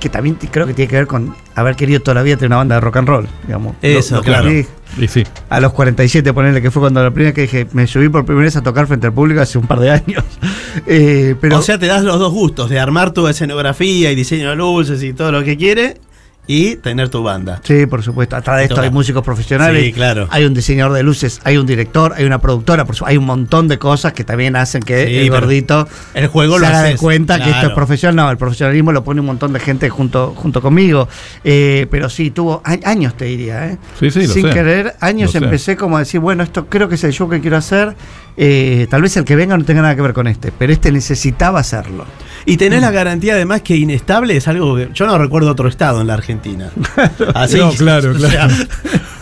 que 0.00 0.08
también 0.08 0.36
creo 0.50 0.66
que 0.66 0.72
tiene 0.72 0.88
que 0.88 0.96
ver 0.96 1.06
con 1.06 1.36
haber 1.54 1.76
querido 1.76 2.00
toda 2.00 2.14
la 2.14 2.22
vida 2.22 2.36
tener 2.36 2.48
una 2.48 2.56
banda 2.56 2.76
de 2.76 2.80
rock 2.80 2.96
and 2.96 3.08
roll, 3.08 3.28
digamos. 3.46 3.76
Eso, 3.82 4.22
claro. 4.22 4.50
y 4.50 4.64
sí 5.08 5.24
a 5.50 5.60
los 5.60 5.74
47, 5.74 6.32
ponerle 6.32 6.62
que 6.62 6.70
fue 6.70 6.80
cuando 6.80 7.02
la 7.02 7.10
primera 7.10 7.34
que 7.34 7.42
dije, 7.42 7.66
me 7.72 7.86
subí 7.86 8.08
por 8.08 8.24
primera 8.24 8.46
vez 8.46 8.56
a 8.56 8.62
tocar 8.62 8.86
frente 8.86 9.08
al 9.08 9.12
público 9.12 9.42
hace 9.42 9.58
un 9.58 9.66
par 9.66 9.80
de 9.80 9.90
años. 9.90 10.24
Eh, 10.86 11.36
pero 11.38 11.58
o 11.58 11.62
sea, 11.62 11.78
te 11.78 11.84
das 11.84 12.02
los 12.02 12.18
dos 12.18 12.32
gustos, 12.32 12.70
de 12.70 12.80
armar 12.80 13.12
tu 13.12 13.28
escenografía 13.28 14.10
y 14.10 14.14
diseño 14.14 14.48
de 14.48 14.56
luces 14.56 15.02
y 15.02 15.12
todo 15.12 15.30
lo 15.30 15.44
que 15.44 15.58
quiere, 15.58 15.98
y 16.46 16.74
tener 16.76 17.08
tu 17.08 17.22
banda. 17.22 17.60
sí, 17.62 17.86
por 17.86 18.02
supuesto. 18.02 18.34
Atrás 18.36 18.56
de 18.58 18.62
esto 18.64 18.74
Toca. 18.74 18.84
hay 18.86 18.90
músicos 18.92 19.22
profesionales, 19.22 19.84
Sí, 19.84 19.92
claro. 19.92 20.26
hay 20.30 20.44
un 20.44 20.54
diseñador 20.54 20.92
de 20.92 21.02
luces, 21.04 21.40
hay 21.44 21.56
un 21.56 21.66
director, 21.66 22.14
hay 22.16 22.24
una 22.24 22.40
productora, 22.40 22.84
por 22.84 22.96
su- 22.96 23.06
hay 23.06 23.16
un 23.16 23.24
montón 23.24 23.68
de 23.68 23.78
cosas 23.78 24.12
que 24.12 24.24
también 24.24 24.56
hacen 24.56 24.82
que 24.82 25.06
Sí, 25.06 25.16
el 25.18 25.30
gordito 25.30 25.86
El 26.14 26.26
juego 26.26 26.54
se 26.54 26.60
lo 26.60 26.66
haga 26.66 26.82
de 26.82 26.96
cuenta 26.96 27.42
que 27.42 27.48
esto 27.50 27.68
es 27.68 27.72
profesional. 27.72 28.16
No, 28.16 28.30
el 28.30 28.36
profesionalismo 28.38 28.90
lo 28.92 29.04
pone 29.04 29.20
un 29.20 29.26
montón 29.26 29.52
de 29.52 29.60
gente 29.60 29.88
junto, 29.88 30.34
junto 30.36 30.60
conmigo. 30.60 31.08
Eh, 31.44 31.86
pero 31.90 32.08
sí, 32.10 32.30
tuvo 32.32 32.60
a- 32.64 32.76
años, 32.90 33.16
te 33.16 33.26
diría. 33.26 33.68
¿eh? 33.68 33.78
Sí, 34.00 34.10
sí, 34.10 34.26
lo 34.26 34.34
Sin 34.34 34.48
sé. 34.48 34.50
querer, 34.52 34.94
años 35.00 35.32
Lo 35.34 35.38
sé. 35.40 35.44
empecé 35.44 35.76
como 35.76 35.96
a 35.96 36.00
decir, 36.00 36.18
bueno, 36.20 36.42
esto 36.42 36.66
creo 36.66 36.88
que 36.88 36.96
es 36.96 37.04
el 37.04 37.12
show 37.12 37.28
que 37.30 37.40
quiero 37.40 37.56
hacer. 37.56 37.94
Eh, 38.36 38.86
tal 38.90 39.02
vez 39.02 39.16
el 39.16 39.24
que 39.24 39.36
venga 39.36 39.56
no 39.56 39.64
tenga 39.64 39.82
nada 39.82 39.94
que 39.94 40.02
ver 40.02 40.12
con 40.14 40.26
este, 40.26 40.52
pero 40.52 40.72
este 40.72 40.90
necesitaba 40.90 41.60
hacerlo. 41.60 42.04
Y 42.44 42.56
tenés 42.56 42.80
la 42.80 42.90
garantía 42.90 43.34
además 43.34 43.62
que 43.62 43.76
inestable 43.76 44.36
es 44.36 44.48
algo 44.48 44.76
que 44.76 44.88
yo 44.92 45.06
no 45.06 45.16
recuerdo 45.18 45.50
otro 45.50 45.68
estado 45.68 46.00
en 46.00 46.06
la 46.08 46.14
Argentina. 46.14 46.70
Así, 47.34 47.58
No, 47.58 47.70
claro, 47.72 48.10
o 48.12 48.14
claro. 48.14 48.54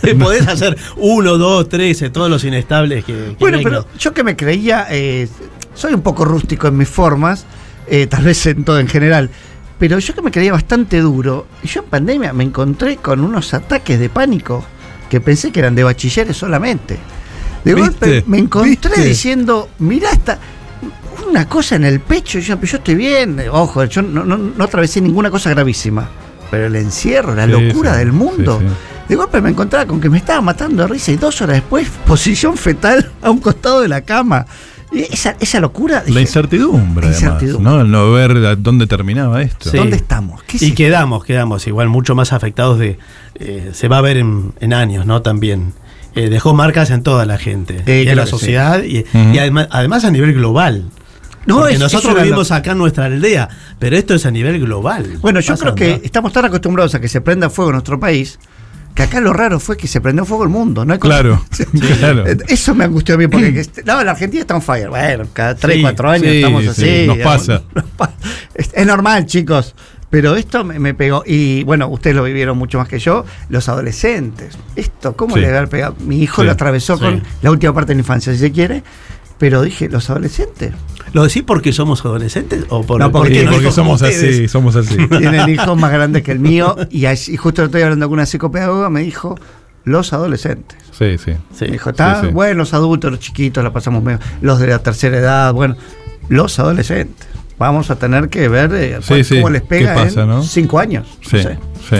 sea, 0.02 0.14
podés 0.18 0.48
hacer 0.48 0.76
uno, 0.96 1.36
dos, 1.36 1.68
tres, 1.68 2.00
eh, 2.02 2.10
todos 2.10 2.30
los 2.30 2.42
inestables 2.44 3.04
que, 3.04 3.12
que 3.12 3.36
Bueno, 3.38 3.58
pero 3.62 3.86
yo 3.98 4.14
que 4.14 4.24
me 4.24 4.36
creía, 4.36 4.86
eh, 4.90 5.28
soy 5.74 5.92
un 5.94 6.02
poco 6.02 6.24
rústico 6.24 6.68
en 6.68 6.76
mis 6.76 6.88
formas, 6.88 7.44
eh, 7.86 8.06
tal 8.06 8.24
vez 8.24 8.46
en 8.46 8.64
todo 8.64 8.78
en 8.80 8.88
general, 8.88 9.30
pero 9.78 9.98
yo 9.98 10.14
que 10.14 10.22
me 10.22 10.30
creía 10.30 10.52
bastante 10.52 11.00
duro, 11.00 11.46
y 11.62 11.68
yo 11.68 11.80
en 11.82 11.86
pandemia 11.88 12.32
me 12.32 12.44
encontré 12.44 12.96
con 12.96 13.20
unos 13.20 13.52
ataques 13.54 13.98
de 13.98 14.08
pánico 14.08 14.64
que 15.08 15.20
pensé 15.20 15.50
que 15.52 15.60
eran 15.60 15.74
de 15.74 15.82
bachilleres 15.84 16.36
solamente. 16.36 16.98
De 17.64 17.74
¿Viste? 17.74 17.90
golpe 17.90 18.24
me 18.26 18.38
encontré 18.38 18.70
¿Viste? 18.70 19.04
diciendo, 19.04 19.68
mirá 19.78 20.10
esta 20.12 20.38
una 21.28 21.48
cosa 21.48 21.76
en 21.76 21.84
el 21.84 22.00
pecho, 22.00 22.38
y 22.38 22.42
yo, 22.42 22.60
yo 22.60 22.76
estoy 22.78 22.94
bien, 22.94 23.40
ojo, 23.52 23.84
yo 23.84 24.02
no, 24.02 24.24
no, 24.24 24.36
no 24.36 24.64
atravesé 24.64 25.00
ninguna 25.00 25.30
cosa 25.30 25.50
gravísima, 25.50 26.08
pero 26.50 26.66
el 26.66 26.76
encierro, 26.76 27.34
la 27.34 27.46
Sí, 27.46 27.52
locura 27.52 27.92
sí, 27.94 27.98
del 28.00 28.12
mundo. 28.12 28.58
sí, 28.60 28.66
sí. 28.68 28.74
De 29.08 29.16
golpe 29.16 29.40
me 29.40 29.50
encontraba 29.50 29.86
con 29.86 30.00
que 30.00 30.08
me 30.08 30.18
estaba 30.18 30.40
matando 30.40 30.82
de 30.82 30.88
risa 30.88 31.10
y 31.10 31.16
dos 31.16 31.42
horas 31.42 31.56
después, 31.56 31.88
posición 32.06 32.56
fetal 32.56 33.10
a 33.22 33.30
un 33.30 33.38
costado 33.40 33.80
de 33.80 33.88
la 33.88 34.02
cama. 34.02 34.46
Y 34.92 35.00
esa, 35.02 35.36
esa 35.40 35.60
locura. 35.60 36.02
la 36.08 36.20
incertidumbre 36.20 37.06
La 37.08 37.12
además 37.16 37.22
incertidumbre. 37.42 37.72
no 37.72 37.80
el 37.80 37.90
no 37.90 38.10
ver 38.12 38.32
a 38.44 38.56
dónde 38.56 38.86
terminaba 38.88 39.40
esto 39.42 39.70
Sí. 39.70 39.76
¿Dónde 39.76 39.96
estamos? 39.96 40.42
¿Qué 40.44 40.56
es 40.56 40.62
Y 40.62 40.66
esto? 40.66 40.76
quedamos, 40.76 41.24
quedamos 41.24 41.66
igual 41.68 41.88
mucho 41.88 42.14
más 42.16 42.32
afectados 42.32 42.78
de... 42.80 42.98
eh, 43.36 43.70
se 43.72 43.86
va 43.88 43.98
a 43.98 44.00
ver 44.00 44.16
en, 44.16 44.52
en 44.60 44.72
años, 44.74 45.06
¿no? 45.06 45.22
También. 45.22 45.74
Eh, 46.16 46.28
dejó 46.28 46.54
marcas 46.54 46.90
en 46.90 47.04
toda 47.04 47.24
la 47.24 47.38
gente. 47.38 47.84
Y 47.86 48.08
en 48.08 48.16
la 48.16 48.24
sí. 48.26 48.30
sociedad 48.32 48.82
y, 48.82 49.04
y 49.14 49.38
además, 49.38 49.68
además 49.70 50.04
a 50.04 50.10
nivel 50.10 50.34
global. 50.34 50.86
No, 51.46 51.58
Porque 51.60 51.74
es- 51.74 51.80
nosotros 51.80 52.14
vivimos 52.16 52.50
lo- 52.50 52.56
acá 52.56 52.72
en 52.72 52.78
nuestra 52.78 53.06
aldea, 53.06 53.48
pero 53.78 53.96
esto 53.96 54.14
es 54.14 54.26
a 54.26 54.30
nivel 54.30 54.60
global. 54.60 55.18
Bueno, 55.20 55.40
yo 55.40 55.56
creo 55.56 55.74
que 55.74 56.00
estamos 56.04 56.32
tan 56.32 56.44
acostumbrados 56.44 56.94
a 56.94 57.00
que 57.00 57.08
se 57.08 57.20
prenda 57.20 57.48
fuego 57.50 57.70
en 57.70 57.74
nuestro 57.76 57.98
país 57.98 58.38
que 58.94 59.04
acá 59.04 59.20
lo 59.20 59.32
raro 59.32 59.60
fue 59.60 59.76
que 59.76 59.86
se 59.86 60.00
prendió 60.00 60.24
fuego 60.24 60.42
el 60.42 60.48
mundo. 60.50 60.84
¿no? 60.84 60.92
Hay 60.94 60.98
claro 60.98 61.44
claro 62.00 62.26
Eh, 62.26 62.36
Eso 62.48 62.74
me 62.74 62.84
angustió 62.84 63.14
a 63.14 63.18
mí 63.18 63.28
porque 63.28 63.52
que 63.54 63.60
este- 63.60 63.84
no, 63.84 64.02
la 64.04 64.10
Argentina 64.10 64.40
está 64.42 64.54
on 64.56 64.62
fire. 64.62 64.88
Bueno, 64.90 65.24
cada 65.32 65.54
3, 65.54 65.76
Sí, 65.76 65.82
4 65.82 66.10
años 66.10 66.26
sí, 66.26 66.36
estamos 66.38 66.62
sí, 66.62 66.68
así. 66.68 67.06
nos 67.06 67.16
digamos, 67.16 67.46
pasa. 67.46 67.62
Es, 68.54 68.86
normal, 68.86 69.26
chicos. 69.26 69.74
Pero 70.10 70.34
esto 70.34 70.64
me, 70.64 70.78
me 70.80 70.92
pegó. 70.92 71.22
Y 71.24 71.62
bueno, 71.62 71.86
ustedes 71.88 72.16
lo 72.16 72.24
vivieron 72.24 72.58
mucho 72.58 72.78
más 72.78 72.88
que 72.88 72.98
yo. 72.98 73.24
Los 73.48 73.68
adolescentes. 73.68 74.58
Esto, 74.74 75.16
¿cómo 75.16 75.36
Sí. 75.36 75.40
le 75.42 75.48
haber 75.48 75.68
pegado? 75.68 75.94
Mi 76.00 76.20
hijo 76.20 76.42
Sí, 76.42 76.46
lo 76.46 76.52
atravesó 76.52 76.96
sí. 76.96 77.04
con 77.04 77.22
la 77.42 77.50
última 77.52 77.72
parte 77.72 77.92
de 77.92 77.94
la 77.94 78.00
infancia, 78.00 78.32
si 78.32 78.40
se 78.40 78.50
quiere. 78.50 78.82
Pero 79.38 79.62
dije, 79.62 79.88
los 79.88 80.10
adolescentes 80.10 80.72
¿Lo 81.12 81.24
decís 81.24 81.42
porque 81.44 81.72
somos 81.72 82.04
adolescentes 82.04 82.64
o 82.68 82.82
por 82.82 83.00
No, 83.00 83.10
porque 83.10 83.46
porque 83.50 83.72
somos 83.72 84.00
ustedes. 84.02 84.22
así 84.36 84.48
somos 84.48 84.76
así 84.76 84.96
tienen 85.08 85.48
hijos 85.48 85.76
más 85.78 85.92
grandes 85.92 86.22
que 86.22 86.32
el 86.32 86.38
mío. 86.40 86.76
Y, 86.90 87.04
justo 87.36 87.64
estoy 87.64 87.82
hablando 87.82 88.06
con 88.08 88.14
una 88.14 88.26
psicopedagoga, 88.26 88.90
me 88.90 89.00
dijo, 89.02 89.36
los 89.84 90.12
adolescentes. 90.12 90.78
sí 90.96 91.18
sí 91.18 91.32
Sí. 91.54 91.64
Me 91.66 91.72
dijo, 91.72 91.90
está 91.90 92.20
Sí, 92.20 92.26
sí. 92.28 92.32
bueno, 92.32 92.58
los 92.58 92.74
adultos, 92.74 93.10
los 93.10 93.20
chiquitos, 93.20 93.62
la 93.64 93.72
pasamos 93.72 94.02
medio, 94.02 94.20
los 94.40 94.58
de 94.60 94.68
la 94.68 94.78
tercera 94.80 95.18
edad, 95.18 95.52
bueno, 95.52 95.76
los 96.28 96.58
adolescentes. 96.58 97.26
Vamos 97.58 97.90
a 97.90 97.96
tener 97.96 98.28
que 98.30 98.48
ver 98.48 98.70
eh, 98.74 98.98
cómo 99.06 99.50
les 99.50 99.62
pega 99.62 99.94
pasa, 99.94 100.22
en 100.22 100.28
¿no? 100.28 100.42
cinco 100.42 100.78
años. 100.78 101.06
sí 101.22 101.36
No 101.36 101.42
sé. 101.42 101.58
sí 101.90 101.96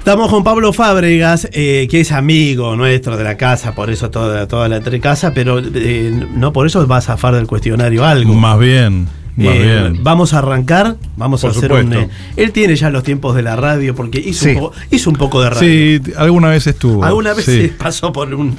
Estamos 0.00 0.30
con 0.30 0.42
Pablo 0.42 0.72
Fábregas, 0.72 1.48
eh, 1.52 1.86
que 1.90 2.00
es 2.00 2.10
amigo 2.10 2.74
nuestro 2.74 3.16
de 3.16 3.22
la 3.24 3.36
casa, 3.36 3.74
por 3.74 3.90
eso 3.90 4.10
toda, 4.10 4.48
toda 4.48 4.66
la 4.68 4.80
casa, 5.00 5.32
pero 5.34 5.58
eh, 5.60 6.26
no 6.34 6.52
por 6.52 6.66
eso 6.66 6.86
va 6.88 6.96
a 6.96 7.00
zafar 7.02 7.34
del 7.34 7.46
cuestionario 7.46 8.04
algo. 8.04 8.32
más 8.34 8.58
bien 8.58 9.04
más 9.36 9.54
Eh, 9.54 9.62
bien 9.90 10.02
Vamos 10.02 10.32
a 10.32 10.38
arrancar, 10.38 10.96
vamos 11.16 11.42
Por 11.42 11.48
a 11.48 11.50
hacer 11.52 11.64
supuesto. 11.68 11.98
un. 11.98 12.04
eh, 12.04 12.10
él 12.36 12.50
tiene 12.52 12.74
ya 12.76 12.88
los 12.90 13.02
tiempos 13.04 13.36
de 13.36 13.42
la 13.42 13.56
radio 13.56 13.94
porque 13.94 14.18
hizo, 14.18 14.44
Sí. 14.46 14.50
un, 14.52 14.54
poco, 14.56 14.72
hizo 14.90 15.10
un 15.10 15.16
poco 15.16 15.42
de 15.42 15.50
radio. 15.50 15.60
sí 16.02 16.12
alguna 16.16 16.48
vez 16.48 16.66
estuvo 16.66 17.04
Alguna 17.04 17.34
vez 17.34 17.44
sí. 17.44 17.70
pasó 17.78 18.10
por 18.10 18.32
un, 18.34 18.56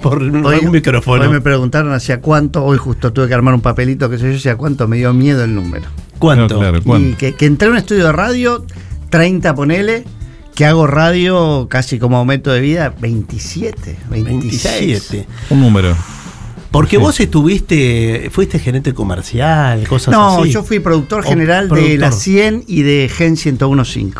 por 0.00 0.22
un, 0.22 0.46
Hoy, 0.46 0.60
un 0.62 0.70
micrófono. 0.70 1.22
hoy 1.24 1.28
me 1.28 1.40
preguntaron 1.40 1.92
hacia 1.92 2.20
cuánto, 2.20 2.64
hoy 2.64 2.78
justo 2.78 3.12
tuve 3.12 3.26
que 3.28 3.34
armar 3.34 3.52
un 3.54 3.60
papelito, 3.60 4.08
que 4.08 4.16
sé 4.16 4.30
yo, 4.30 4.36
hacia 4.38 4.56
cuánto 4.56 4.86
me 4.86 4.96
dio 4.96 5.12
miedo 5.12 5.42
el 5.44 5.54
número. 5.56 5.86
¿Cuánto? 6.20 6.54
No, 6.54 6.60
claro, 6.60 6.78
Y 6.78 6.82
¿cuánto? 6.82 7.18
que, 7.18 7.34
que 7.34 7.46
entré 7.46 7.66
a 7.68 7.72
un 7.72 7.76
estudio 7.76 8.06
de 8.06 8.12
radio, 8.12 8.64
30 9.10 9.54
ponele, 9.54 10.04
que 10.54 10.64
hago 10.66 10.86
radio 10.86 11.66
casi 11.68 11.98
como 11.98 12.16
aumento 12.18 12.52
de 12.52 12.60
vida, 12.60 12.94
27, 13.00 13.96
26. 14.10 14.62
27. 14.80 15.26
un 15.50 15.60
número 15.60 15.96
Porque 16.70 16.96
vos 16.98 17.18
estuviste, 17.20 18.30
fuiste 18.32 18.58
gerente 18.58 18.94
comercial, 18.94 19.86
cosas 19.88 20.12
No, 20.12 20.40
así. 20.42 20.50
yo 20.50 20.62
fui 20.64 20.80
productor 20.80 21.22
general 21.24 21.68
de 21.68 21.98
la 21.98 22.10
100 22.12 22.64
y 22.66 22.82
de 22.82 23.08
Gen 23.12 23.32
1015. 23.34 24.12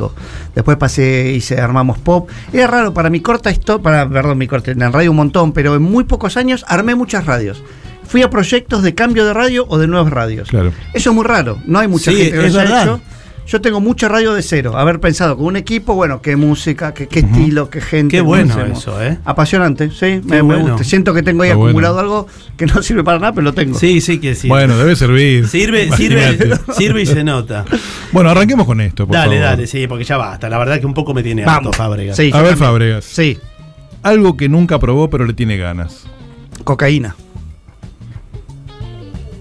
Después 0.54 0.76
pasé, 0.76 1.32
hice 1.32 1.60
Armamos 1.60 1.98
Pop. 1.98 2.28
Era 2.52 2.66
raro 2.68 2.94
para 2.94 3.10
mi 3.10 3.20
corta 3.20 3.50
historia, 3.50 3.82
para, 3.82 4.08
perdón, 4.08 4.38
mi 4.38 4.46
corta, 4.46 4.70
en 4.70 4.78
la 4.78 4.90
radio 4.90 5.10
un 5.10 5.16
montón, 5.16 5.52
pero 5.52 5.74
en 5.74 5.82
muy 5.82 6.04
pocos 6.04 6.36
años 6.36 6.64
armé 6.68 6.94
muchas 6.94 7.26
radios. 7.26 7.62
Fui 8.06 8.22
a 8.22 8.30
proyectos 8.30 8.82
de 8.84 8.94
cambio 8.94 9.24
de 9.24 9.32
radio 9.32 9.66
o 9.68 9.78
de 9.78 9.88
nuevas 9.88 10.12
radios. 10.12 10.48
Claro. 10.50 10.72
Eso 10.92 11.10
es 11.10 11.16
muy 11.16 11.24
raro. 11.24 11.58
No 11.66 11.78
hay 11.80 11.88
mucha 11.88 12.10
Sí, 12.12 12.18
gente 12.18 12.30
que 12.32 12.36
lo 12.36 12.42
es 12.44 12.54
haya 12.54 12.62
verdad. 12.64 12.82
hecho. 12.84 13.00
Yo 13.46 13.60
tengo 13.60 13.78
mucha 13.78 14.08
radio 14.08 14.32
de 14.32 14.42
cero. 14.42 14.76
Haber 14.76 15.00
pensado 15.00 15.36
con 15.36 15.46
un 15.46 15.56
equipo, 15.56 15.94
bueno, 15.94 16.22
qué 16.22 16.34
música, 16.34 16.94
qué, 16.94 17.06
qué 17.08 17.20
estilo, 17.20 17.68
qué 17.68 17.80
gente. 17.82 18.16
Qué 18.16 18.20
bueno 18.22 18.54
hacemos. 18.54 18.78
eso, 18.78 19.02
¿eh? 19.02 19.18
Apasionante, 19.24 19.90
sí, 19.90 20.22
me, 20.24 20.40
gusta. 20.40 20.82
Siento 20.82 21.12
que 21.12 21.22
tengo 21.22 21.42
ahí 21.42 21.50
Está 21.50 21.58
bueno. 21.58 21.70
acumulado 21.70 21.98
algo 22.00 22.26
que 22.56 22.64
no 22.66 22.82
sirve 22.82 23.04
para 23.04 23.18
nada, 23.18 23.32
pero 23.34 23.44
lo 23.44 23.52
tengo. 23.52 23.78
Sí, 23.78 24.00
sí 24.00 24.18
que 24.18 24.34
sí. 24.34 24.48
bueno 24.48 24.78
debe 24.78 24.96
servir 24.96 25.46
Sirve, 25.46 25.90
sirve, 25.94 26.22
Imagínate. 26.32 26.72
sirve 26.72 27.02
y 27.02 27.06
se 27.06 27.22
nota. 27.22 27.66
bueno 28.12 28.30
arranquemos 28.30 28.66
con 28.66 28.80
esto 28.80 29.06
por 29.06 29.14
dale, 29.14 29.36
favor. 29.36 29.50
dale, 29.50 29.66
sí, 29.66 29.86
porque 29.86 30.04
ya 30.04 30.16
basta. 30.16 30.48
La 30.48 30.56
verdad 30.58 30.80
que 30.80 30.86
un 30.86 30.94
poco 30.94 31.12
me 31.12 31.22
tiene 31.22 31.42
harto 31.42 31.54
Vamos. 31.56 31.76
Fábregas. 31.76 32.16
Sí, 32.16 32.30
a 32.32 32.38
ver 32.40 32.50
también. 32.52 32.58
Fabregas 32.58 33.04
Sí, 33.04 33.38
algo 34.02 34.36
que 34.38 34.48
nunca 34.48 34.78
probó 34.78 35.10
pero 35.10 35.26
le 35.26 35.34
tiene 35.34 35.58
ganas 35.58 36.04
cocaína. 36.64 37.14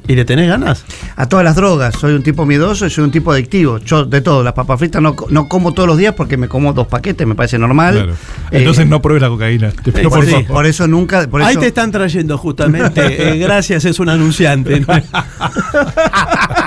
¿Y 0.08 0.16
le 0.16 0.26
tenés 0.26 0.50
ganas? 0.50 0.84
a 1.16 1.30
todas 1.30 1.46
las 1.46 1.56
drogas. 1.56 1.96
Soy 2.00 2.14
un 2.14 2.24
tipo 2.24 2.46
miedoso 2.46 2.86
y 2.86 2.90
soy 2.90 3.04
un 3.06 3.12
tipo 3.12 3.32
adictivo. 3.32 3.78
Yo 3.78 4.04
de 4.04 4.20
todo, 4.22 4.44
las 4.44 4.54
papas 4.54 4.80
fritas 4.80 5.02
no, 5.02 5.16
co- 5.16 5.28
no 5.30 5.48
como 5.48 5.74
todos 5.74 5.88
los 5.88 5.98
días 5.98 6.14
porque 6.16 6.36
me 6.38 6.48
como 6.48 6.74
dos 6.74 6.88
paquetes, 6.88 7.26
me 7.26 7.36
parece 7.36 7.58
normal. 7.58 7.94
Claro. 7.96 8.12
Eh, 8.12 8.58
Entonces 8.60 8.86
no 8.88 9.02
pruebes 9.02 9.22
la 9.22 9.30
cocaína. 9.30 9.72
Te 9.72 9.92
pido 9.92 10.10
por, 10.10 10.26
sí, 10.26 10.36
por 10.48 10.66
eso 10.66 10.88
nunca. 10.88 11.28
Por 11.28 11.42
Ahí 11.42 11.52
eso, 11.52 11.62
te 11.62 11.68
están 11.68 11.92
trayendo 11.92 12.38
justamente. 12.38 13.34
eh, 13.34 13.38
gracias, 13.38 13.86
es 13.86 14.00
un 14.00 14.10
anunciante. 14.10 14.84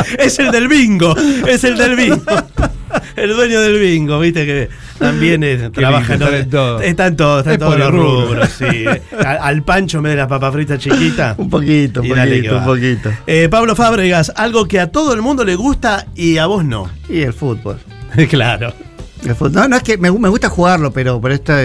es 0.18 0.38
el 0.38 0.50
del 0.50 0.68
bingo. 0.68 1.14
Es 1.46 1.64
el 1.64 1.76
del 1.76 1.96
bingo. 1.96 2.22
El 3.16 3.34
dueño 3.34 3.60
del 3.60 3.78
bingo, 3.78 4.18
viste 4.18 4.46
que 4.46 4.68
también 4.98 5.42
eh, 5.44 5.70
trabaja 5.72 6.14
están 6.14 6.34
en 6.34 6.48
todo. 6.50 6.80
Están 6.80 7.16
todos, 7.16 7.38
están 7.40 7.52
Es 7.54 7.58
todos 7.58 7.78
los 7.78 7.90
rubros, 7.90 8.48
sí. 8.58 8.64
eh. 8.64 9.02
Al, 9.18 9.38
al 9.42 9.62
pancho 9.62 10.00
me 10.00 10.10
de 10.10 10.16
las 10.16 10.26
papas 10.28 10.52
fritas 10.52 10.78
chiquitas. 10.78 11.36
Un 11.38 11.50
poquito, 11.50 12.00
un 12.02 12.08
poquito, 12.08 12.56
un 12.58 12.64
poquito. 12.64 13.10
Eh, 13.26 13.48
Pablo 13.50 13.76
Fábregas, 13.76 14.32
algo 14.36 14.66
que 14.66 14.80
a 14.80 14.86
todo 14.90 15.12
el 15.14 15.20
mundo 15.22 15.44
le 15.44 15.54
gusta 15.56 16.06
y 16.14 16.38
a 16.38 16.46
vos 16.46 16.64
no. 16.64 16.90
Y 17.08 17.20
el 17.20 17.32
fútbol. 17.32 17.78
claro. 18.30 18.72
El 19.24 19.34
fútbol. 19.34 19.52
No, 19.52 19.68
no 19.68 19.76
es 19.76 19.82
que 19.82 19.98
me, 19.98 20.10
gu- 20.10 20.18
me 20.20 20.28
gusta 20.28 20.48
jugarlo, 20.48 20.90
pero, 20.92 21.20
pero 21.20 21.34
esta, 21.34 21.60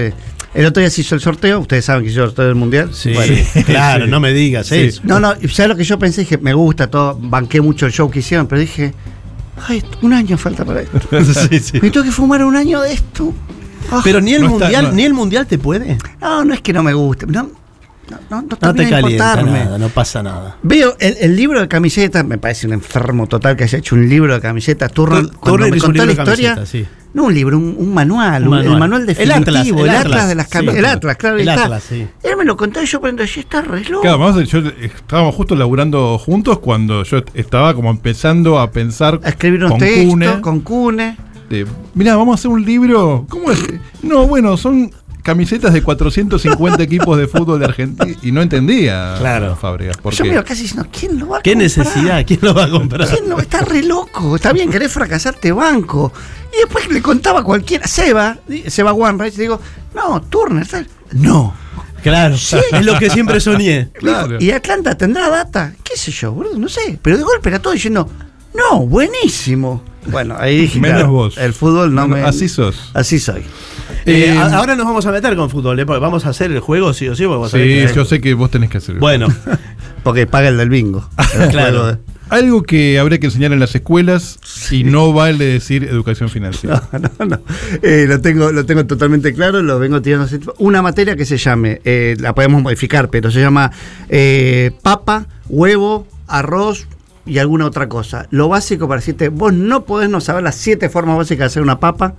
el 0.54 0.66
otro 0.66 0.82
día 0.82 0.90
se 0.90 1.02
hizo 1.02 1.16
el 1.16 1.22
sorteo. 1.22 1.60
Ustedes 1.60 1.86
saben 1.86 2.04
que 2.04 2.10
hizo 2.12 2.22
el 2.22 2.28
sorteo 2.30 2.46
del 2.46 2.56
mundial. 2.56 2.90
Sí, 2.94 3.14
Bueno, 3.14 3.36
claro, 3.66 4.06
Sí. 4.06 4.12
no 4.12 4.20
me 4.20 4.34
digas 4.34 4.68
Sí. 4.68 4.76
eso. 4.76 5.02
No, 5.04 5.20
no, 5.20 5.34
¿sabes 5.50 5.68
lo 5.70 5.76
que 5.76 5.84
yo 5.84 5.98
pensé? 6.00 6.22
Dije, 6.22 6.38
me 6.38 6.54
gusta 6.54 6.88
todo, 6.90 7.18
banqué 7.22 7.62
mucho 7.62 7.86
el 7.86 7.92
show 7.92 8.10
que 8.10 8.20
hicieron, 8.20 8.48
pero 8.48 8.62
dije, 8.62 8.94
ay, 9.68 9.84
un 10.02 10.14
año 10.14 10.38
falta 10.38 10.64
para 10.66 10.82
esto. 10.82 11.00
Sí, 11.50 11.60
sí. 11.60 11.80
Me 11.82 11.90
tengo 11.92 12.06
que 12.06 12.12
fumar 12.12 12.44
un 12.44 12.56
año 12.56 12.82
de 12.82 12.94
esto. 12.94 13.34
Ah, 13.92 14.02
Pero 14.04 14.22
ni 14.22 14.34
el 14.34 14.42
No 14.42 14.48
está- 14.48 14.60
mundial, 14.66 14.84
no. 14.86 14.92
ni 14.94 15.04
el 15.04 15.14
mundial 15.14 15.46
te 15.48 15.58
puede. 15.58 15.98
no, 16.22 16.46
no 16.46 16.54
es 16.54 16.62
que 16.62 16.72
no 16.74 16.84
me 16.84 16.94
guste. 16.94 17.26
No, 17.28 17.44
no, 18.10 18.20
no, 18.30 18.42
no 18.44 18.48
No 18.62 18.74
te 18.76 18.90
calienta 18.90 19.42
nada, 19.44 19.78
no 19.78 19.90
pasa 19.90 20.24
nada. 20.24 20.58
Veo 20.64 20.96
el, 21.00 21.18
el 21.20 21.36
libro 21.36 21.60
de 21.60 21.68
camisetas, 21.68 22.24
me 22.26 22.38
parece 22.38 22.68
un 22.68 22.74
enfermo 22.74 23.28
total 23.28 23.56
que 23.58 23.64
haya 23.66 23.78
hecho 23.80 23.96
un 23.96 24.08
libro 24.08 24.34
de 24.34 24.40
camisetas. 24.42 24.92
Turner, 24.94 25.24
Tur- 25.26 25.34
cuando 25.40 25.68
me 25.68 25.78
contó 25.80 26.06
la 26.06 26.12
historia, 26.14 26.66
sí. 26.66 26.86
No 27.14 27.26
un 27.26 27.34
libro, 27.34 27.58
un, 27.58 27.76
un 27.78 27.94
manual, 27.94 28.44
Un 28.44 28.50
manual. 28.50 28.74
el 28.74 28.80
manual 28.80 29.02
El 29.02 29.08
definitivo, 29.08 29.44
Atlas, 29.44 29.68
el 29.68 29.80
el 29.80 29.90
Atlas, 29.90 30.06
Atlas, 30.06 30.28
de 30.30 30.36
las 30.36 30.46
sí. 30.48 30.52
camisetas. 30.52 30.80
el 30.80 30.86
Atlas, 30.86 31.18
claro, 31.18 31.36
El 31.38 31.48
está. 31.50 31.64
Atlas, 31.64 31.84
sí. 31.84 32.08
Él 32.24 32.38
me 32.38 32.46
lo 32.46 32.58
contó 32.58 32.82
y 32.82 32.86
yo 32.86 33.02
prendo, 33.02 33.24
ya 33.24 33.40
está 33.42 33.62
re 33.62 33.84
loco. 33.86 34.02
Claro, 34.02 34.42
yo 34.42 34.60
estábamos 34.82 35.36
justo 35.36 35.56
laburando 35.56 36.18
juntos 36.18 36.60
cuando 36.60 37.04
yo 37.04 37.24
estaba 37.34 37.74
como 37.74 37.90
empezando 37.92 38.60
a 38.60 38.72
pensar 38.72 39.20
a 39.24 39.30
escribir 39.30 39.60
unos 39.60 39.72
con 39.72 39.80
textos, 39.80 40.10
Cune, 40.10 40.42
con 40.42 40.60
Cune. 40.62 41.18
de, 41.50 41.66
Mirá, 41.94 42.16
vamos 42.16 42.34
a 42.34 42.36
hacer 42.36 42.50
un 42.50 42.66
libro. 42.66 43.26
¿Cómo 43.30 43.52
es? 43.52 43.64
No, 44.02 44.26
bueno, 44.28 44.58
son 44.58 44.92
camisetas 45.24 45.74
de 45.74 45.82
450 45.82 46.84
equipos 46.84 47.18
de 47.18 47.28
fútbol 47.28 47.60
de 47.60 47.66
Argentina. 47.66 48.16
Y 48.22 48.32
no 48.32 48.42
entendía 48.42 49.16
Claro. 49.18 49.56
Fábregas. 49.56 49.98
¿Por 49.98 50.14
Yo 50.14 50.24
qué? 50.24 50.30
me 50.30 50.36
iba 50.36 50.44
casi 50.44 50.64
diciendo, 50.64 50.88
¿quién 50.92 51.18
lo 51.18 51.30
va 51.30 51.38
a 51.40 51.42
¿Qué 51.42 51.54
comprar? 51.54 51.64
necesidad? 51.64 52.24
¿Quién 52.28 52.40
lo 52.44 52.54
va 52.54 52.66
a 52.66 52.70
comprar? 52.70 53.08
¿Quién 53.10 53.30
lo- 53.30 53.40
Está 53.40 53.62
re 53.62 53.82
loco. 53.84 54.36
Está 54.36 54.54
bien, 54.54 54.70
querés 54.70 54.92
fracasarte 54.92 55.52
banco. 55.52 56.14
Y 56.54 56.58
después 56.58 56.88
le 56.92 57.02
contaba 57.02 57.40
a 57.40 57.44
cualquiera, 57.44 57.88
Seba, 57.88 58.38
Seba 58.68 58.94
Wanreich, 58.94 59.34
digo, 59.36 59.60
no, 59.96 60.22
Turner. 60.22 60.68
No. 61.14 61.56
Claro, 62.04 62.36
es 62.72 62.86
lo 62.86 63.00
que 63.00 63.10
siempre 63.10 63.40
soñé. 63.40 63.90
Claro. 63.94 64.38
Y 64.40 64.52
Atlanta 64.52 64.96
tendrá 64.96 65.30
data, 65.30 65.74
qué 65.84 65.96
sé 65.98 66.12
yo, 66.12 66.34
boludo, 66.34 66.60
no 66.60 66.68
sé. 66.68 67.00
Pero 67.02 67.18
de 67.18 67.24
golpe 67.24 67.48
era 67.50 67.60
todo 67.60 67.72
diciendo, 67.74 68.10
no, 68.56 68.86
buenísimo. 68.86 69.82
Bueno, 70.06 70.36
ahí 70.38 70.58
dije, 70.62 70.80
Menos 70.82 70.98
claro, 70.98 71.12
vos. 71.14 71.38
el 71.38 71.54
fútbol 71.54 71.96
no, 71.96 72.08
me... 72.10 72.22
así 72.22 72.50
sos. 72.50 72.92
Así 72.94 73.20
soy. 73.20 73.42
Eh, 74.06 74.34
Eh, 74.34 74.38
ahora 74.38 74.76
nos 74.76 74.86
vamos 74.86 75.06
a 75.06 75.12
meter 75.12 75.34
con 75.38 75.50
fútbol, 75.50 75.80
¿eh? 75.80 75.86
porque 75.86 76.02
vamos 76.02 76.26
a 76.26 76.30
hacer 76.30 76.52
el 76.52 76.60
juego 76.60 76.94
sí 76.94 77.08
o 77.08 77.16
sí. 77.16 77.26
vos 77.26 77.52
sabés 77.52 77.82
Sí, 77.84 77.88
que- 77.88 77.96
yo 77.96 78.06
sé 78.06 78.20
que 78.20 78.34
vos 78.34 78.52
tenés 78.52 78.70
que 78.70 78.78
hacerlo. 78.80 79.00
Bueno, 79.00 79.28
Porque 80.04 80.28
paga 80.28 80.50
el 80.50 80.58
del 80.58 80.68
bingo. 80.70 81.08
El 81.40 81.50
Claro. 81.52 81.86
de- 81.88 81.98
Algo 82.30 82.64
que 82.64 83.00
habría 83.00 83.20
que 83.20 83.28
enseñar 83.28 83.54
en 83.54 83.60
las 83.62 83.74
escuelas 83.76 84.40
y 84.72 84.84
no 84.84 85.14
vale 85.14 85.46
decir 85.46 85.86
educación 85.86 86.28
financiera. 86.30 86.84
No, 86.92 87.00
no, 87.20 87.26
no. 87.26 87.40
Eh, 87.82 88.06
lo, 88.08 88.20
tengo, 88.20 88.52
lo 88.52 88.66
tengo 88.66 88.86
totalmente 88.86 89.34
claro, 89.34 89.62
lo 89.62 89.80
vengo 89.80 90.02
tirando. 90.02 90.28
Una 90.58 90.82
materia 90.82 91.16
que 91.16 91.26
se 91.26 91.38
llame, 91.38 91.80
eh, 91.86 92.18
la 92.20 92.34
podemos 92.36 92.62
modificar, 92.62 93.10
pero 93.10 93.32
se 93.32 93.40
llama 93.40 93.72
eh, 94.10 94.72
papa, 94.82 95.28
huevo, 95.48 96.08
arroz 96.28 96.88
y 97.26 97.38
alguna 97.38 97.66
otra 97.66 97.88
cosa. 97.90 98.28
Lo 98.32 98.50
básico 98.50 98.88
para 98.88 99.00
decirte, 99.00 99.30
vos 99.30 99.54
no 99.54 99.86
podés 99.86 100.10
no 100.10 100.20
saber 100.22 100.44
las 100.44 100.56
siete 100.56 100.90
formas 100.90 101.18
básicas 101.18 101.40
de 101.40 101.46
hacer 101.46 101.64
una 101.64 101.80
papa, 101.80 102.16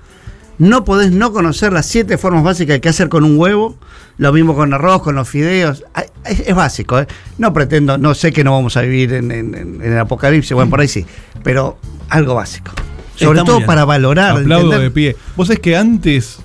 no 0.59 0.85
podés 0.85 1.11
no 1.13 1.33
conocer 1.33 1.73
las 1.73 1.87
siete 1.87 2.17
formas 2.17 2.45
básicas 2.45 2.75
de 2.77 2.81
qué 2.81 2.89
hacer 2.89 3.09
con 3.09 3.25
un 3.25 3.37
huevo, 3.39 3.77
lo 4.19 4.33
mismo 4.33 4.55
con 4.55 4.73
arroz, 4.73 5.03
con 5.03 5.17
los 5.17 5.29
fideos. 5.29 5.85
Es, 6.25 6.41
es 6.41 6.55
básico, 6.55 6.99
¿eh? 7.01 7.07
No 7.39 7.53
pretendo, 7.53 7.99
no 7.99 8.15
sé 8.15 8.33
que 8.33 8.45
no 8.45 8.53
vamos 8.53 8.77
a 8.77 8.83
vivir 8.83 9.13
en, 9.15 9.31
en- 9.33 9.55
en- 9.55 9.83
en 9.83 9.93
el 9.93 9.99
apocalipsis, 9.99 10.53
bueno, 10.55 10.71
por 10.71 10.81
ahí 10.81 10.89
sí, 10.89 11.05
pero 11.43 11.77
algo 12.09 12.35
básico. 12.37 12.71
Sobre 13.17 13.39
Está 13.41 13.45
todo 13.47 13.57
bien. 13.59 13.67
para 13.67 13.85
valorar. 13.85 14.31
Aplaudo 14.39 14.73
entender- 14.73 14.81
de 14.81 14.91
pie. 14.91 15.17
Vos 15.37 15.49
sabés 15.49 15.61
que 15.61 15.77
antes, 15.77 16.39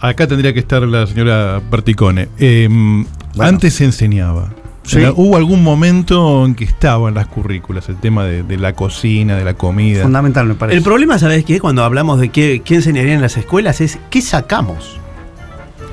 acá 0.00 0.26
tendría 0.26 0.52
que 0.54 0.60
estar 0.60 0.82
la 0.82 1.06
señora 1.06 1.60
Berticone, 1.70 2.28
eh, 2.38 2.68
antes 3.38 3.74
se 3.74 3.84
enseñaba. 3.84 4.52
Sí. 4.90 5.04
Hubo 5.14 5.36
algún 5.36 5.62
momento 5.62 6.44
en 6.44 6.54
que 6.54 6.64
estaba 6.64 7.08
en 7.08 7.14
las 7.14 7.26
currículas 7.28 7.88
el 7.88 7.96
tema 7.96 8.24
de, 8.24 8.42
de 8.42 8.56
la 8.56 8.72
cocina, 8.74 9.36
de 9.36 9.44
la 9.44 9.54
comida. 9.54 10.02
Fundamental, 10.02 10.46
me 10.46 10.54
parece. 10.54 10.76
el 10.78 10.82
problema, 10.82 11.18
¿sabés 11.18 11.44
qué? 11.44 11.60
Cuando 11.60 11.84
hablamos 11.84 12.18
de 12.18 12.30
qué, 12.30 12.62
qué 12.64 12.76
enseñarían 12.76 13.16
en 13.16 13.22
las 13.22 13.36
escuelas 13.36 13.80
es 13.80 13.98
qué 14.10 14.20
sacamos. 14.20 14.98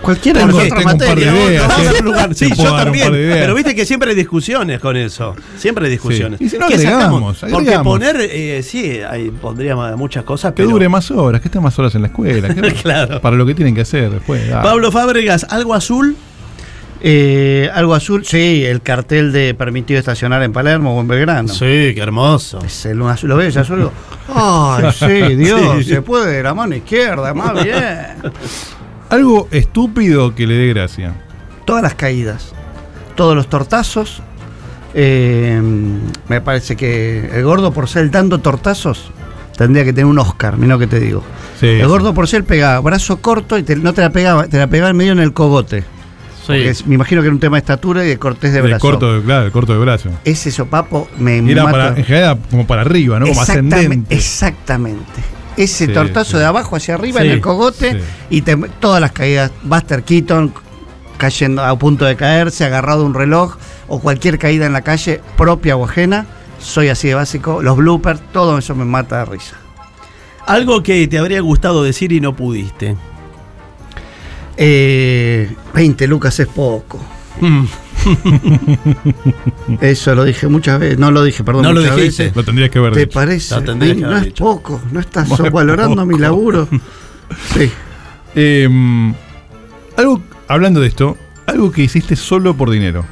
Cualquiera 0.02 0.46
de 0.46 0.54
ideas, 0.54 0.84
Vamos 0.86 1.02
¿eh? 1.02 2.36
Sí, 2.36 2.52
yo 2.56 2.76
también. 2.76 3.12
Pero 3.12 3.56
viste 3.56 3.76
que 3.76 3.86
siempre 3.86 4.12
hay 4.12 4.16
discusiones 4.16 4.80
con 4.80 4.96
eso. 4.96 5.36
Siempre 5.58 5.86
hay 5.86 5.92
discusiones. 5.92 6.40
Sí. 6.40 6.46
Y 6.46 6.50
si 6.50 6.58
no, 6.58 6.68
¿Qué 6.68 6.76
agregamos, 6.76 7.38
sacamos? 7.38 7.40
Porque 7.40 7.70
agregamos. 7.76 7.88
poner, 7.94 8.16
eh, 8.22 8.62
sí, 8.64 9.00
hay, 9.10 9.32
pondríamos 9.32 9.98
muchas 9.98 10.24
cosas, 10.24 10.52
Que 10.52 10.58
pero. 10.58 10.70
dure 10.70 10.88
más 10.88 11.10
horas, 11.12 11.42
que 11.42 11.48
esté 11.48 11.60
más 11.60 11.78
horas 11.80 11.96
en 11.96 12.02
la 12.04 12.08
escuela. 12.08 12.48
Claro. 12.82 13.22
Para 13.22 13.36
lo 13.36 13.46
que 13.46 13.56
tienen 13.56 13.74
que 13.76 13.82
hacer 13.82 14.10
después. 14.12 14.42
ah. 14.54 14.62
Pablo 14.62 14.92
Fábregas, 14.92 15.48
algo 15.50 15.74
azul. 15.74 16.16
Eh, 17.02 17.70
algo 17.74 17.94
azul, 17.94 18.26
sí, 18.26 18.66
el 18.66 18.82
cartel 18.82 19.32
de 19.32 19.54
permitido 19.54 20.00
estacionar 20.00 20.42
en 20.44 20.52
Palermo 20.52 20.98
o 20.98 21.02
en 21.02 21.08
Belgrano. 21.08 21.48
Sí, 21.50 21.94
qué 21.94 22.00
hermoso. 22.02 22.60
Es 22.66 22.86
el 22.88 23.02
azul, 23.04 23.30
lo 23.30 23.38
ves, 23.38 23.56
azul. 23.58 23.90
Ay, 24.34 24.86
sí, 24.98 25.36
Dios, 25.36 25.78
Sí. 25.86 25.94
se 25.94 26.02
puede 26.02 26.32
de 26.38 26.44
la 26.44 26.54
mano 26.54 26.76
izquierda, 26.76 27.34
más 27.34 27.54
bien. 27.64 27.84
Algo 29.10 29.48
estúpido 29.52 30.34
que 30.36 30.48
le 30.48 30.56
dé 30.56 30.68
gracia. 30.74 31.14
Todas 31.66 31.84
las 31.84 31.94
caídas, 31.96 32.54
todos 33.16 33.36
los 33.36 33.48
tortazos. 33.48 34.22
eh, 34.94 35.62
me 36.28 36.42
parece 36.42 36.76
que 36.76 37.30
el 37.34 37.44
gordo 37.44 37.72
por 37.72 37.88
dando 38.10 38.40
tortazos 38.40 39.12
tendría 39.56 39.84
que 39.86 39.92
tener 39.94 40.06
un 40.06 40.18
Oscar, 40.18 40.58
mira 40.58 40.74
lo 40.76 40.80
que 40.80 40.88
te 40.88 41.00
digo. 41.00 41.24
Sí, 41.60 41.68
el 41.68 41.82
sí. 41.82 41.88
gordo 41.88 42.14
por 42.14 42.28
pegaba 42.44 42.80
brazo 42.80 43.18
corto 43.22 43.58
y 43.58 43.64
te- 43.64 43.76
no 43.76 43.94
te 43.94 44.02
la 44.02 44.10
pegaba, 44.12 44.48
te 44.48 44.58
la 44.58 44.68
pegaba 44.68 44.90
en 44.90 44.98
medio 44.98 45.12
en 45.12 45.20
el 45.20 45.34
cogote. 45.34 45.84
Porque 46.48 46.70
es- 46.70 46.86
me 46.88 46.96
imagino 46.96 47.22
que 47.22 47.28
era 47.28 47.34
un 47.34 47.40
tema 47.40 47.58
de 47.58 47.60
estatura 47.60 48.04
y 48.06 48.08
de 48.10 48.18
cortés 48.18 48.52
de 48.54 48.60
El 48.60 48.66
brazo. 48.68 48.80
corto, 48.82 49.14
de- 49.14 49.22
claro, 49.24 49.46
el 49.46 49.52
corto 49.52 49.74
de 49.74 49.80
brazo. 49.80 50.10
Ese 50.24 50.52
sopapo 50.52 51.08
me 51.20 51.38
Y 51.40 51.52
era 51.52 51.64
mata. 51.64 51.78
para, 51.78 51.98
en 51.98 52.04
general 52.06 52.40
como 52.50 52.66
para 52.68 52.82
arriba, 52.82 53.20
¿no? 53.20 53.28
Como 53.28 53.40
Exactamente, 53.42 53.76
ascendente. 53.78 54.16
exactamente. 54.16 55.22
Ese 55.58 55.88
Sí, 55.88 55.94
tortazo 55.94 56.32
sí. 56.32 56.38
de 56.38 56.46
abajo 56.46 56.76
hacia 56.76 56.94
arriba 56.96 57.22
Sí, 57.22 57.28
en 57.28 57.34
el 57.34 57.42
cogote 57.42 57.92
sí. 57.94 57.98
y 58.30 58.42
te- 58.42 58.56
todas 58.80 59.02
las 59.02 59.12
caídas. 59.12 59.52
Buster 59.64 60.04
Keaton 60.04 60.54
cayendo 61.18 61.64
a 61.64 61.78
punto 61.80 62.06
de 62.06 62.16
caerse, 62.16 62.64
agarrado 62.64 63.02
a 63.02 63.06
un 63.06 63.14
reloj 63.16 63.58
o 63.88 64.00
cualquier 64.00 64.38
caída 64.38 64.66
en 64.68 64.74
la 64.74 64.82
calle, 64.84 65.20
propia 65.36 65.76
o 65.76 65.86
ajena. 65.86 66.28
Soy 66.60 66.90
así 66.90 67.08
de 67.08 67.16
básico. 67.16 67.62
Los 67.64 67.76
bloopers, 67.78 68.20
todo 68.32 68.58
eso 68.58 68.76
me 68.76 68.86
mata 68.86 69.20
de 69.20 69.26
risa. 69.26 69.56
Algo 70.46 70.82
que 70.84 71.08
te 71.08 71.18
habría 71.18 71.42
gustado 71.42 71.84
decir 71.84 72.12
y 72.12 72.20
no 72.22 72.36
pudiste. 72.36 72.96
Eh, 74.58 75.56
20 75.74 76.08
lucas 76.08 76.40
es 76.40 76.48
poco. 76.48 77.00
Mm, 77.40 77.66
Eso 79.82 80.16
lo 80.16 80.24
dije 80.24 80.48
muchas 80.48 80.80
veces. 80.80 80.98
No 80.98 81.12
lo 81.12 81.24
dije, 81.24 81.44
perdón. 81.44 81.64
No 81.64 81.74
lo 81.74 81.82
dijiste. 81.82 82.02
veces. 82.02 82.36
Lo 82.36 82.44
tendrías 82.44 82.70
que 82.72 82.80
haber 82.80 82.94
¿Te 82.94 83.02
dicho. 83.02 83.14
parece? 83.14 83.56
Lo 83.56 83.76
no 83.76 84.18
es 84.18 84.24
dicho. 84.26 84.44
poco. 84.44 84.82
No 84.92 85.00
estás 85.00 85.30
valorando 85.52 86.06
mi 86.06 86.18
laburo. 86.18 86.68
Sí. 87.54 87.70
Eh, 88.36 88.70
algo, 89.98 90.22
hablando 90.48 90.80
de 90.80 90.88
esto, 90.88 91.18
algo 91.46 91.74
que 91.74 91.82
hiciste 91.82 92.16
solo 92.16 92.56
por 92.56 92.70
dinero. 92.70 93.04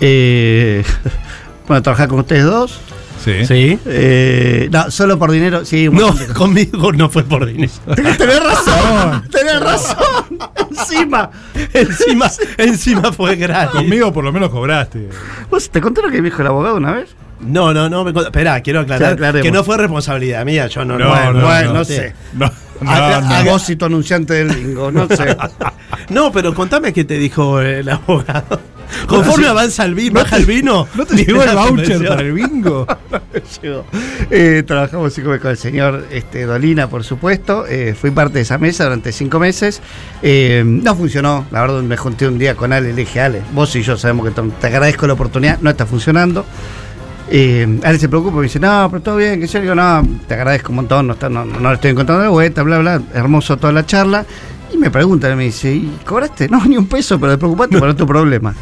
Eh, 0.00 0.84
bueno, 1.66 1.82
trabajar 1.82 2.08
con 2.08 2.18
ustedes 2.20 2.44
dos. 2.44 2.80
Sí. 3.24 3.44
¿Sí? 3.44 3.78
Eh, 3.86 4.68
no, 4.72 4.90
solo 4.90 5.18
por 5.18 5.30
dinero, 5.30 5.64
sí. 5.64 5.88
un 5.88 5.96
No, 5.96 6.14
conmigo 6.34 6.92
no 6.92 7.10
fue 7.10 7.22
por 7.22 7.46
dinero. 7.46 7.72
Tenés 7.94 8.42
razón, 8.42 9.28
tenés 9.30 9.60
razón. 9.60 10.38
Encima. 10.70 11.30
encima, 11.72 12.30
encima 12.56 13.12
fue 13.12 13.36
gratis. 13.36 13.80
Conmigo 13.80 14.12
por 14.12 14.24
lo 14.24 14.32
menos 14.32 14.50
cobraste. 14.50 15.08
¿Vos 15.50 15.70
te 15.70 15.80
conté 15.80 16.02
lo 16.02 16.10
que 16.10 16.22
me 16.22 16.30
dijo 16.30 16.42
el 16.42 16.48
abogado 16.48 16.76
una 16.76 16.92
vez? 16.92 17.14
No, 17.40 17.72
no, 17.72 17.88
no. 17.88 18.08
Esperá, 18.08 18.60
quiero 18.60 18.80
aclarar 18.80 19.40
que 19.40 19.50
no 19.50 19.64
fue 19.64 19.76
responsabilidad 19.76 20.44
mía. 20.44 20.66
Yo 20.66 20.84
no. 20.84 20.98
No, 20.98 21.32
no, 21.32 21.40
no. 21.40 21.72
no 21.72 21.84
sé. 21.84 22.14
No, 22.34 22.50
no, 22.80 22.90
a, 22.90 23.20
no. 23.20 23.34
a 23.34 23.42
vos 23.44 23.68
y 23.70 23.76
tu 23.76 23.84
anunciante 23.86 24.34
del 24.34 24.54
bingo, 24.54 24.90
no 24.90 25.06
sé. 25.08 25.36
No, 26.08 26.32
pero 26.32 26.54
contame 26.54 26.92
qué 26.92 27.04
te 27.04 27.18
dijo 27.18 27.60
el 27.60 27.88
abogado. 27.88 28.60
Conforme 29.06 29.46
avanza 29.46 29.84
el 29.84 29.94
vino, 29.94 30.20
baja 30.20 30.36
el 30.36 30.46
vino. 30.46 30.86
¿No 30.94 31.06
te 31.06 31.16
llegó 31.16 31.42
el 31.42 31.54
voucher 31.54 32.06
para 32.06 32.20
el 32.22 32.32
bingo? 32.32 32.86
Llegó. 33.62 33.84
Eh, 34.30 34.62
trabajamos 34.66 35.14
con 35.14 35.38
con 35.38 35.50
el 35.50 35.56
señor 35.56 36.06
este, 36.10 36.44
Dolina, 36.46 36.88
por 36.88 37.04
supuesto. 37.04 37.66
Eh, 37.66 37.94
fui 37.98 38.10
parte 38.10 38.34
de 38.34 38.40
esa 38.42 38.58
mesa 38.58 38.84
durante 38.84 39.12
cinco 39.12 39.38
meses. 39.38 39.80
Eh, 40.22 40.62
no 40.66 40.94
funcionó. 40.96 41.46
La 41.50 41.60
verdad, 41.62 41.82
me 41.82 41.96
junté 41.96 42.26
un 42.28 42.38
día 42.38 42.54
con 42.54 42.72
Ale 42.72 42.90
y 42.90 42.92
le 42.92 43.00
dije, 43.00 43.20
Ale, 43.20 43.42
vos 43.52 43.74
y 43.76 43.82
yo 43.82 43.96
sabemos 43.96 44.28
que 44.28 44.40
te 44.60 44.66
agradezco 44.66 45.06
la 45.06 45.12
oportunidad. 45.14 45.58
No 45.60 45.70
está 45.70 45.86
funcionando. 45.86 46.44
Eh, 47.32 47.78
Ale 47.84 47.98
se 47.98 48.08
preocupa 48.08 48.34
y 48.34 48.38
me 48.38 48.42
dice, 48.44 48.58
no, 48.58 48.88
pero 48.90 49.02
todo 49.02 49.16
bien, 49.16 49.38
que 49.40 49.46
yo 49.46 49.60
digo, 49.60 49.74
no, 49.74 50.02
te 50.26 50.34
agradezco 50.34 50.70
un 50.70 50.76
montón, 50.76 51.06
no, 51.06 51.12
está- 51.12 51.28
no, 51.28 51.44
no 51.44 51.68
le 51.68 51.74
estoy 51.76 51.92
encontrando 51.92 52.24
la 52.24 52.30
vuelta, 52.30 52.62
bla, 52.64 52.78
bla, 52.78 53.00
hermoso 53.14 53.56
toda 53.56 53.72
la 53.72 53.86
charla. 53.86 54.26
Y 54.72 54.76
me 54.76 54.90
pregunta, 54.90 55.34
me 55.36 55.44
dice, 55.44 55.72
¿y 55.72 55.98
cobraste? 56.04 56.48
No, 56.50 56.64
ni 56.64 56.76
un 56.76 56.86
peso, 56.86 57.20
pero 57.20 57.38
preocupate 57.38 57.78
por 57.78 57.94
tu 57.94 58.06
problema. 58.06 58.52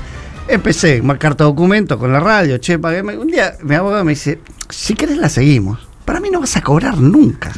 Empecé 0.49 0.99
a 0.99 1.03
marcar 1.03 1.35
todo 1.35 1.49
documento 1.49 1.99
con 1.99 2.13
la 2.13 2.21
radio, 2.21 2.59
che, 2.59 2.79
pagué. 2.79 3.03
Un 3.03 3.27
día 3.29 3.55
mi 3.63 3.75
abogado 3.75 4.05
me 4.05 4.13
dice, 4.13 4.39
si 4.71 4.95
querés 4.95 5.19
la 5.19 5.29
seguimos. 5.29 5.79
Para 6.05 6.21
mí 6.21 6.31
no 6.31 6.41
vas 6.41 6.57
a 6.57 6.63
cobrar 6.63 6.97
nunca. 6.99 7.53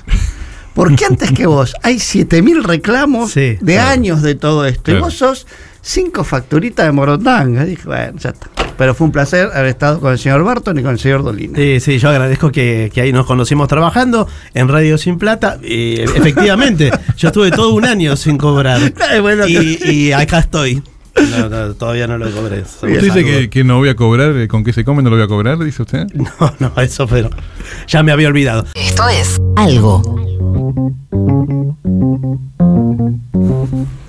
Porque 0.74 1.04
antes 1.04 1.30
que 1.32 1.46
vos 1.46 1.74
hay 1.82 1.98
7000 1.98 2.64
reclamos 2.64 3.32
Sí, 3.32 3.58
de 3.60 3.74
claro. 3.74 3.90
años 3.90 4.22
de 4.22 4.34
todo 4.34 4.64
esto. 4.66 4.90
Y 4.90 4.98
vos 4.98 5.14
sos 5.14 5.46
cinco 5.82 6.24
facturitas 6.24 6.86
de 6.86 6.92
morotanga. 6.92 7.64
Dije, 7.64 7.82
bueno, 7.86 8.18
ya 8.18 8.30
está. 8.30 8.48
Pero 8.76 8.94
fue 8.94 9.06
un 9.06 9.12
placer 9.12 9.50
haber 9.52 9.66
estado 9.66 10.00
con 10.00 10.10
el 10.12 10.18
señor 10.18 10.42
Barton 10.42 10.78
y 10.78 10.82
con 10.82 10.92
el 10.92 10.98
señor 10.98 11.22
Dolina. 11.22 11.56
Sí, 11.58 11.80
sí, 11.80 11.98
yo 11.98 12.08
agradezco 12.08 12.50
que, 12.50 12.90
que 12.94 13.02
ahí 13.02 13.12
nos 13.12 13.26
conocimos 13.26 13.68
trabajando 13.68 14.26
en 14.54 14.68
Radio 14.68 14.96
Sin 14.96 15.18
Plata. 15.18 15.58
Y, 15.62 16.00
efectivamente, 16.00 16.90
yo 17.16 17.28
estuve 17.28 17.50
todo 17.50 17.74
un 17.74 17.84
año 17.84 18.16
sin 18.16 18.38
cobrar. 18.38 18.80
Ay, 19.10 19.20
bueno, 19.20 19.46
y, 19.46 19.78
y 19.84 20.12
acá 20.12 20.38
estoy. 20.38 20.82
No, 21.30 21.48
no, 21.48 21.74
todavía 21.74 22.06
no 22.06 22.18
lo 22.18 22.30
cobré. 22.30 22.60
¿Usted 22.62 23.00
dice 23.02 23.24
que, 23.24 23.50
que 23.50 23.64
no 23.64 23.78
voy 23.78 23.88
a 23.88 23.96
cobrar? 23.96 24.36
eh, 24.36 24.48
¿Con 24.48 24.64
qué 24.64 24.72
se 24.72 24.84
come 24.84 25.02
no 25.02 25.10
lo 25.10 25.16
voy 25.16 25.24
a 25.24 25.28
cobrar? 25.28 25.58
Dice 25.58 25.82
usted. 25.82 26.06
No, 26.14 26.52
no, 26.58 26.82
eso, 26.82 27.06
pero 27.06 27.30
ya 27.86 28.02
me 28.02 28.12
había 28.12 28.28
olvidado. 28.28 28.64
Esto 28.74 29.08
es 29.08 29.38
algo. 29.56 30.00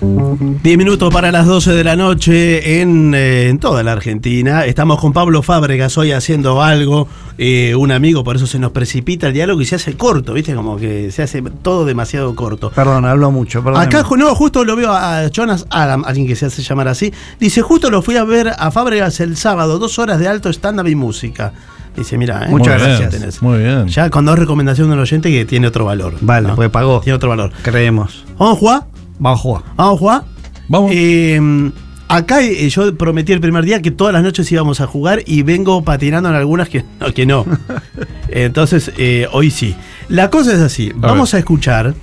Diez 0.04 0.76
minutos 0.76 1.14
para 1.14 1.30
las 1.30 1.46
12 1.46 1.74
de 1.74 1.84
la 1.84 1.94
noche 1.94 2.80
en, 2.80 3.14
eh, 3.14 3.48
en 3.48 3.60
toda 3.60 3.84
la 3.84 3.92
Argentina. 3.92 4.64
Estamos 4.66 5.00
con 5.00 5.12
Pablo 5.12 5.42
Fábregas 5.42 5.96
hoy 5.96 6.10
haciendo 6.10 6.60
algo, 6.60 7.06
eh, 7.38 7.76
un 7.76 7.92
amigo, 7.92 8.24
por 8.24 8.34
eso 8.34 8.48
se 8.48 8.58
nos 8.58 8.72
precipita 8.72 9.28
el 9.28 9.32
diálogo 9.32 9.60
y 9.60 9.64
se 9.64 9.76
hace 9.76 9.96
corto, 9.96 10.32
¿viste? 10.32 10.56
Como 10.56 10.76
que 10.76 11.12
se 11.12 11.22
hace 11.22 11.40
todo 11.40 11.84
demasiado 11.84 12.34
corto. 12.34 12.70
Perdón, 12.70 13.04
hablo 13.04 13.30
mucho. 13.30 13.62
perdón. 13.62 13.80
Acá, 13.80 14.04
no, 14.18 14.34
justo 14.34 14.64
lo 14.64 14.74
veo 14.74 14.92
a 14.92 15.28
Jonas 15.28 15.66
Adam, 15.70 16.02
alguien 16.04 16.26
que 16.26 16.34
se 16.34 16.46
hace 16.46 16.62
llamar 16.62 16.88
así. 16.88 17.12
Dice, 17.38 17.62
justo 17.62 17.88
lo 17.88 18.02
fui 18.02 18.16
a 18.16 18.24
ver 18.24 18.50
a 18.58 18.72
Fábregas 18.72 19.20
el 19.20 19.36
sábado, 19.36 19.78
dos 19.78 20.00
horas 20.00 20.18
de 20.18 20.26
alto 20.26 20.48
stand-up 20.52 20.88
y 20.88 20.96
música. 20.96 21.52
Dice, 21.96 22.18
mira, 22.18 22.46
Muchas 22.48 22.50
Muy 22.50 22.86
bien, 22.86 22.98
gracias. 22.98 23.10
tenés. 23.10 23.42
Muy 23.42 23.58
bien. 23.58 23.86
Ya 23.86 24.10
con 24.10 24.24
dos 24.24 24.36
recomendaciones 24.36 24.88
de 24.88 24.94
un 24.94 25.00
oyente 25.00 25.30
que 25.30 25.44
tiene 25.44 25.68
otro 25.68 25.84
valor. 25.84 26.14
Vale, 26.22 26.48
¿no? 26.48 26.56
pues 26.56 26.70
pagó. 26.70 27.00
Tiene 27.02 27.14
otro 27.14 27.28
valor. 27.28 27.52
Creemos. 27.62 28.24
¿Vamos 28.36 28.56
a 28.56 28.58
jugar? 28.58 28.91
Vamos 29.22 29.38
a 29.38 29.42
jugar. 29.42 29.62
¿Vamos 29.76 29.94
a 29.94 29.98
jugar? 29.98 30.24
Vamos. 30.68 30.90
Eh, 30.92 31.70
acá 32.08 32.42
eh, 32.42 32.68
yo 32.68 32.96
prometí 32.96 33.32
el 33.32 33.40
primer 33.40 33.64
día 33.64 33.80
que 33.80 33.92
todas 33.92 34.12
las 34.12 34.24
noches 34.24 34.50
íbamos 34.50 34.80
a 34.80 34.88
jugar 34.88 35.22
y 35.26 35.42
vengo 35.42 35.84
patinando 35.84 36.28
en 36.28 36.34
algunas 36.34 36.68
que 36.68 36.84
no. 36.98 37.14
Que 37.14 37.24
no. 37.24 37.46
Entonces, 38.28 38.92
eh, 38.98 39.28
hoy 39.30 39.52
sí. 39.52 39.76
La 40.08 40.28
cosa 40.28 40.52
es 40.52 40.58
así. 40.58 40.90
Vamos 40.96 41.34
a, 41.34 41.38
escuchar 41.38 41.94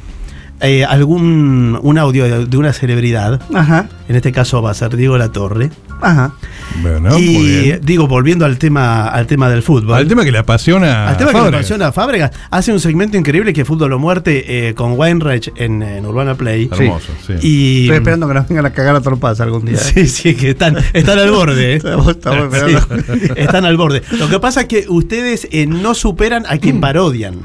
eh, 0.61 0.85
algún 0.85 1.77
un 1.81 1.97
audio 1.97 2.23
de, 2.23 2.45
de 2.45 2.57
una 2.57 2.71
celebridad. 2.71 3.41
Ajá, 3.53 3.89
En 4.07 4.15
este 4.15 4.31
caso 4.31 4.61
va 4.61 4.71
a 4.71 4.73
ser 4.73 4.95
Diego 4.95 5.17
La 5.17 5.29
Torre. 5.29 5.71
Ajá. 6.01 6.33
Bueno, 6.81 7.09
muy 7.09 7.21
y 7.21 7.61
bien. 7.63 7.81
digo, 7.83 8.07
volviendo 8.07 8.45
al 8.45 8.57
tema, 8.57 9.07
al 9.07 9.27
tema 9.27 9.49
del 9.49 9.63
fútbol. 9.63 9.95
Al 9.95 10.07
tema 10.07 10.23
que 10.23 10.31
le 10.31 10.37
apasiona. 10.37 11.07
Al 11.09 11.17
tema 11.17 11.31
a 11.31 11.33
que 11.33 11.41
le 11.41 11.47
apasiona 11.47 11.87
a 11.87 11.91
Fábregas, 11.91 12.31
hace 12.51 12.71
un 12.71 12.79
segmento 12.79 13.17
increíble 13.17 13.53
que 13.53 13.61
es 13.61 13.67
Fútbol 13.67 13.91
o 13.93 13.99
Muerte 13.99 14.69
eh, 14.69 14.73
con 14.75 14.93
Weinreich 14.97 15.51
en, 15.55 15.81
en 15.81 16.05
Urbana 16.05 16.35
Play. 16.35 16.69
Hermoso, 16.71 17.11
sí. 17.25 17.33
Y, 17.41 17.81
Estoy 17.83 17.97
esperando 17.97 18.27
que 18.27 18.33
nos 18.35 18.47
vengan 18.47 18.65
a 18.65 18.69
cagar 18.73 18.95
a 18.95 19.01
trompadas 19.01 19.41
algún 19.41 19.65
día. 19.65 19.77
Sí, 19.77 20.07
sí, 20.07 20.35
que 20.35 20.51
están, 20.51 20.77
están 20.93 21.17
al 21.19 21.31
borde. 21.31 21.73
¿eh? 21.73 21.75
Estamos- 21.77 22.07
estamos 22.09 22.53
esperando. 22.53 22.79
Sí, 23.15 23.31
están 23.35 23.65
al 23.65 23.77
borde. 23.77 24.01
Lo 24.17 24.29
que 24.29 24.39
pasa 24.39 24.61
es 24.61 24.67
que 24.67 24.85
ustedes 24.87 25.47
eh, 25.51 25.65
no 25.65 25.93
superan 25.95 26.45
a 26.47 26.57
quien 26.57 26.79
parodian. 26.79 27.35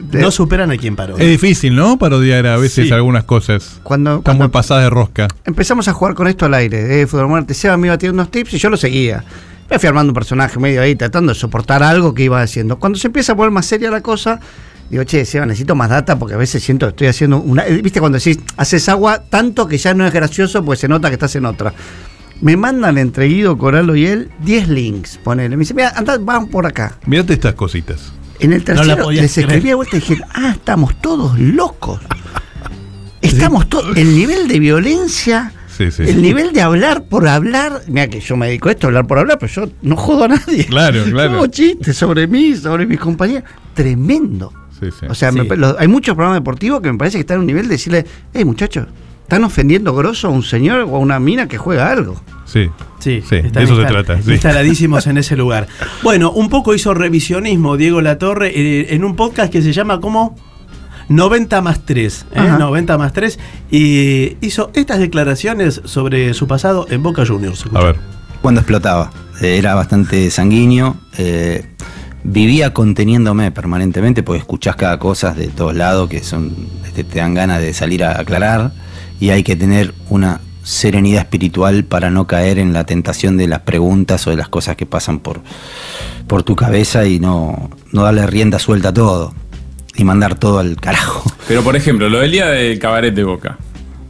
De- 0.00 0.20
No 0.20 0.30
superan 0.30 0.70
a 0.70 0.76
quien 0.76 0.94
Es 0.94 0.96
parodian. 0.96 1.28
difícil, 1.28 1.74
¿no? 1.76 1.98
Parodiar 1.98 2.46
a 2.46 2.56
veces 2.56 2.88
Sí. 2.88 2.92
algunas 2.92 3.24
cosas. 3.24 3.80
Cuando, 3.82 4.10
Están 4.16 4.22
cuando 4.22 4.44
muy 4.44 4.50
pasadas 4.52 4.84
de 4.84 4.90
rosca. 4.90 5.28
empezamos 5.44 5.88
a 5.88 5.92
jugar 5.92 6.14
con 6.14 6.26
esto 6.26 6.46
al 6.46 6.54
aire, 6.54 6.82
de 6.84 7.06
Fútbol 7.06 7.28
Muerte, 7.28 7.54
Seba 7.54 7.76
me 7.76 7.88
iba 7.88 7.98
tirando 7.98 8.22
unos 8.22 8.30
tips 8.30 8.54
y 8.54 8.58
yo 8.58 8.70
lo 8.70 8.76
seguía. 8.76 9.24
Me 9.70 9.78
fui 9.78 9.86
armando 9.88 10.10
un 10.10 10.14
personaje 10.14 10.58
medio 10.58 10.82
ahí, 10.82 10.96
tratando 10.96 11.32
de 11.32 11.38
soportar 11.38 11.82
algo 11.82 12.12
que 12.14 12.24
iba 12.24 12.40
haciendo. 12.42 12.78
Cuando 12.78 12.98
se 12.98 13.06
empieza 13.08 13.32
a 13.32 13.36
poner 13.36 13.50
más 13.52 13.66
seria 13.66 13.90
la 13.90 14.00
cosa, 14.00 14.40
digo, 14.90 15.04
che, 15.04 15.24
Seba, 15.24 15.46
necesito 15.46 15.74
más 15.76 15.90
data 15.90 16.18
porque 16.18 16.34
a 16.34 16.38
veces 16.38 16.62
siento 16.62 16.86
que 16.86 16.90
estoy 16.90 17.06
haciendo 17.06 17.38
una. 17.40 17.66
eh, 17.66 17.80
¿Viste 17.82 18.00
cuando 18.00 18.18
decís, 18.18 18.38
haces 18.56 18.88
agua 18.88 19.22
tanto 19.30 19.68
que 19.68 19.78
ya 19.78 19.94
no 19.94 20.04
es 20.06 20.12
gracioso 20.12 20.64
pues 20.64 20.80
se 20.80 20.88
nota 20.88 21.08
que 21.08 21.14
estás 21.14 21.36
en 21.36 21.44
otra? 21.46 21.72
Me 22.40 22.56
mandan 22.56 22.96
entre 22.96 23.26
Guido, 23.26 23.58
Coralo 23.58 23.94
y 23.94 24.06
él 24.06 24.30
10 24.42 24.68
links, 24.68 25.18
ponele. 25.22 25.56
Me 25.56 25.60
dice, 25.60 25.74
mira, 25.74 25.92
andá, 25.94 26.16
van 26.18 26.48
por 26.48 26.66
acá. 26.66 26.96
Mírate 27.06 27.34
estas 27.34 27.54
cositas. 27.54 28.12
En 28.40 28.52
el 28.52 28.58
No 28.66 28.74
la 28.74 28.74
tercero 28.74 29.02
podías 29.04 29.22
les 29.22 29.38
escribí 29.38 29.48
creer. 29.60 29.62
de 29.64 29.74
vuelta 29.74 29.96
y 29.96 30.00
dije, 30.00 30.18
ah, 30.34 30.50
estamos 30.54 31.00
todos 31.00 31.38
locos. 31.38 32.00
Estamos 33.22 33.68
todos. 33.68 33.96
El 33.96 34.14
nivel 34.16 34.48
de 34.48 34.58
violencia, 34.58 35.52
Sí, 35.76 35.90
sí. 35.90 36.02
el 36.04 36.22
nivel 36.22 36.52
de 36.52 36.62
hablar 36.62 37.04
por 37.04 37.28
hablar. 37.28 37.82
Mira 37.86 38.08
que 38.08 38.20
yo 38.20 38.36
me 38.36 38.46
dedico 38.46 38.68
a 38.68 38.72
esto, 38.72 38.86
hablar 38.86 39.06
por 39.06 39.18
hablar, 39.18 39.38
pero 39.38 39.52
yo 39.52 39.68
no 39.82 39.96
jodo 39.96 40.24
a 40.24 40.28
nadie. 40.28 40.64
Claro, 40.66 41.04
claro. 41.04 41.32
Hago 41.34 41.46
chistes 41.48 41.96
sobre 41.96 42.26
mí, 42.26 42.56
sobre 42.56 42.86
mis 42.86 42.98
compañeros. 42.98 43.44
Tremendo. 43.74 44.52
Sí, 44.78 44.86
sí. 44.98 45.06
O 45.08 45.14
sea, 45.14 45.30
Sí. 45.32 45.40
me- 45.42 45.56
lo- 45.56 45.78
hay 45.78 45.86
muchos 45.88 46.14
programas 46.14 46.40
deportivos 46.40 46.80
que 46.80 46.90
me 46.90 46.96
parece 46.98 47.18
que 47.18 47.20
están 47.20 47.36
en 47.36 47.40
un 47.40 47.46
nivel 47.48 47.64
de 47.68 47.72
decirle, 47.74 48.06
hey 48.32 48.44
muchachos, 48.46 48.86
están 49.22 49.44
ofendiendo 49.44 49.94
grosso 49.94 50.28
a 50.28 50.30
un 50.30 50.42
señor 50.42 50.80
o 50.80 50.96
a 50.96 50.98
una 50.98 51.20
mina 51.20 51.46
que 51.46 51.58
juega 51.58 51.90
algo. 51.90 52.20
Sí. 52.50 52.70
Sí, 52.98 53.22
Sí, 53.26 53.40
de 53.40 53.62
eso 53.62 53.76
se 53.76 53.84
trata, 53.86 54.20
sí. 54.20 54.32
Instaladísimos 54.32 55.06
en 55.06 55.16
ese 55.18 55.36
lugar. 55.36 55.66
Bueno, 56.02 56.30
un 56.32 56.48
poco 56.50 56.74
hizo 56.74 56.92
revisionismo 56.92 57.76
Diego 57.76 58.00
Latorre 58.02 58.48
eh, 58.54 58.94
en 58.94 59.04
un 59.04 59.16
podcast 59.16 59.50
que 59.52 59.62
se 59.62 59.72
llama 59.72 60.00
como 60.00 60.36
90 61.08 61.60
más 61.62 61.80
3. 61.86 62.26
¿eh? 62.32 62.38
Ajá. 62.38 62.58
90 62.58 62.98
más 62.98 63.12
3. 63.12 63.38
Y 63.70 64.36
hizo 64.40 64.70
estas 64.74 64.98
declaraciones 64.98 65.80
sobre 65.84 66.34
su 66.34 66.46
pasado 66.46 66.86
en 66.90 67.02
Boca 67.02 67.24
Juniors. 67.26 67.64
A 67.72 67.80
ver. 67.82 67.96
cuando 68.42 68.60
explotaba. 68.60 69.10
Eh, 69.40 69.56
Era 69.58 69.74
bastante 69.74 70.30
sanguíneo. 70.30 70.96
eh, 71.18 71.64
vivía 72.22 72.74
conteniéndome 72.74 73.50
permanentemente 73.50 74.22
porque 74.22 74.40
escuchás 74.40 74.76
cada 74.76 74.98
cosa 74.98 75.32
de 75.32 75.46
todos 75.48 75.74
lados 75.74 76.10
que 76.10 76.22
son 76.22 76.54
te, 76.94 77.02
te 77.02 77.18
dan 77.18 77.32
ganas 77.32 77.62
de 77.62 77.72
salir 77.72 78.04
a 78.04 78.20
aclarar 78.20 78.72
y 79.18 79.30
hay 79.30 79.42
que 79.42 79.56
tener 79.56 79.94
una 80.10 80.38
serenidad 80.62 81.22
espiritual 81.22 81.84
para 81.84 82.10
no 82.10 82.26
caer 82.26 82.58
en 82.58 82.72
la 82.72 82.84
tentación 82.84 83.36
de 83.36 83.46
las 83.48 83.60
preguntas 83.60 84.26
o 84.26 84.30
de 84.30 84.36
las 84.36 84.48
cosas 84.48 84.76
que 84.76 84.86
pasan 84.86 85.18
por, 85.20 85.40
por 86.26 86.42
tu 86.42 86.54
cabeza 86.56 87.06
y 87.06 87.18
no, 87.18 87.70
no 87.92 88.02
darle 88.02 88.26
rienda 88.26 88.58
suelta 88.58 88.90
a 88.90 88.94
todo 88.94 89.34
y 89.96 90.04
mandar 90.04 90.38
todo 90.38 90.58
al 90.58 90.76
carajo. 90.76 91.30
Pero 91.48 91.62
por 91.62 91.76
ejemplo, 91.76 92.08
lo 92.08 92.20
del 92.20 92.30
día 92.32 92.46
del 92.46 92.78
cabaret 92.78 93.14
de 93.14 93.24
Boca. 93.24 93.58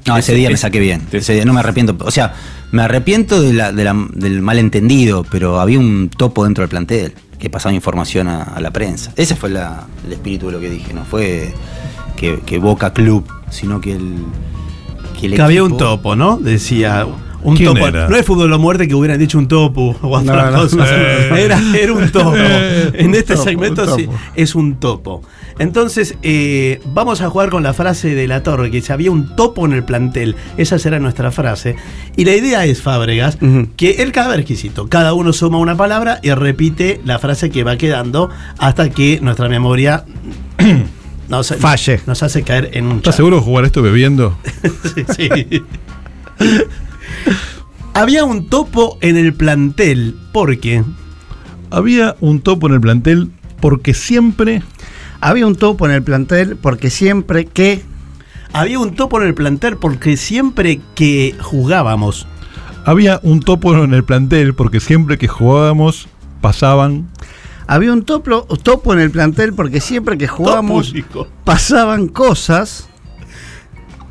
No, 0.07 0.17
ese 0.17 0.33
Ese- 0.33 0.39
día 0.39 0.51
me 0.51 0.57
saqué 0.57 0.81
bien. 0.81 1.03
Ese 1.13 1.35
día 1.35 1.45
no 1.45 1.53
me 1.53 1.61
arrepiento. 1.61 1.97
O 2.01 2.11
sea, 2.11 2.35
me 2.73 2.83
arrepiento 2.83 3.41
de 3.41 3.53
la, 3.53 3.73
de 3.73 3.85
la- 3.85 4.07
del 4.13 4.43
malentendido, 4.43 5.25
pero 5.31 5.61
había 5.61 5.79
un 5.79 6.09
topo 6.15 6.45
dentro 6.45 6.63
del 6.63 6.69
plantel 6.69 7.15
que 7.39 7.49
pasaba 7.51 7.75
información 7.75 8.29
a, 8.29 8.43
a 8.43 8.61
la 8.61 8.71
prensa. 8.73 9.13
Ese 9.17 9.37
fue 9.37 9.51
la- 9.51 9.87
el 10.07 10.13
espíritu 10.13 10.47
de 10.47 10.53
lo 10.53 10.61
que 10.61 10.71
dije. 10.71 10.93
No 10.95 11.05
fue 11.05 11.53
que, 12.17 12.41
que 12.45 12.59
Boca 12.59 12.93
Club, 12.93 13.27
sino 13.51 13.81
que 13.81 13.93
el. 13.93 14.15
Que, 15.21 15.27
el 15.27 15.35
Que 15.35 15.43
había 15.43 15.63
un 15.65 15.77
topo, 15.77 16.17
¿no? 16.17 16.37
Decía. 16.39 17.07
Un 17.43 17.57
¿Quién 17.57 17.73
topo. 17.73 17.89
era? 17.89 18.07
No 18.07 18.17
es 18.17 18.27
fútbol 18.27 18.53
o 18.53 18.59
muerte 18.59 18.87
que 18.87 18.95
hubieran 18.95 19.19
dicho 19.19 19.39
un 19.39 19.49
topo 19.49 19.97
o 20.03 20.09
otra 20.19 20.51
No, 20.51 20.59
no. 20.59 20.59
cosa. 20.69 20.85
Era, 21.39 21.59
era 21.75 21.93
un 21.95 22.11
topo. 22.13 22.35
En 22.93 23.15
este 23.15 23.33
topo, 23.33 23.45
segmento 23.45 23.83
un 23.85 23.99
sí, 23.99 24.09
es 24.35 24.55
un 24.55 24.75
topo. 24.75 25.23
Entonces, 25.59 26.17
eh, 26.23 26.83
vamos 26.93 27.23
a 27.23 27.31
jugar 27.31 27.49
con 27.49 27.63
la 27.63 27.73
frase 27.73 28.15
de 28.15 28.29
la 28.29 28.43
torre, 28.43 28.71
que 28.71 28.83
si 28.83 28.93
había 28.93 29.11
un 29.11 29.37
topo 29.37 29.65
en 29.65 29.73
el 29.73 29.85
plantel, 29.85 30.37
esa 30.59 30.79
será 30.79 30.99
nuestra 30.99 31.31
frase. 31.31 31.77
Y 32.15 32.27
la 32.27 32.35
idea 32.35 32.67
es, 32.67 32.83
Fábregas, 32.83 33.39
Ujú. 33.41 33.69
que 33.75 34.03
el 34.03 34.13
cada 34.13 34.37
exquisito, 34.37 34.89
cada 34.91 35.15
uno 35.15 35.33
suma 35.33 35.57
una 35.57 35.79
palabra 35.79 36.19
y 36.23 36.31
repite 36.33 37.01
la 37.07 37.19
frase 37.19 37.49
que 37.49 37.65
va 37.65 37.79
quedando 37.79 38.29
hasta 38.59 38.91
que 38.91 39.19
nuestra 39.23 39.49
memoria 39.49 40.05
nos, 41.31 41.55
Falle. 41.57 42.01
nos 42.07 42.23
hace 42.23 42.43
caer 42.43 42.71
en 42.75 42.87
un 42.87 42.97
¿Estás 42.99 43.13
chat. 43.13 43.17
seguro 43.17 43.37
de 43.37 43.43
jugar 43.43 43.65
esto 43.65 43.83
bebiendo? 43.83 44.37
Sí, 44.95 45.05
sí. 45.17 45.63
Había 47.95 48.25
un 48.25 48.49
topo 48.49 48.99
en 49.01 49.17
el 49.17 49.35
plantel, 49.35 50.17
porque 50.33 50.85
Había 51.71 52.17
un 52.21 52.41
topo 52.41 52.67
en 52.69 52.75
el 52.75 52.81
plantel 52.81 53.31
porque 53.61 53.95
siempre. 53.95 54.63
Había 55.21 55.47
un 55.47 55.55
topo 55.57 55.87
en 55.87 55.93
el 55.93 56.03
plantel 56.03 56.57
porque 56.57 56.91
siempre 56.91 57.45
que. 57.47 57.83
había 58.53 58.79
un 58.79 58.95
topo 58.95 59.21
en 59.21 59.27
el 59.27 59.35
plantel 59.35 59.77
porque 59.77 60.17
siempre 60.17 60.81
que 60.95 61.35
jugábamos, 61.41 62.27
Había 62.87 63.21
un 63.23 63.41
topo 63.41 63.75
en 63.85 63.93
el 63.93 64.05
plantel 64.05 64.55
porque 64.55 64.81
siempre 64.81 65.19
que 65.19 65.29
jugábamos 65.29 66.09
pasaban. 66.41 67.09
Había 67.71 67.93
un 67.93 68.03
topo, 68.03 68.43
topo 68.43 68.93
en 68.95 68.99
el 68.99 69.13
plantel 69.13 69.55
porque 69.55 69.81
siempre 69.81 70.19
que 70.19 70.27
jugábamos 70.27 70.93
pasaban 71.45 72.09
cosas. 72.09 72.89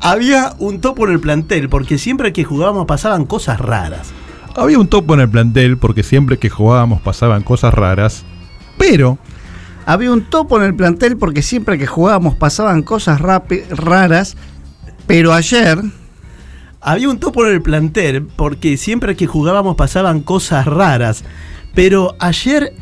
Había 0.00 0.54
un 0.58 0.80
topo 0.80 1.06
en 1.06 1.12
el 1.12 1.20
plantel 1.20 1.68
porque 1.68 1.98
siempre 1.98 2.32
que 2.32 2.42
jugábamos 2.42 2.86
pasaban 2.86 3.26
cosas 3.26 3.60
raras. 3.60 4.12
Había 4.56 4.78
un 4.78 4.88
topo 4.88 5.12
en 5.12 5.20
el 5.20 5.28
plantel 5.28 5.76
porque 5.76 6.02
siempre 6.02 6.38
que 6.38 6.48
jugábamos 6.48 7.02
pasaban 7.02 7.42
cosas 7.42 7.74
raras. 7.74 8.24
Pero 8.78 9.18
Había 9.84 10.10
un 10.10 10.22
topo 10.30 10.56
en 10.56 10.62
el 10.62 10.74
plantel 10.74 11.18
porque 11.18 11.42
siempre 11.42 11.76
que 11.76 11.86
jugábamos 11.86 12.36
pasaban 12.36 12.80
cosas 12.80 13.20
raras. 13.20 14.38
Pero 15.06 15.34
ayer 15.34 15.82
Había 16.80 17.10
un 17.10 17.20
topo 17.20 17.44
en 17.44 17.52
el 17.52 17.60
plantel 17.60 18.22
porque 18.24 18.78
siempre 18.78 19.16
que 19.16 19.26
jugábamos 19.26 19.76
pasaban 19.76 20.20
cosas 20.20 20.64
raras. 20.64 21.24
Pero 21.74 22.16
ayer 22.20 22.72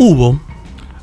hubo. 0.00 0.40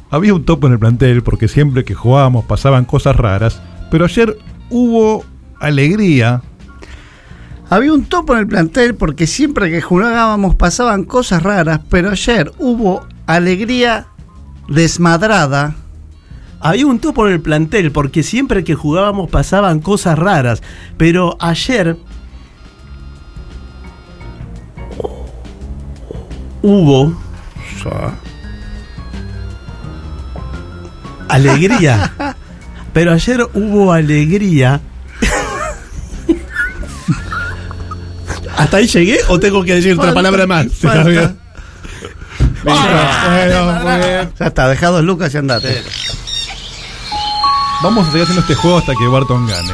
había 0.09 0.33
un 0.33 0.43
topo 0.43 0.65
en 0.65 0.73
el 0.73 0.79
plantel 0.79 1.21
porque 1.21 1.47
siempre 1.47 1.85
que 1.85 1.93
jugábamos 1.93 2.45
pasaban 2.45 2.83
cosas 2.83 3.15
raras. 3.15 3.61
Pero 3.91 4.05
ayer 4.05 4.37
hubo 4.71 5.23
alegría. 5.59 6.41
Había 7.69 7.93
un 7.93 8.05
topo 8.05 8.33
en 8.33 8.39
el 8.39 8.47
plantel 8.47 8.95
porque 8.95 9.27
siempre 9.27 9.69
que 9.69 9.81
jugábamos 9.81 10.55
pasaban 10.55 11.03
cosas 11.03 11.43
raras, 11.43 11.81
pero 11.89 12.09
ayer 12.09 12.51
hubo 12.57 13.05
alegría 13.27 14.07
desmadrada. 14.67 15.75
Había 16.59 16.87
un 16.87 16.97
topo 16.97 17.27
en 17.27 17.33
el 17.33 17.41
plantel 17.41 17.91
porque 17.91 18.23
siempre 18.23 18.63
que 18.63 18.73
jugábamos 18.73 19.29
pasaban 19.29 19.79
cosas 19.79 20.17
raras. 20.17 20.63
Pero 20.97 21.37
ayer 21.39 21.97
hubo 26.63 27.13
alegría. 31.29 32.35
Pero 32.93 33.13
ayer 33.13 33.47
hubo 33.53 33.91
alegría. 33.91 34.81
¿Hasta 38.57 38.77
ahí 38.77 38.87
llegué 38.87 39.19
o 39.27 39.39
tengo 39.39 39.63
que 39.63 39.75
decir 39.75 39.93
otra 39.93 40.13
palabra 40.13 40.47
más? 40.47 40.65
falta. 40.81 40.99
Está 40.99 41.09
bien. 41.09 41.37
Bueno, 42.63 43.73
muy 43.83 44.07
bien. 44.07 44.33
Ya 44.39 44.47
está, 44.47 44.67
dejá 44.67 44.87
dos 44.87 45.03
lucas 45.03 45.33
y 45.33 45.37
andate. 45.37 45.83
Vamos 47.83 48.07
a 48.07 48.11
seguir 48.11 48.23
haciendo 48.23 48.41
este 48.41 48.55
juego 48.55 48.79
hasta 48.79 48.93
que 48.95 49.07
Barton 49.07 49.45
gane. 49.45 49.73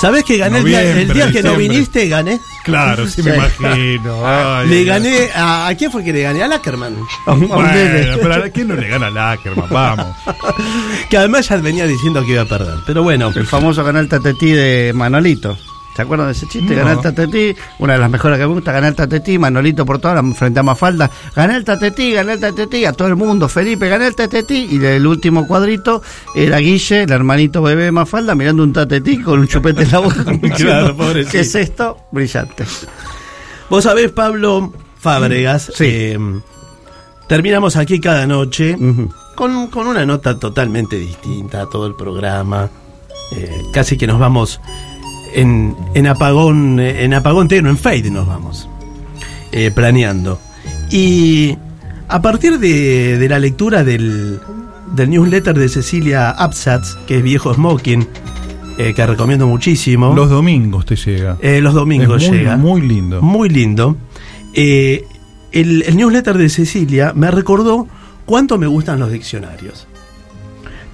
¿Sabés 0.00 0.24
que 0.24 0.38
gané 0.38 0.60
el 0.60 0.64
día, 0.64 0.82
el 0.82 1.12
día 1.12 1.30
que 1.30 1.42
no 1.42 1.56
viniste? 1.56 2.08
Gané. 2.08 2.40
Claro, 2.64 3.06
sí, 3.06 3.22
me 3.22 3.34
imagino. 3.34 4.26
Ay, 4.26 4.68
Le 4.68 4.84
gané 4.84 5.30
a, 5.34 5.68
¿a 5.68 5.74
quién 5.74 5.90
fue 5.90 6.04
que 6.04 6.12
le 6.12 6.22
gané? 6.22 6.42
A 6.42 6.48
Lackerman. 6.48 6.96
A 7.26 7.32
un-. 7.32 7.48
Bueno, 7.48 8.16
pero 8.22 8.34
¿a 8.44 8.48
quién 8.50 8.68
no 8.68 8.74
le 8.74 8.88
gana 8.88 9.08
a 9.08 9.32
Ackerman? 9.32 9.68
Vamos. 9.70 10.06
Que 11.10 11.16
además 11.18 11.48
ya 11.48 11.56
venía 11.56 11.86
diciendo 11.86 12.24
que 12.24 12.32
iba 12.32 12.42
a 12.42 12.46
perder. 12.46 12.78
Pero 12.86 13.02
bueno, 13.02 13.30
El 13.34 13.46
famoso 13.46 13.84
canal 13.84 14.08
Tatetí 14.08 14.50
de 14.52 14.92
Manolito. 14.94 15.58
¿Se 15.94 16.02
acuerdan 16.02 16.28
de 16.28 16.32
ese 16.32 16.46
chiste? 16.48 16.74
No. 16.74 16.84
Ganar 16.84 17.02
Tatetí, 17.02 17.54
una 17.78 17.92
de 17.92 17.98
las 17.98 18.10
mejores 18.10 18.38
que 18.38 18.46
me 18.46 18.52
gusta, 18.54 18.72
ganar 18.72 18.94
Tatetí, 18.94 19.38
Manolito 19.38 19.84
por 19.84 19.98
todas 19.98 20.24
frente 20.36 20.60
a 20.60 20.62
Mafalda, 20.62 21.10
ganar 21.36 21.56
el 21.56 21.64
Tatetí, 21.64 22.12
ganar 22.12 22.36
el 22.36 22.40
Tatetí, 22.40 22.84
a 22.86 22.92
todo 22.94 23.08
el 23.08 23.16
mundo, 23.16 23.46
Felipe, 23.48 23.88
ganar 23.90 24.08
el 24.08 24.14
Tatetí, 24.16 24.68
y 24.70 24.82
el 24.84 25.06
último 25.06 25.46
cuadrito 25.46 26.02
era 26.34 26.58
Guille, 26.58 27.02
el 27.02 27.12
hermanito 27.12 27.60
bebé 27.60 27.84
de 27.84 27.92
Mafalda, 27.92 28.34
mirando 28.34 28.62
un 28.62 28.72
Tatetí 28.72 29.18
con 29.20 29.40
un 29.40 29.48
chupete 29.48 29.82
en 29.82 29.90
la 29.92 29.98
boca. 29.98 30.24
Claro, 30.56 30.96
pobrecito. 30.96 31.30
¿Qué 31.32 31.40
es 31.40 31.54
esto? 31.54 31.98
Brillante. 32.10 32.64
vos 33.68 33.84
sabés, 33.84 34.10
Pablo 34.12 34.72
Fábregas, 34.98 35.72
Sí. 35.74 35.84
eh, 35.86 36.18
terminamos 37.28 37.76
aquí 37.76 38.00
cada 38.00 38.26
noche 38.26 38.76
con, 39.34 39.66
con 39.68 39.86
una 39.86 40.04
nota 40.06 40.38
totalmente 40.38 40.96
distinta 40.96 41.62
a 41.62 41.66
todo 41.68 41.86
el 41.86 41.94
programa. 41.94 42.70
Eh, 43.34 43.62
casi 43.72 43.96
que 43.96 44.06
nos 44.06 44.18
vamos 44.18 44.60
en, 45.34 45.74
en 45.94 46.06
apagón, 46.06 46.78
eh, 46.80 47.04
en 47.04 47.14
apagón 47.14 47.48
teno, 47.48 47.68
en 47.70 47.78
fade 47.78 48.10
nos 48.10 48.26
vamos. 48.26 48.68
eh, 49.52 49.70
planeando. 49.74 50.40
Y 50.90 51.56
a 52.08 52.20
partir 52.22 52.58
de, 52.58 53.18
de 53.18 53.28
la 53.28 53.38
lectura 53.38 53.84
del, 53.84 54.40
del 54.94 55.10
newsletter 55.10 55.58
de 55.58 55.68
Cecilia 55.68 56.30
Absatz, 56.30 56.96
que 57.06 57.18
es 57.18 57.22
Viejo 57.22 57.52
Smoking, 57.54 58.06
eh, 58.78 58.92
que 58.94 59.06
recomiendo 59.06 59.46
muchísimo. 59.46 60.14
Los 60.14 60.30
domingos 60.30 60.86
te 60.86 60.96
llega. 60.96 61.36
Eh, 61.42 61.60
los 61.60 61.74
domingos 61.74 62.22
Es 62.22 62.28
muy, 62.30 62.38
llega. 62.38 62.56
Muy 62.56 62.80
lindo. 62.80 63.20
Muy 63.22 63.48
lindo. 63.50 63.96
El, 64.54 65.04
el 65.52 65.96
newsletter 65.96 66.36
de 66.38 66.48
Cecilia 66.48 67.12
me 67.14 67.30
recordó 67.30 67.86
cuánto 68.24 68.56
me 68.58 68.66
gustan 68.66 68.98
los 68.98 69.10
diccionarios. 69.12 69.86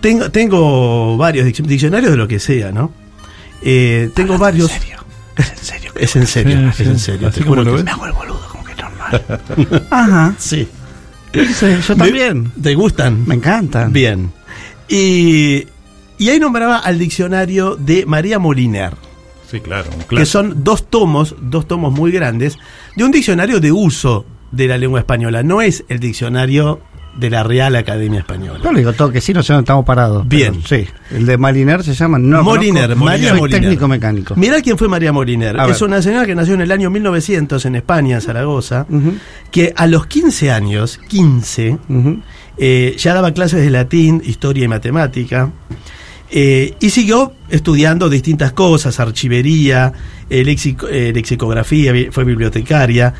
Tengo, 0.00 0.30
tengo 0.30 1.16
varios 1.16 1.46
dic- 1.46 1.64
diccionarios 1.66 2.10
de 2.10 2.16
lo 2.16 2.26
que 2.28 2.38
sea, 2.38 2.72
¿no? 2.72 2.90
Eh, 3.62 4.10
tengo 4.14 4.38
varios. 4.38 4.70
¿En 4.72 4.80
serio? 4.80 4.98
Es 5.38 5.50
en 5.50 5.56
serio. 5.58 5.92
Es 5.96 6.16
en 6.16 6.26
serio. 6.26 6.58
Sí, 6.58 6.66
es 6.68 6.76
sí. 6.76 6.82
en 6.84 6.98
serio. 6.98 7.28
Así 7.28 7.38
te 7.40 7.44
como 7.46 7.56
juro 7.62 7.64
lo 7.64 7.70
que- 7.70 7.76
ves. 7.76 7.84
Me 7.84 7.90
hago 7.90 8.06
el 8.06 8.12
boludo, 8.12 8.48
como 8.50 8.64
que 8.64 8.72
es 8.72 8.78
normal. 8.78 9.86
Ajá. 9.90 10.34
sí. 10.38 10.68
Sí, 11.32 11.66
yo 11.86 11.96
también. 11.96 12.50
¿Te 12.60 12.74
gustan? 12.74 13.26
Me 13.26 13.34
encantan. 13.34 13.92
Bien. 13.92 14.32
Y, 14.88 15.66
y 16.18 16.28
ahí 16.30 16.40
nombraba 16.40 16.78
al 16.78 16.98
diccionario 16.98 17.76
de 17.76 18.06
María 18.06 18.38
Moliner. 18.38 18.94
Sí, 19.50 19.60
claro. 19.60 19.88
que 20.08 20.26
son 20.26 20.62
dos 20.64 20.88
tomos, 20.90 21.34
dos 21.40 21.66
tomos 21.68 21.92
muy 21.92 22.10
grandes, 22.12 22.56
de 22.96 23.04
un 23.04 23.10
diccionario 23.10 23.60
de 23.60 23.72
uso 23.72 24.26
de 24.52 24.68
la 24.68 24.76
lengua 24.78 25.00
española. 25.00 25.42
No 25.42 25.60
es 25.62 25.84
el 25.88 26.00
diccionario 26.00 26.80
de 27.18 27.30
la 27.30 27.42
Real 27.42 27.74
Academia 27.76 28.20
Española. 28.20 28.60
Yo 28.62 28.72
le 28.72 28.78
digo 28.78 28.92
todo 28.92 29.10
que 29.10 29.20
sí, 29.20 29.32
no 29.34 29.42
sé 29.42 29.52
dónde 29.52 29.64
estamos 29.64 29.84
parados. 29.84 30.26
Bien. 30.28 30.54
pero 30.62 30.82
sí. 30.84 30.88
El 31.10 31.26
de 31.26 31.36
Maliner 31.38 31.82
se 31.82 31.94
llama. 31.94 32.18
No, 32.18 32.42
Moliner, 32.42 32.84
conozco. 32.84 33.04
María 33.04 33.30
Soy 33.30 33.40
Moliner. 33.40 33.60
técnico 33.60 33.88
mecánico. 33.88 34.34
Mirá 34.36 34.60
quién 34.60 34.78
fue 34.78 34.88
María 34.88 35.12
Moliner. 35.12 35.58
A 35.58 35.66
Es 35.68 35.80
ver. 35.80 35.88
una 35.88 36.00
señora 36.02 36.26
que 36.26 36.34
nació 36.34 36.54
en 36.54 36.60
el 36.60 36.70
año 36.72 36.90
1900 36.90 37.64
en 37.66 37.74
España, 37.74 38.16
en 38.16 38.20
Zaragoza, 38.22 38.86
que 39.50 39.72
a 39.76 39.86
los 39.86 40.06
15 40.06 40.50
años, 40.52 40.98
15, 41.08 41.78
ujú. 41.88 42.20
eh, 42.56 42.94
ya 42.98 43.14
daba 43.14 43.32
clases 43.32 43.60
de 43.64 43.70
latín, 43.70 44.22
historia 44.24 44.64
y 44.64 44.68
matemática. 44.68 45.50
Eh, 46.30 46.74
y 46.80 46.90
siguió 46.90 47.32
estudiando 47.48 48.08
distintas 48.08 48.52
cosas, 48.52 49.00
archivería, 49.00 49.92
eh, 50.28 50.44
lexico- 50.44 50.88
eh, 50.90 51.12
lexicografía, 51.14 51.92
fue 52.10 52.24
bibliotecaria. 52.24 53.14